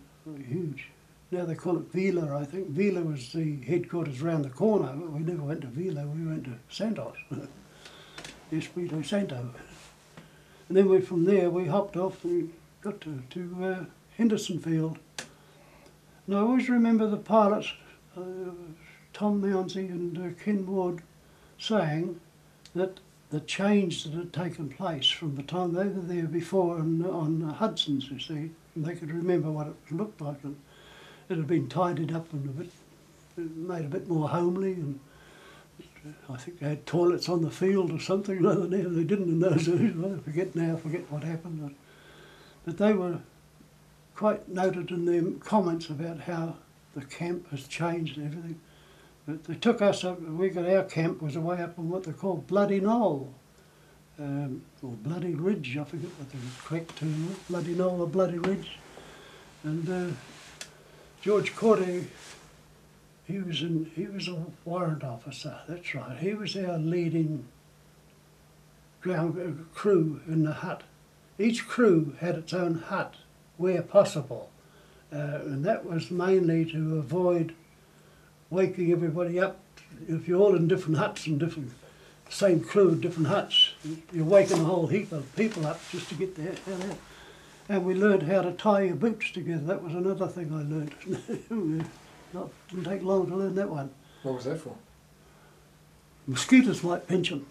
[0.47, 0.89] huge.
[1.31, 2.67] Now they call it Vila, I think.
[2.69, 6.05] Vila was the headquarters round the corner, but we never went to Vila.
[6.05, 7.15] We went to Santos.
[8.51, 9.49] Espiritu Santo.
[10.67, 13.85] And then we, from there, we hopped off and got to, to uh,
[14.17, 14.99] Henderson Field.
[16.27, 17.73] And I always remember the pilots,
[18.15, 18.51] uh,
[19.13, 21.01] Tom Mounsey and uh, Ken Ward,
[21.63, 22.19] saying
[22.75, 22.99] that
[23.29, 27.41] the change that had taken place from the time they were there before on, on
[27.41, 30.43] Hudson's, you see, they could remember what it looked like.
[30.43, 30.57] And
[31.29, 32.69] it had been tidied up and a bit,
[33.37, 34.99] made a bit more homely and
[36.29, 39.65] I think they had toilets on the field or something rather they didn't in those
[39.65, 39.93] days.
[40.05, 41.75] I forget now, forget what happened.
[42.65, 43.19] But they were
[44.15, 46.57] quite noted in their comments about how
[46.93, 48.59] the camp has changed and everything.
[49.27, 52.37] They took us up, we got our camp was away up on what they call
[52.37, 53.33] Bloody Knoll,
[54.19, 58.37] um, or Bloody Ridge, I forget what the correct term was, Bloody Knoll or Bloody
[58.37, 58.79] Ridge.
[59.63, 60.13] And uh,
[61.21, 62.07] George Corday
[63.25, 65.59] he was in, he was a warrant officer.
[65.67, 66.17] That's right.
[66.17, 67.45] He was our leading
[69.01, 70.83] ground uh, crew in the hut.
[71.39, 73.15] Each crew had its own hut
[73.57, 74.49] where possible,
[75.11, 77.55] uh, and that was mainly to avoid
[78.53, 79.59] waking everybody up.
[80.07, 81.71] If you're all in different huts and different
[82.29, 83.73] same crew, different huts,
[84.11, 86.55] you're waking a whole heap of people up just to get there.
[87.69, 89.63] And we learned how to tie your boots together.
[89.63, 91.89] That was another thing I learned.
[92.33, 93.91] Not, didn't take long to learn that one.
[94.23, 94.75] What was that for?
[96.25, 97.45] Mosquitoes might pinch them.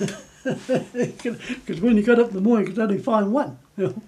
[0.44, 3.58] Because when you got up in the morning, you could only find one.
[3.78, 4.02] You, know?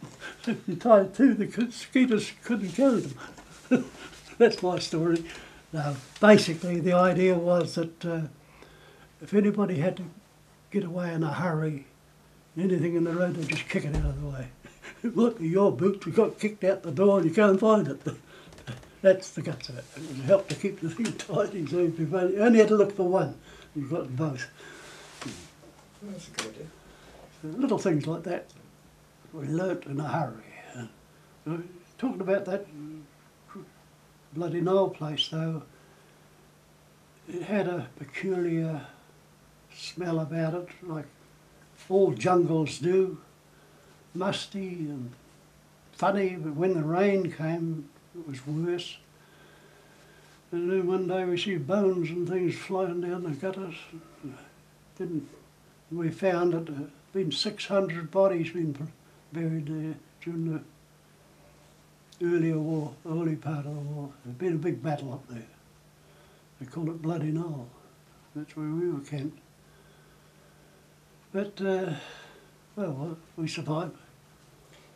[0.46, 3.90] if you tied two, the mosquitoes couldn't carry them.
[4.36, 5.24] That's my story.
[5.72, 8.20] Now, basically, the idea was that uh,
[9.20, 10.04] if anybody had to
[10.70, 11.86] get away in a hurry,
[12.56, 14.48] anything in the road, they'd just kick it out of the way.
[15.02, 17.88] It might be your boot, you got kicked out the door and you can't find
[17.88, 18.00] it.
[19.02, 19.84] That's the guts of it.
[19.96, 21.66] It would help to keep the thing tidy.
[21.66, 23.34] So you only had to look for one,
[23.74, 24.46] you've got both.
[26.02, 26.66] That's a good idea.
[27.42, 28.46] So little things like that
[29.36, 30.88] we learnt in a hurry.
[31.46, 31.58] Uh,
[31.98, 32.66] talking about that
[34.36, 35.62] bloody Knoll place though,
[37.26, 38.82] it had a peculiar
[39.74, 41.06] smell about it, like
[41.88, 43.18] all jungles do,
[44.14, 45.10] musty and
[45.92, 48.98] funny, but when the rain came, it was worse.
[50.52, 53.74] And then one day we see bones and things flying down the gutters.
[54.98, 55.28] Didn't
[55.90, 58.90] we found that there had been 600 bodies been
[59.32, 60.60] buried there during the
[62.22, 64.10] earlier war, early part of the war.
[64.24, 65.46] There'd been a big battle up there.
[66.60, 67.68] They called it Bloody Knoll.
[68.34, 69.38] That's where we were camped.
[71.32, 71.94] But, uh,
[72.76, 73.96] well, we survived.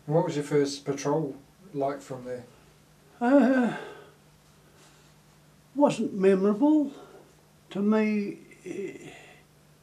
[0.07, 1.37] what was your first patrol
[1.75, 2.45] like from there?
[3.21, 3.77] Uh,
[5.75, 6.93] wasn't memorable.
[7.71, 8.39] To me,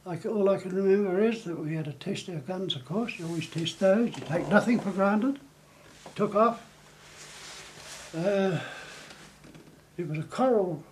[0.04, 3.18] like all I can remember is that we had to test our guns, of course.
[3.18, 4.08] You always test those.
[4.08, 5.38] You take nothing for granted.
[6.16, 6.67] Took off.
[8.16, 8.58] Uh,
[9.98, 10.82] it was a coral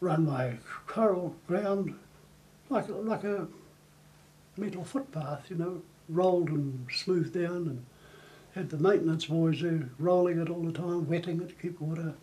[0.00, 1.98] runway, coral ground,
[2.68, 3.48] like like a
[4.58, 7.86] metal footpath, you know, rolled and smoothed down and
[8.54, 12.14] had the maintenance boys there rolling it all the time, wetting it to keep water.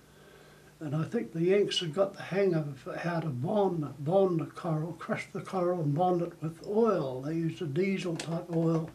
[0.79, 4.45] And I think the Yanks had got the hang of how to bond, bond the
[4.45, 7.21] coral, crush the coral and bond it with oil.
[7.21, 8.89] They used a diesel type oil.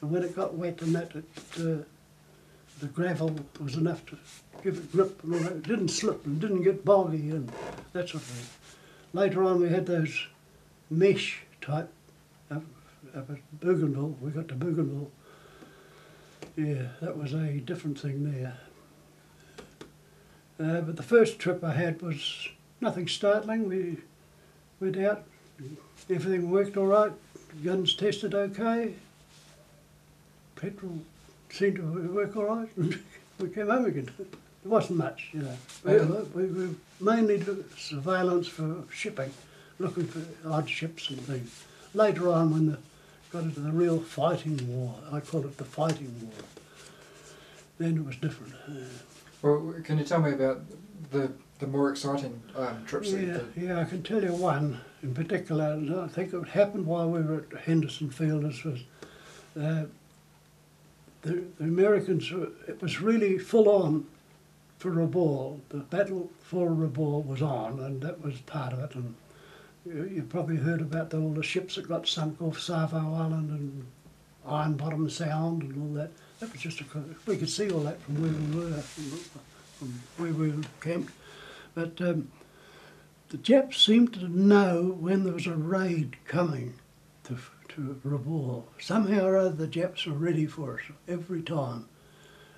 [0.00, 1.24] And when it got wet and that, it,
[1.58, 1.82] uh,
[2.80, 4.18] the gravel was enough to
[4.62, 5.52] give it grip and all that.
[5.52, 7.50] It didn't slip and didn't get boggy and
[7.92, 8.46] that sort of thing.
[9.12, 10.26] Later on we had those
[10.90, 11.90] mesh type
[12.50, 12.62] up,
[13.16, 14.16] up at Bougainville.
[14.20, 15.10] We got to Bougainville
[16.56, 18.56] yeah, that was a different thing there.
[20.58, 22.48] Uh, but the first trip I had was
[22.80, 23.68] nothing startling.
[23.68, 23.98] We
[24.80, 25.24] went out,
[26.08, 27.12] everything worked all right,
[27.62, 28.94] guns tested okay,
[30.56, 31.00] petrol
[31.56, 32.68] seemed to work all right,
[33.38, 34.10] we came home again.
[34.18, 34.26] There
[34.64, 36.26] wasn't much, you know.
[36.34, 39.32] We, we, we mainly did surveillance for shipping,
[39.78, 41.64] looking for odd ships and things.
[41.94, 42.78] Later on, when the
[43.30, 44.94] got into the real fighting war.
[45.12, 46.32] I call it the fighting war.
[47.78, 48.54] Then it was different.
[49.42, 50.62] Well, can you tell me about
[51.10, 53.68] the the more exciting um, trips yeah, that you did?
[53.68, 55.78] Yeah, I can tell you one in particular.
[56.04, 58.44] I think it happened while we were at Henderson Field.
[58.44, 58.80] This was
[59.60, 59.84] uh,
[61.26, 64.06] the, the Americans, were, it was really full on
[64.78, 65.60] for Rabaul.
[65.68, 68.94] The battle for Rabaul was on, and that was part of it.
[68.94, 69.14] And
[69.84, 73.50] you, you probably heard about the, all the ships that got sunk off Savo Island
[73.50, 73.86] and
[74.46, 76.10] Iron Bottom Sound and all that.
[76.40, 76.84] That was just a,
[77.26, 79.42] we could see all that from where we were, from,
[79.78, 81.12] from where we were camped.
[81.74, 82.30] But um,
[83.30, 86.74] the Japs seemed to know when there was a raid coming
[87.24, 87.36] to,
[87.76, 88.64] to Rabaul.
[88.78, 91.88] Somehow or other, the Japs were ready for us every time.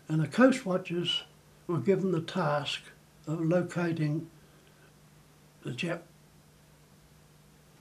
[0.09, 1.25] And the coast watchers
[1.67, 2.81] were given the task
[3.27, 4.31] of locating
[5.63, 6.01] the Jap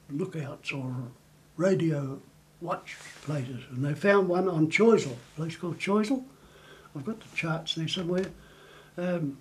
[0.10, 0.94] lookouts or
[1.56, 2.20] radio
[2.60, 3.64] watch places.
[3.70, 6.24] And they found one on Choiseul, a place called Choiseul.
[6.96, 8.26] I've got the charts there somewhere.
[8.98, 9.38] Um,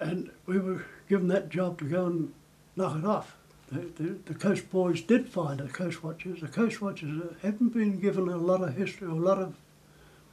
[0.00, 2.34] and we were given that job to go and
[2.74, 3.36] knock it off.
[3.74, 6.40] The, the, coast boys did find the coast watchers.
[6.40, 9.56] The coast watchers haven't been given a lot of history, or a lot of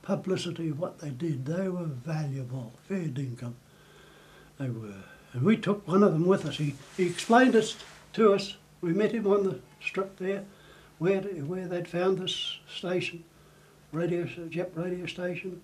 [0.03, 1.45] publicity of what they did.
[1.45, 3.53] They were valuable, fair dinkum.
[4.59, 4.93] They were.
[5.33, 6.57] And we took one of them with us.
[6.57, 7.75] He, he explained it
[8.13, 8.57] to us.
[8.79, 10.43] We met him on the strip there,
[10.99, 13.23] where, where they'd found this station,
[13.91, 15.61] radio, Jap radio station.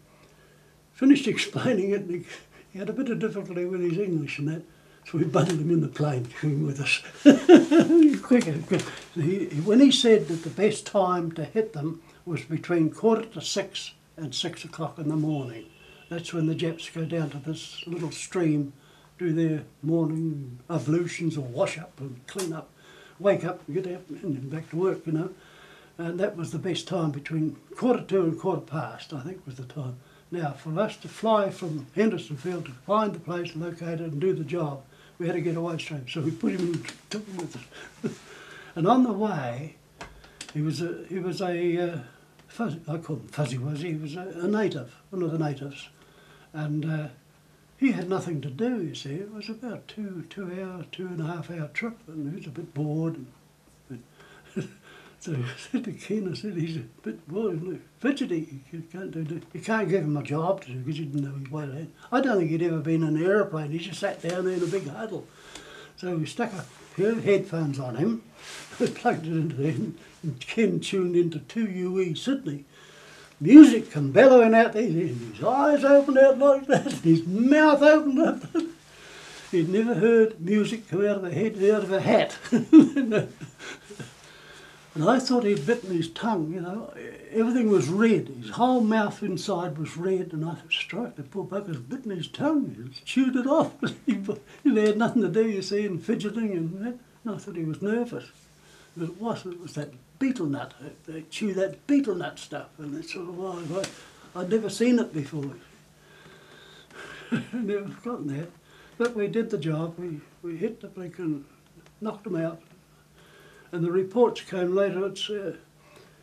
[0.93, 2.25] Finished explaining it, he,
[2.73, 4.63] he had a bit of difficulty with his English and that.
[5.09, 7.01] So we bundled him in the plane, him with us.
[9.15, 13.41] He, when he said that the best time to hit them was between quarter to
[13.41, 15.65] six and six o'clock in the morning.
[16.09, 18.73] That's when the Japs go down to this little stream,
[19.17, 22.69] do their morning ablutions or wash up and clean up,
[23.17, 25.29] wake up get up and back to work, you know.
[25.97, 29.55] And that was the best time between quarter to and quarter past, I think was
[29.55, 29.97] the time.
[30.29, 34.33] Now, for us to fly from Henderson Field to find the place located and do
[34.33, 34.83] the job,
[35.19, 36.09] we had to get away straight.
[36.09, 38.13] So we put him took him with us.
[38.75, 39.75] and on the way,
[40.53, 41.99] he was a, he was a uh,
[42.47, 45.89] fuzzy, I call him Fuzzy Wuzzy, he was a, a native, one of the natives.
[46.53, 47.07] And uh,
[47.77, 49.13] he had nothing to do, you see.
[49.13, 52.47] It was about two, two hour, two and a half hour trip, and he was
[52.47, 53.15] a bit bored.
[53.15, 53.27] And,
[55.19, 58.61] so I said to Ken, I said, he's a bit bored, fidgety.
[58.71, 61.57] You can't, do, you can't give him a job to do because you didn't know
[61.57, 61.91] way ahead.
[62.11, 63.71] I don't think he'd ever been in an aeroplane.
[63.71, 65.27] He just sat down there in a big huddle.
[65.97, 66.65] So we stuck a
[66.95, 68.23] pair of headphones on him,
[68.79, 72.65] we plugged it into there, and Ken tuned into 2UE Sydney.
[73.39, 77.81] Music come bellowing out there, and his eyes opened out like that, and his mouth
[77.81, 78.43] opened up.
[79.51, 82.37] He'd never heard music come out of a head out of a hat.
[84.97, 86.91] And I thought he'd bitten his tongue, you know.
[87.29, 88.29] Everything was red.
[88.41, 90.33] His whole mouth inside was red.
[90.33, 92.75] And I thought, strike, the poor bugger's bitten his tongue.
[92.75, 93.73] He's chewed it off.
[94.07, 94.15] he,
[94.63, 96.97] had nothing to do, you see, and fidgeting and that.
[97.23, 98.25] And I thought he was nervous.
[98.95, 100.73] But it was, it was that betel nut.
[100.83, 102.69] Uh, they chew that betel nut stuff.
[102.79, 103.83] And it's sort of, oh,
[104.35, 105.53] I'd never seen it before.
[107.53, 108.49] Never forgotten that.
[108.97, 109.99] But we did the job.
[109.99, 111.45] We, we hit the blink and
[112.01, 112.63] knocked him out.
[113.71, 115.05] And the reports came later.
[115.05, 115.55] It's uh,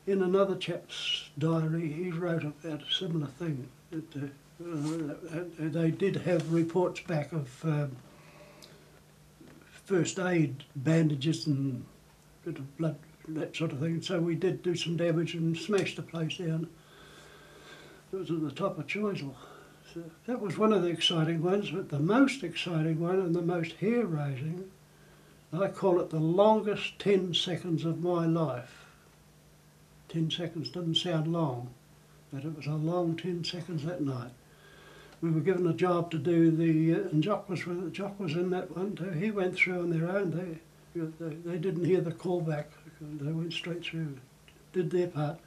[0.07, 1.93] in another chap's diary.
[1.93, 3.69] He wrote about a similar thing.
[3.91, 4.27] That, uh,
[4.63, 7.97] uh, they did have reports back of um,
[9.85, 11.85] first aid bandages and
[12.45, 12.97] bit of blood,
[13.29, 14.01] that sort of thing.
[14.03, 16.69] So we did do some damage and smashed the place down.
[18.13, 19.35] It was at the top of Choiseul.
[19.93, 23.43] So that was one of the exciting ones, but the most exciting one and the
[23.43, 24.71] most hair raising
[25.63, 28.85] I call it the longest 10 seconds of my life.
[30.09, 31.71] 10 seconds doesn't sound long,
[32.33, 34.31] but it was a long 10 seconds that night.
[35.21, 38.51] We were given a job to do the, uh, and Jock was, Jock was in
[38.51, 39.11] that one too.
[39.11, 40.31] He went through on their own.
[40.31, 42.67] They, they, they didn't hear the callback.
[43.01, 44.19] They went straight through,
[44.73, 45.39] did their part.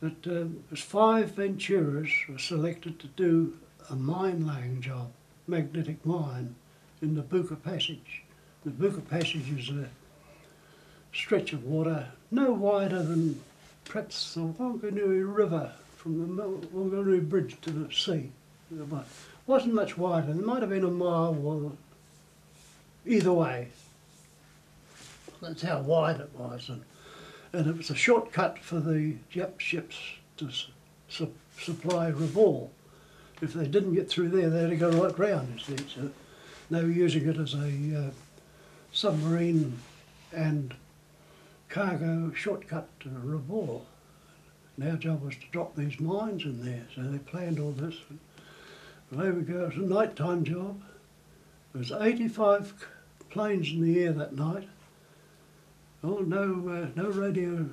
[0.00, 3.58] But um, it was five Venturas were selected to do
[3.90, 5.12] a mine laying job,
[5.46, 6.54] magnetic mine,
[7.02, 8.19] in the Buka Passage.
[8.64, 9.88] The Buka Passage is a
[11.12, 13.40] stretch of water no wider than
[13.84, 18.30] perhaps the Wanganui River from the Wanganui Bridge to the sea.
[18.70, 18.86] It
[19.46, 20.32] wasn't much wider.
[20.32, 21.72] There might have been a mile or
[23.06, 23.68] either way.
[25.40, 26.68] That's how wide it was.
[26.68, 26.82] And,
[27.52, 29.96] and it was a shortcut for the Jap ships
[30.36, 30.50] to
[31.08, 32.68] su supply Rabaul.
[33.40, 35.84] If they didn't get through there, they had to go right round, you see.
[35.94, 36.10] So
[36.70, 38.10] they were using it as a uh,
[39.00, 39.78] submarine
[40.30, 40.74] and
[41.70, 43.80] cargo shortcut to Rabaul.
[44.76, 47.96] And our job was to drop these mines in there, so they planned all this.
[49.10, 50.82] And there we go, it was a nighttime job.
[51.72, 52.74] There was 85
[53.30, 54.68] planes in the air that night.
[56.04, 57.70] Oh, no, uh, no radio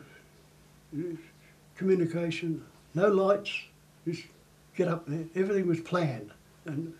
[1.75, 2.63] communication,
[2.95, 3.51] no lights,
[4.07, 4.23] Just
[4.77, 5.25] get up there.
[5.35, 6.31] Everything was planned,
[6.65, 6.93] and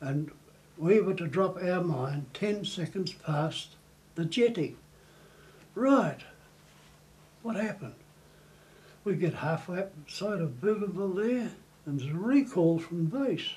[0.00, 0.30] and
[0.78, 3.70] we were to drop our mine ten seconds past
[4.14, 4.76] the jetty.
[5.74, 6.20] Right.
[7.42, 7.94] What happened?
[9.04, 11.50] We get halfway up the side of Bougainville there,
[11.86, 13.48] and there's a recall from base.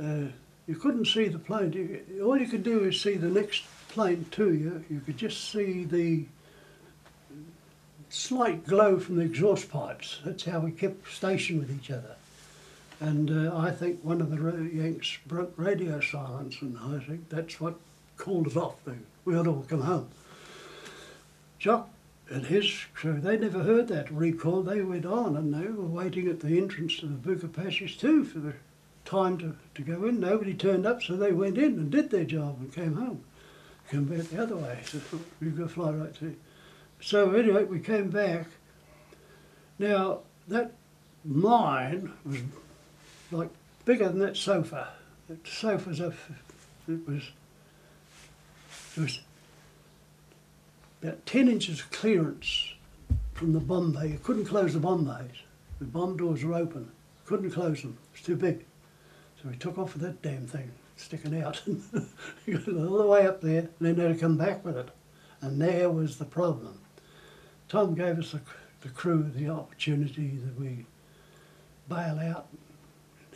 [0.00, 0.28] Uh,
[0.66, 2.04] you couldn't see the plane.
[2.22, 4.84] All you could do is see the next plane to you.
[4.90, 6.26] You could just see the
[8.10, 10.20] slight glow from the exhaust pipes.
[10.24, 12.16] That's how we kept station with each other.
[13.00, 17.60] And uh, I think one of the Yanks broke radio silence, and I think that's
[17.60, 17.76] what
[18.16, 18.84] called it off.
[18.84, 18.94] They,
[19.24, 20.08] we all come home.
[21.58, 21.88] Jock
[22.30, 24.62] and his crew, they never heard that recall.
[24.62, 28.24] They went on, and they were waiting at the entrance to the Buka Passage too
[28.24, 28.54] for the
[29.04, 30.20] time to, to go in.
[30.20, 33.24] Nobody turned up, so they went in and did their job and came home.
[33.90, 35.00] Came back the other way, so
[35.40, 36.36] we go fly right through.
[37.00, 38.46] So anyway, we came back.
[39.78, 40.72] Now that
[41.24, 42.40] mine was
[43.30, 43.50] like
[43.84, 44.88] bigger than that sofa.
[45.28, 46.12] That sofa's a,
[46.88, 47.22] it was,
[48.96, 49.20] it was
[51.02, 52.74] about 10 inches clearance
[53.34, 54.08] from the bomb bay.
[54.08, 55.42] You couldn't close the bomb bays.
[55.78, 56.90] The bomb doors were open.
[57.26, 57.98] Couldn't close them.
[58.14, 58.64] It's too big.
[59.40, 61.62] So we took off with that damn thing sticking out.
[62.46, 64.88] got all the way up there and then had to come back with it.
[65.40, 66.80] And there was the problem.
[67.68, 68.40] Tom gave us the,
[68.80, 70.86] the crew the opportunity that we
[71.88, 72.48] bail out,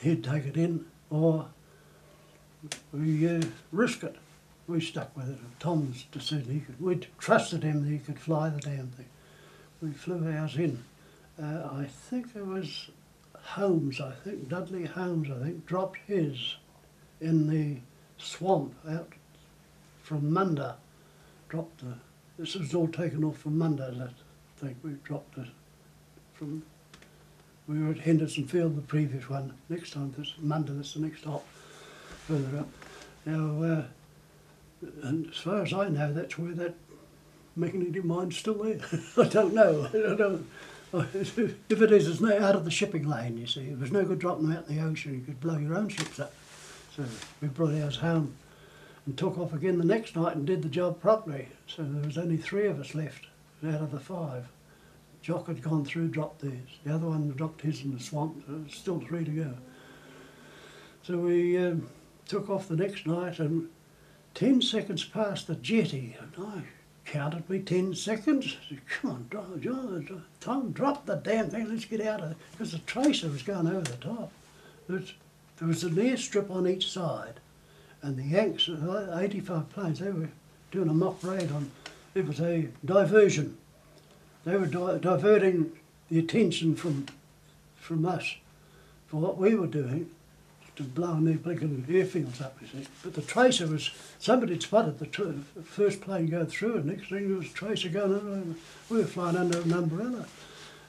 [0.03, 1.47] he'd take it in, or
[2.93, 4.17] we uh, risk it.
[4.69, 5.39] We stuck with it.
[5.59, 9.09] Tom's decision, he could, we trusted him that he could fly the damn thing.
[9.81, 10.85] We flew ours in.
[11.43, 12.91] Uh, I think it was
[13.43, 16.57] Holmes, I think, Dudley Holmes, I think, dropped his
[17.21, 17.81] in the
[18.19, 19.13] swamp out
[20.03, 20.77] from Munda.
[21.49, 21.95] Dropped the,
[22.39, 24.77] this was all taken off from Munda, I think.
[24.83, 25.49] We dropped it
[26.35, 26.63] from,
[27.69, 29.55] we were at Henderson Field, the previous one.
[29.69, 31.47] Next time, this Munda, that's the next stop,
[32.27, 32.69] further up.
[33.25, 33.85] Now, uh,
[35.03, 36.75] and as far as I know, that's where that
[37.55, 38.81] magnetic mine's still there.
[39.17, 39.89] I don't know.
[39.93, 40.47] I don't.
[40.95, 43.63] If it is, it's no, out of the shipping lane, you see.
[43.63, 45.15] It was no good dropping them out in the ocean.
[45.15, 46.35] You could blow your own ships up.
[46.95, 47.05] So
[47.41, 48.35] we brought ours home
[49.07, 51.49] and took off again the next night and did the job properly.
[51.67, 53.27] So there was only three of us left
[53.67, 54.49] out of the five.
[55.23, 56.79] Jock had gone through, dropped theirs.
[56.85, 58.45] The other one dropped his in the swamp.
[58.69, 59.55] Still three to go.
[61.05, 61.89] So we um,
[62.27, 63.69] took off the next night and
[64.35, 66.17] 10 seconds past the jetty.
[66.21, 66.63] And I
[67.05, 68.57] counted me 10 seconds.
[68.65, 71.69] I said, Come on, dro- Tom, drop the damn thing.
[71.69, 72.37] Let's get out of it.
[72.53, 74.33] Because the tracer was going over the top.
[74.89, 75.13] There was,
[75.59, 77.35] there was an airstrip on each side.
[78.03, 80.29] And the Yanks, uh, 85 planes, they were
[80.73, 81.71] doing a mock raid on,
[82.17, 83.57] it was a diversion.
[84.45, 85.73] They were di- diverting
[86.11, 87.07] the attention from,
[87.77, 88.37] from us
[89.07, 90.11] for what we were doing
[90.77, 92.89] to blowing their blinking airfields up, you see.
[93.03, 97.29] But the tracer was, somebody had spotted the first plane go through, and next thing
[97.29, 98.55] there was a tracer going under.
[98.89, 100.27] We were flying under an umbrella.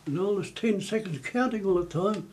[0.06, 2.30] And all this 10 seconds counting all the time.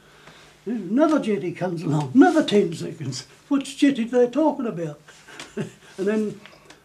[0.64, 3.26] Another jetty comes along, another 10 seconds.
[3.48, 5.00] Which jetty are they talking about?
[5.56, 5.68] and
[6.06, 6.40] then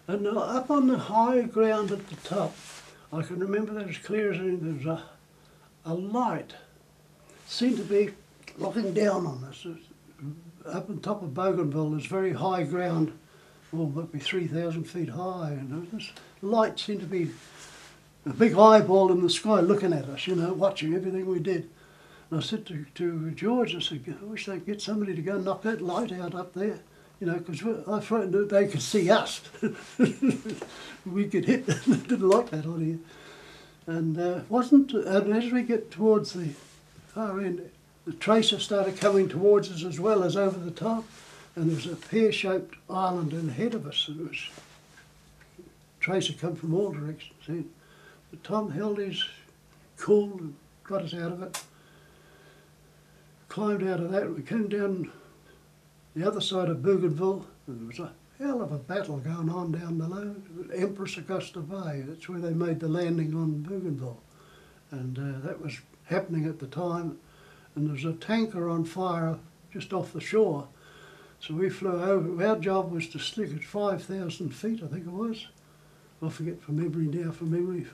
[0.07, 2.55] and up on the high ground at the top,
[3.13, 4.99] I can remember that as clear as anything, there was
[5.85, 6.53] a, a light.
[7.47, 8.11] Seemed to be
[8.57, 9.65] looking down on us
[10.67, 13.17] up on top of Bougainville, there's very high ground,
[13.71, 16.11] well, might be 3,000 feet high, and this
[16.41, 17.31] light seemed to be
[18.25, 21.69] a big eyeball in the sky looking at us, you know, watching everything we did.
[22.31, 25.37] And I said to, to George, I said, I wish they'd get somebody to go
[25.37, 26.79] knock that light out up there,
[27.19, 29.41] you know, because I thought that they could see us.
[31.05, 31.99] we could hit, them.
[32.01, 32.99] didn't like that here.
[33.87, 36.49] And uh, wasn't, and as we get towards the
[37.07, 37.69] far end,
[38.05, 41.05] the tracer started coming towards us as well as over the top,
[41.55, 44.07] and there was a pear-shaped island ahead of us.
[44.07, 44.49] And it was
[45.99, 47.33] tracer come from all directions.
[47.47, 49.23] But Tom held his
[49.97, 51.63] cool and got us out of it.
[53.49, 54.35] Climbed out of that.
[54.35, 55.11] We came down
[56.15, 59.97] the other side of Bougainville, there was a hell of a battle going on down
[59.97, 60.35] below.
[60.73, 62.03] Empress Augusta Bay.
[62.07, 64.21] That's where they made the landing on Bougainville,
[64.91, 67.17] and uh, that was happening at the time
[67.75, 69.37] and there was a tanker on fire
[69.71, 70.67] just off the shore.
[71.39, 72.45] So we flew over.
[72.45, 75.47] Our job was to stick at 5,000 feet, I think it was.
[76.21, 77.85] I forget from memory now, from memory.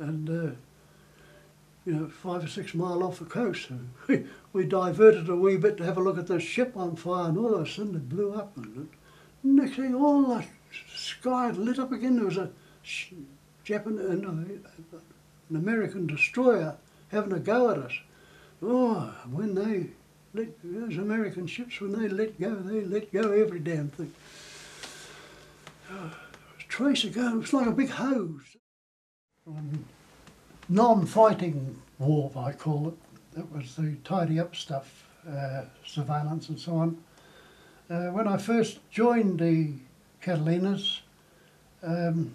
[0.00, 0.54] And, uh,
[1.86, 3.70] you know, five or six mile off the coast.
[3.70, 6.96] And we, we diverted a wee bit to have a look at the ship on
[6.96, 8.56] fire, and all of a sudden it blew up.
[8.56, 8.88] And
[9.42, 10.44] next thing, all the
[10.96, 12.16] sky lit up again.
[12.16, 12.50] There was a
[13.64, 16.76] Japan, uh, no, an American destroyer
[17.10, 17.92] having a go at us.
[18.62, 19.90] Oh, when they
[20.32, 24.12] let those American ships, when they let go, they let go every damn thing.
[25.90, 26.16] Oh,
[26.68, 28.56] trace gun, it was like a big hose.
[29.46, 29.84] Um,
[30.68, 32.94] non-fighting war, I call it.
[33.34, 36.98] That was the tidy up stuff, uh, surveillance and so on.
[37.90, 39.72] Uh, when I first joined the
[40.22, 41.00] Catalinas,
[41.82, 42.34] um,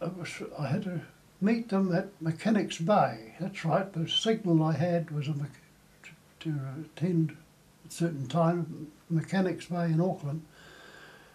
[0.00, 1.00] I, was, I had to
[1.40, 3.34] meet them at Mechanics Bay.
[3.40, 5.28] That's right, the signal I had was
[6.40, 6.54] to
[6.84, 7.36] attend
[7.84, 10.42] at a certain time, Mechanics Bay in Auckland.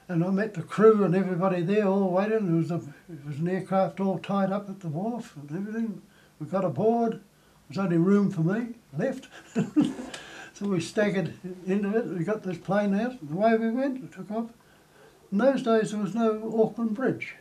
[0.09, 2.47] And I met the crew and everybody there all waiting.
[2.47, 2.81] There was, a,
[3.13, 6.01] it was an aircraft all tied up at the wharf and everything.
[6.39, 7.13] We got aboard.
[7.13, 7.21] There
[7.69, 9.27] was only room for me left.
[10.53, 11.35] so we staggered
[11.67, 12.07] into it.
[12.07, 13.17] We got this plane out.
[13.21, 14.49] The way we went, we took off.
[15.31, 17.35] In those days, there was no Auckland Bridge.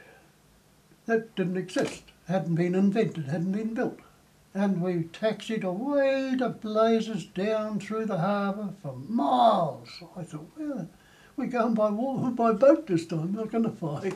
[1.07, 3.99] That didn't exist, hadn't been invented, hadn't been built.
[4.53, 9.89] And we taxied away to blazes down through the harbour for miles.
[10.15, 10.87] I thought, well,
[11.39, 14.13] we're going by water, by boat this time, not going to fly.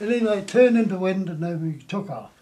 [0.00, 2.32] And then they turned into wind and then we took off.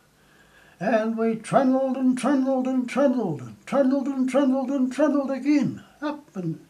[0.80, 6.36] And we trundled and trundled and trundled and trundled and trundled and trundled again, up
[6.36, 6.64] and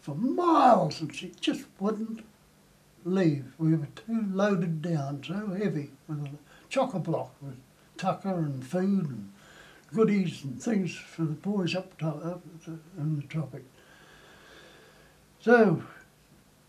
[0.00, 2.24] for miles, and she just wouldn't
[3.04, 3.52] leave.
[3.58, 6.30] We were too loaded down, so heavy, with a
[6.70, 7.56] chocker block with
[7.96, 9.32] tucker and food and
[9.92, 12.42] goodies and things for the boys up, to, up
[12.98, 13.64] in the tropic.
[15.40, 15.84] So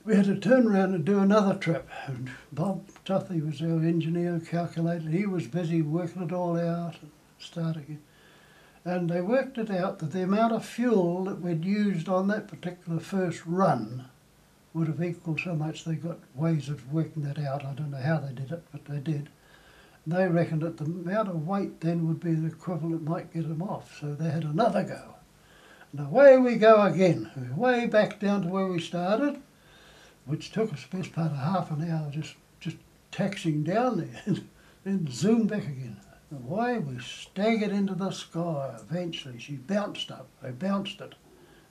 [0.06, 1.90] we had to turn around and do another trip.
[2.06, 5.10] And Bob Tuffy was our engineer, calculator.
[5.10, 8.02] He was busy working it all out and starting again.
[8.86, 12.48] And they worked it out that the amount of fuel that we'd used on that
[12.48, 14.06] particular first run
[14.76, 15.86] would have equaled so much.
[15.86, 17.66] They got ways of working that out.
[17.66, 19.30] I don't know how they did it, but they did.
[20.06, 23.64] They reckoned that the amount of weight then would be the equivalent might get them
[23.64, 23.98] off.
[24.00, 25.16] So they had another go.
[25.92, 29.42] And away we go again, way back down to where we started,
[30.26, 32.78] which took us best part of half an hour just, just
[33.12, 34.48] taxiing down there and
[34.84, 35.98] then zoomed back again.
[36.32, 39.40] Away we staggered into the sky eventually.
[39.40, 40.28] She bounced up.
[40.42, 41.16] They bounced it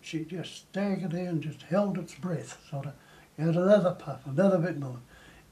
[0.04, 2.92] she just staggered in, just held its breath, sort of.
[3.38, 4.98] Had another puff, another bit more.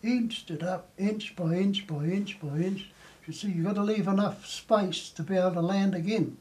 [0.03, 2.91] Inched it up, inch by inch by inch by inch.
[3.27, 6.37] You see, you've got to leave enough space to be able to land again.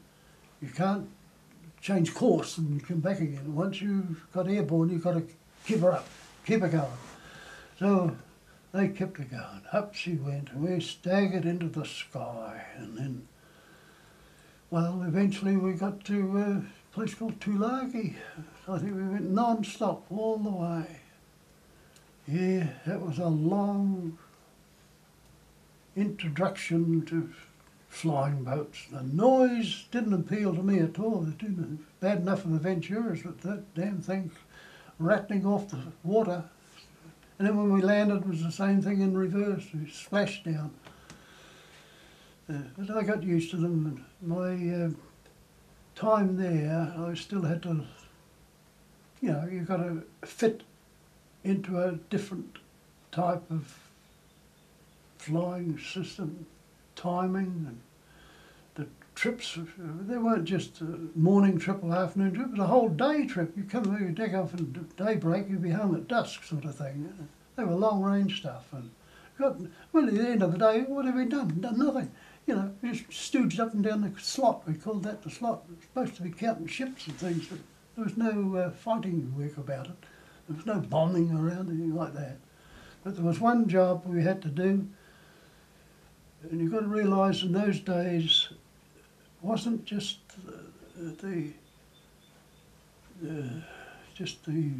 [0.60, 1.08] You can't
[1.80, 3.54] change course and come back again.
[3.54, 5.24] Once you've got airborne, you've got to
[5.64, 6.06] keep her up,
[6.44, 6.90] keep her going.
[7.78, 8.16] So
[8.72, 9.62] they kept her going.
[9.72, 12.64] Up she went, and we staggered into the sky.
[12.76, 13.28] And then,
[14.70, 16.60] well, eventually we got to uh,
[16.92, 18.14] place called Tulagi.
[18.68, 21.00] I think we went non-stop all the way.
[22.26, 24.16] Yeah, that was a long
[25.96, 27.30] introduction to
[27.88, 28.86] flying boats.
[28.90, 31.26] The noise didn't appeal to me at all.
[31.26, 31.84] It didn't.
[32.00, 34.30] Bad enough for the Venturas, but that damn thing
[34.98, 36.44] rattling off the water.
[37.38, 39.66] And then when we landed, it was the same thing in reverse.
[39.74, 40.72] We splashed down.
[42.48, 44.04] Uh, but I got used to them.
[44.20, 44.90] My uh,
[45.94, 47.84] time there, I still had to,
[49.20, 50.62] you know, you've got to fit
[51.44, 52.58] into a different
[53.10, 53.78] type of
[55.18, 56.46] flying system,
[56.96, 57.80] timing, and
[59.14, 63.26] trips, they weren't just a morning trip or afternoon trip, it was a whole day
[63.26, 63.52] trip.
[63.56, 67.28] You come you take off at daybreak, you'd be home at dusk sort of thing.
[67.56, 68.72] They were long range stuff.
[68.72, 68.90] and
[69.38, 69.56] got,
[69.92, 71.60] Well, at the end of the day, what have we done?
[71.60, 72.10] Done nothing
[72.46, 74.66] you know, just stooged up and down the slot.
[74.66, 75.62] We called that the slot.
[75.68, 77.58] It was supposed to be counting ships and things, but
[77.94, 79.96] there was no uh, fighting work about it.
[80.48, 82.38] There was no bombing around, anything like that.
[83.04, 84.88] But there was one job we had to do,
[86.50, 88.48] and you've got to realise in those days,
[89.42, 90.18] wasn't just
[90.96, 91.52] the, the
[94.14, 94.70] just the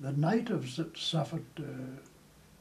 [0.00, 1.62] the natives that suffered uh,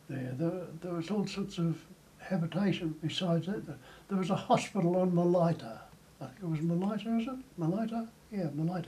[0.09, 0.33] there.
[0.37, 0.61] there.
[0.81, 1.77] There was all sorts of
[2.19, 3.65] habitation besides that.
[4.07, 5.79] There was a hospital on Malaita.
[6.21, 7.59] I think it was Malaita, is it?
[7.59, 8.07] Malaita?
[8.31, 8.85] Yeah, Malaita.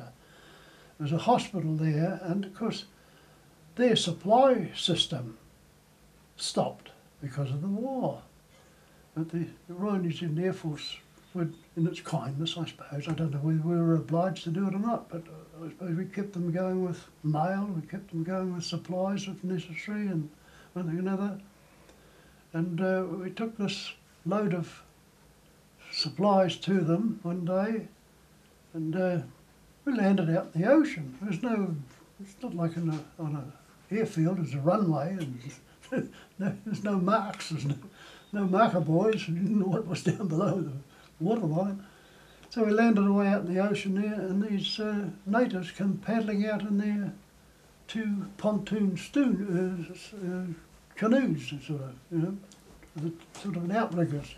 [0.98, 2.86] There was a hospital there, and of course,
[3.76, 5.38] their supply system
[6.38, 8.22] stopped because of the war.
[9.18, 10.98] But the, the Royal New Zealand Air Force
[11.34, 14.68] would, in its kindness, I suppose, I don't know whether we were obliged to do
[14.68, 18.12] it or not, but uh, I suppose we kept them going with mail, we kept
[18.12, 20.30] them going with supplies if necessary, and
[20.74, 21.40] one thing another.
[22.54, 23.92] And uh, we took this
[24.24, 24.84] load of
[25.92, 27.88] supplies to them one day,
[28.76, 29.20] and uh,
[29.86, 31.18] we landed out in the ocean.
[31.24, 31.76] There's no,
[32.22, 32.82] it's not like a,
[33.18, 33.52] on an
[33.90, 34.38] airfield.
[34.38, 35.42] There's a runway, and
[36.38, 37.50] there's no marks.
[37.50, 37.76] There's no,
[38.32, 39.26] no marker boys.
[39.26, 40.62] Didn't know what was down below.
[40.62, 40.72] The
[41.20, 41.86] waterline.
[42.50, 46.46] So we landed away out in the ocean there, and these uh, natives come paddling
[46.46, 47.14] out in their
[47.88, 50.46] two pontoon stoon, uh, uh,
[50.96, 54.36] canoes, sort of, you know, sort of an outriggers.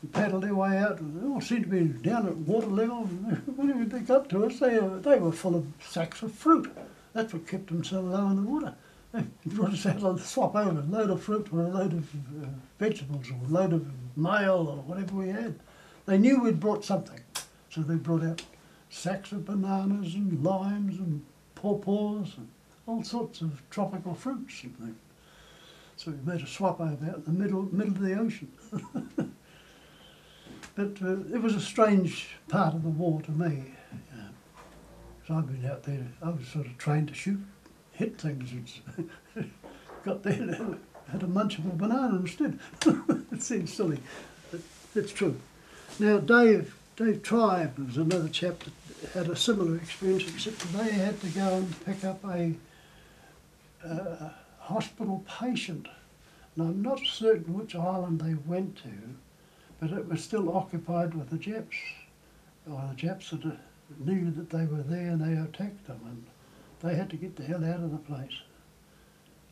[0.00, 3.02] And paddled their way out, and they all seemed to be down at water level.
[3.56, 6.72] when they got to us, they, they were full of sacks of fruit.
[7.14, 8.74] That's what kept them so low in the water.
[9.12, 11.92] They brought us out on the swap over, a load of fruit or a load
[11.94, 12.48] of uh,
[12.78, 13.86] vegetables or a load of
[14.16, 15.58] mail or whatever we had.
[16.06, 17.20] They knew we'd brought something,
[17.70, 18.42] so they brought out
[18.90, 21.24] sacks of bananas and limes and
[21.54, 22.48] pawpaws and
[22.86, 24.96] all sorts of tropical fruits and things.
[25.96, 28.52] So we made a swap over out in the middle middle of the ocean.
[30.76, 33.64] but uh, it was a strange part of the war to me.
[34.12, 34.28] Uh,
[35.26, 37.40] 'cause I've been out there, I was sort of trained to shoot,
[37.98, 38.52] hit things.
[38.96, 39.10] and
[40.04, 40.80] got there and
[41.10, 42.58] had a munch of a banana instead.
[43.32, 43.98] it seems silly,
[44.50, 44.60] but
[44.94, 45.36] it's true.
[45.98, 51.20] Now, Dave, Dave Tribe was another chap that had a similar experience, except they had
[51.20, 52.54] to go and pick up a
[53.84, 54.30] uh,
[54.60, 55.88] hospital patient.
[56.56, 58.90] And I'm not certain which island they went to,
[59.80, 61.76] but it was still occupied with the Japs,
[62.70, 63.44] or the Japs that
[63.98, 66.24] knew that they were there and they attacked them, and
[66.80, 68.42] they had to get the hell out of the place.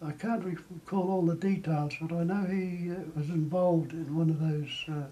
[0.02, 4.28] I can't recall all the details, but I know he uh, was involved in one
[4.28, 5.06] of those uh,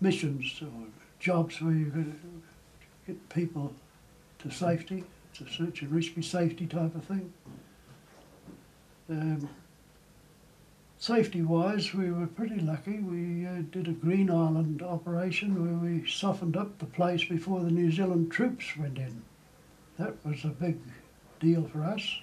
[0.00, 0.86] missions or
[1.18, 2.14] jobs where you could
[3.06, 3.74] get people
[4.38, 5.04] to safety.
[5.32, 7.32] It's a search and rescue safety type of thing.
[9.10, 9.48] Um,
[10.98, 13.00] safety wise, we were pretty lucky.
[13.00, 17.70] We uh, did a Green Island operation where we softened up the place before the
[17.70, 19.22] New Zealand troops went in.
[20.00, 20.78] That was a big
[21.40, 22.20] deal for us.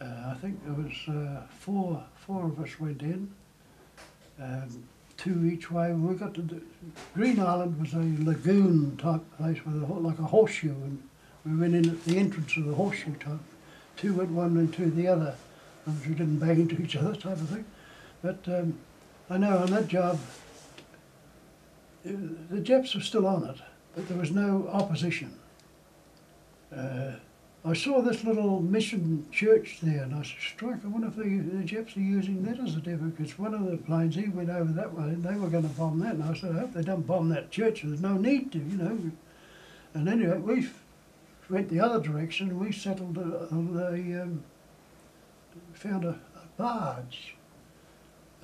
[0.00, 3.30] Uh, I think there was uh, four four of us went in,
[4.40, 4.82] um,
[5.18, 5.92] two each way.
[5.92, 6.62] We got to
[7.14, 11.02] Green Island was a lagoon type place with a, like a horseshoe, and
[11.44, 13.40] we went in at the entrance of the horseshoe type.
[13.98, 15.34] Two went one and two the other,
[15.84, 17.66] and we didn't bang into each other type of thing.
[18.22, 18.78] But um,
[19.28, 20.18] I know on that job,
[22.08, 22.12] uh,
[22.48, 23.58] the Japs were still on it,
[23.94, 25.38] but there was no opposition.
[26.76, 27.12] Uh,
[27.64, 30.84] I saw this little mission church there, and I said, "Strike!
[30.84, 33.68] I wonder if the, the Japs are using that as a depot." Because one of
[33.68, 36.14] the planes he went over that way, and they were going to bomb that.
[36.14, 37.82] And I said, "I hope they don't bomb that church.
[37.82, 39.10] There's no need to, you know."
[39.94, 40.68] And anyway, we
[41.48, 42.50] went the other direction.
[42.50, 44.44] and We settled on the um,
[45.74, 47.34] found a, a barge.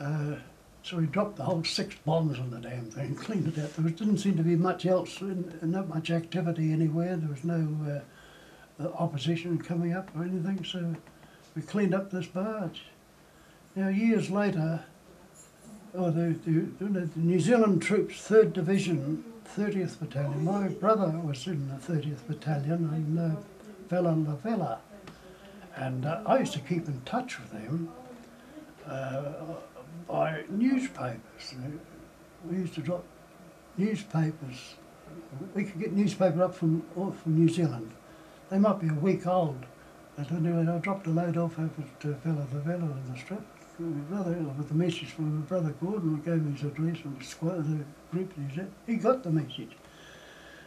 [0.01, 0.37] Uh,
[0.83, 3.75] so we dropped the whole six bombs on the damn thing, cleaned it out.
[3.75, 7.17] There was, didn't seem to be much else, not much activity anywhere.
[7.17, 7.77] There was no.
[7.87, 8.01] Uh, uh,
[8.95, 10.95] opposition coming up or anything, so
[11.55, 12.83] we cleaned up this barge.
[13.75, 14.85] Now, years later,
[15.95, 19.25] oh, the, the, the New Zealand troops, 3rd Division,
[19.57, 23.37] 30th Battalion, my brother was in the 30th Battalion in uh,
[23.89, 24.79] Vella Lavella,
[25.77, 27.91] and uh, I used to keep in touch with them
[28.87, 29.33] uh,
[30.09, 31.55] by newspapers.
[32.49, 33.05] We used to drop
[33.77, 34.75] newspapers.
[35.55, 37.93] We could get newspaper up from, from New Zealand
[38.53, 39.65] they might be a week old.
[40.15, 43.41] But anyway, I dropped a load off over to Vella Lavella in the strip.
[43.79, 47.19] My brother, with the message from my brother Gordon, he gave me his address and
[47.19, 48.69] the squad, the group he's at.
[48.87, 49.74] He got the message.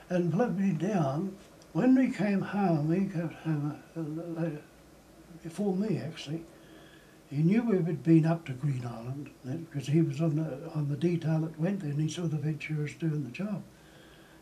[0.09, 1.37] And plugged me down.
[1.73, 4.61] When we came home, he came home uh, uh, later,
[5.43, 6.43] before me actually.
[7.29, 10.89] He knew we had been up to Green Island because he was on the on
[10.89, 13.61] the detail that went there, and he saw the Venturas doing the job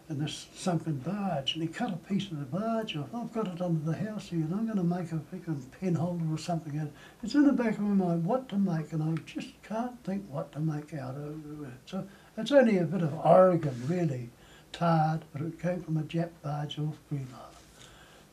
[0.09, 3.15] and this sunken barge, and he cut a piece of the barge off.
[3.15, 5.95] I've got it under the house here, and I'm going to make a freaking pen
[5.95, 6.89] holder or something out.
[7.23, 10.25] It's in the back of my mind what to make, and I just can't think
[10.29, 11.73] what to make out of it.
[11.85, 12.05] So
[12.37, 14.29] it's only a bit of Oregon, really,
[14.73, 17.55] tarred, but it came from a Jap barge off Green Island.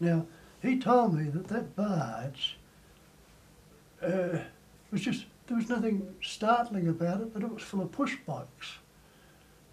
[0.00, 0.26] Now,
[0.62, 2.58] he told me that that barge
[4.02, 4.38] uh,
[4.90, 8.79] was just, there was nothing startling about it, but it was full of push bikes.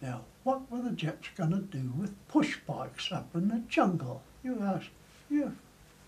[0.02, 4.22] Now, what were the Japs going to do with push bikes up in the jungle?
[4.44, 4.88] You ask,
[5.30, 5.56] you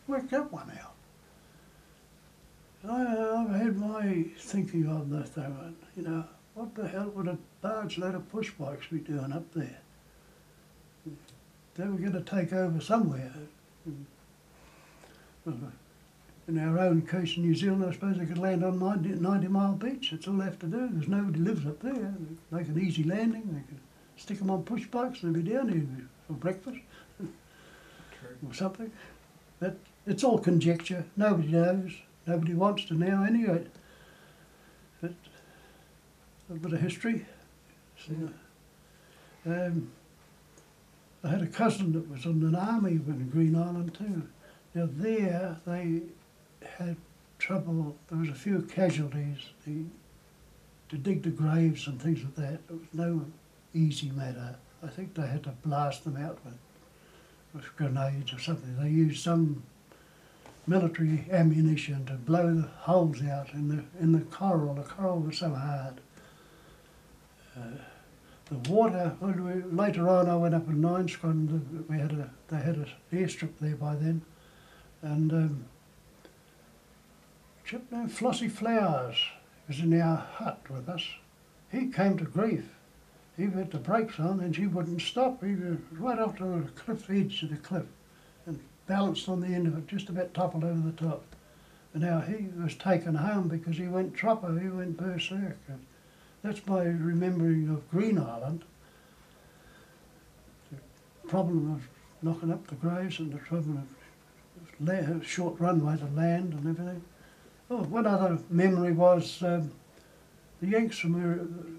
[0.07, 0.93] work that one out.
[2.87, 7.37] I, I've had my thinking on thing, and, you know, what the hell would a
[7.61, 9.79] large load of push bikes be doing up there?
[11.75, 13.31] They were going to take over somewhere.
[16.49, 19.47] In our own coast in New Zealand, I suppose they could land on 90, 90
[19.49, 20.09] Mile Beach.
[20.09, 20.89] That's all they have to do.
[20.91, 21.93] There's nobody lives up there.
[21.93, 23.43] They make an easy landing.
[23.43, 23.79] They can
[24.17, 25.85] stick them on push bikes and they'll be down here
[26.25, 26.79] for breakfast
[27.21, 28.91] or something.
[29.59, 29.77] But
[30.07, 31.05] it's all conjecture.
[31.15, 31.91] Nobody knows.
[32.25, 33.67] Nobody wants to know anyway.
[35.01, 35.13] But
[36.49, 37.27] a bit of history.
[38.07, 38.13] So,
[39.45, 39.91] Um,
[41.23, 44.23] I had a cousin that was in an army in Green Island too.
[44.73, 46.01] Now there they
[46.77, 46.95] had
[47.37, 47.95] trouble.
[48.09, 49.37] There was a few casualties.
[49.65, 49.83] The,
[50.89, 53.25] to dig the graves and things like that, it was no
[53.73, 54.55] easy matter.
[54.83, 56.57] I think they had to blast them out with,
[57.53, 58.75] with grenades or something.
[58.81, 59.63] They used some
[60.67, 64.75] military ammunition to blow the holes out in the in the coral.
[64.75, 65.99] The coral was so hard.
[67.57, 67.81] Uh,
[68.45, 69.15] the water.
[69.19, 71.85] We, later on, I went up in Nine Squadron.
[71.89, 74.21] We had a they had an airstrip there by then,
[75.01, 75.65] and um,
[77.91, 79.17] named Flossie Flowers
[79.67, 81.05] was in our hut with us.
[81.71, 82.65] He came to grief.
[83.37, 85.43] He had the brakes on and she wouldn't stop.
[85.43, 87.85] He was right off to the cliff edge of the cliff
[88.45, 91.23] and balanced on the end of it, just about toppled over the top.
[91.93, 95.57] And now he was taken home because he went tropper, he went berserk.
[95.67, 95.85] And
[96.43, 98.63] that's my remembering of Green Island.
[100.71, 101.87] The problem of
[102.21, 107.03] knocking up the graves and the trouble of short runway to land and everything.
[107.71, 109.71] Oh, one other memory was um,
[110.59, 111.35] the Yanks from there,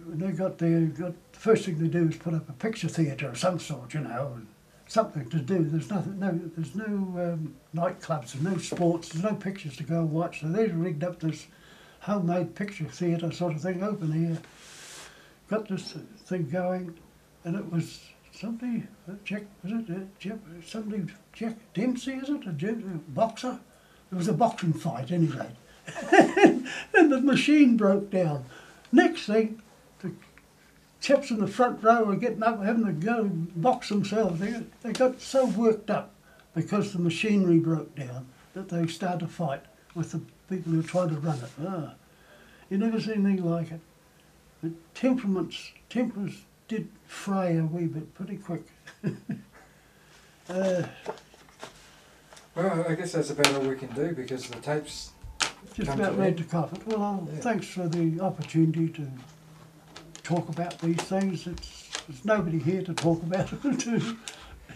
[0.07, 2.87] when they got there, got, the first thing they do is put up a picture
[2.87, 4.41] theatre of some sort, you know,
[4.87, 5.65] something to do.
[5.65, 10.01] There's nothing, no, there's no um, nightclubs, there's no sports, there's no pictures to go
[10.01, 10.43] and watch.
[10.43, 11.49] So they rigged up this
[12.01, 14.39] homemade picture theatre sort of thing open here.
[15.49, 16.97] Got this thing going,
[17.45, 18.01] and it was
[18.31, 22.75] somebody, uh, Jack, was it uh, Jack, somebody, Jack Dempsey, is it, a, a
[23.09, 23.59] boxer?
[24.13, 25.49] It was a boxing fight anyway.
[26.13, 28.45] and the machine broke down.
[28.93, 29.63] Next thing,
[30.01, 30.13] the
[31.01, 34.41] chaps in the front row were getting up, having to go box themselves.
[34.41, 36.13] They, they got so worked up
[36.55, 39.63] because the machinery broke down that they started to fight
[39.95, 41.51] with the people who trying to run it.
[41.67, 41.95] Ah,
[42.69, 43.81] you never see anything like it.
[44.63, 48.63] But temperaments, tempers did fray a wee bit pretty quick.
[50.49, 50.83] uh,
[52.55, 55.13] Well, I guess that's about all we can do because the tapes.
[55.75, 56.87] Just about ready to cough it.
[56.87, 57.41] Well, Yeah.
[57.41, 59.09] thanks for the opportunity to
[60.23, 61.47] talk about these things.
[61.47, 64.17] It's, there's nobody here to talk about it to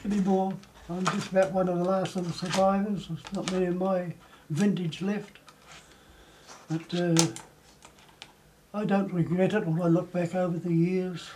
[0.05, 0.55] anymore.
[0.89, 3.09] I'm just about one of the last of the survivors.
[3.09, 4.15] There's not many of my
[4.51, 5.39] vintage left.
[6.69, 7.15] But uh,
[8.73, 11.29] I don't regret it when I look back over the years.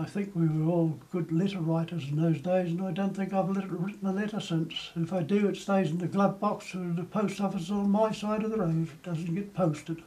[0.00, 3.32] I think we were all good letter writers in those days, and I don't think
[3.32, 4.90] I've written a letter since.
[4.94, 8.12] If I do, it stays in the glove box or the post office on my
[8.12, 8.86] side of the road.
[8.86, 10.04] It doesn't get posted.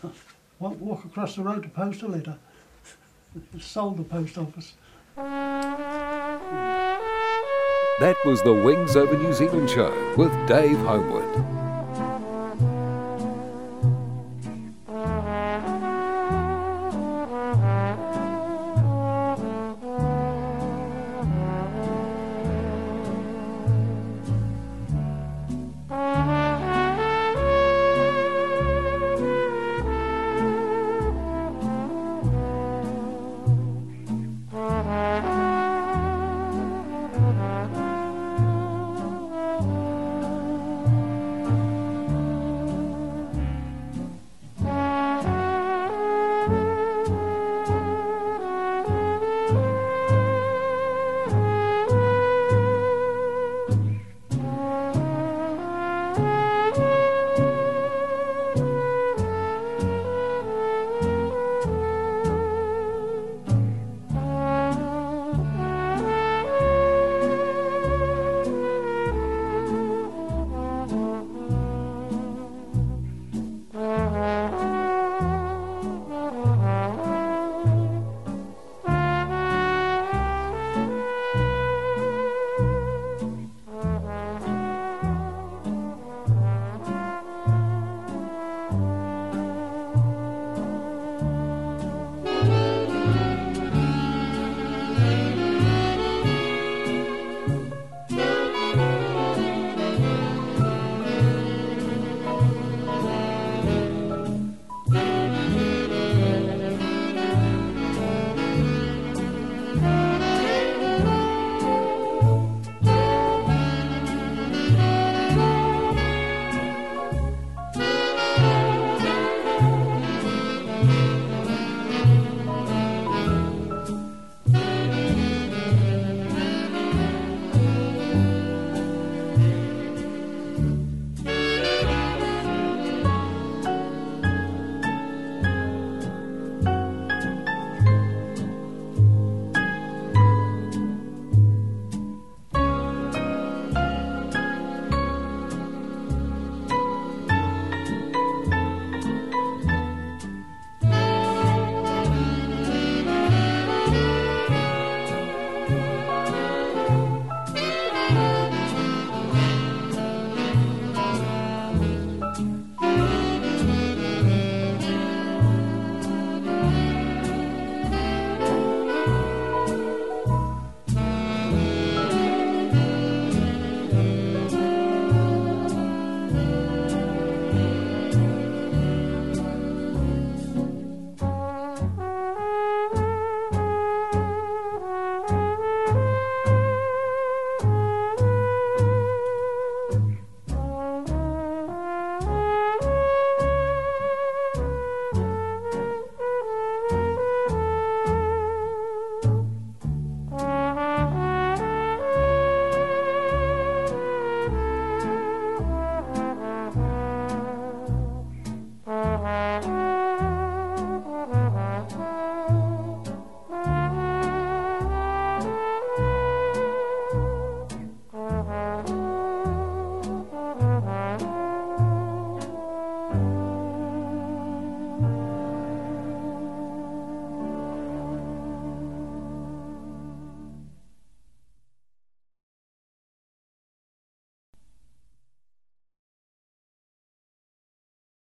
[0.60, 2.36] Won't walk across the road to post a letter.
[3.58, 4.74] Sold the post office.
[7.98, 11.63] That was the Wings Over New Zealand show with Dave Homewood.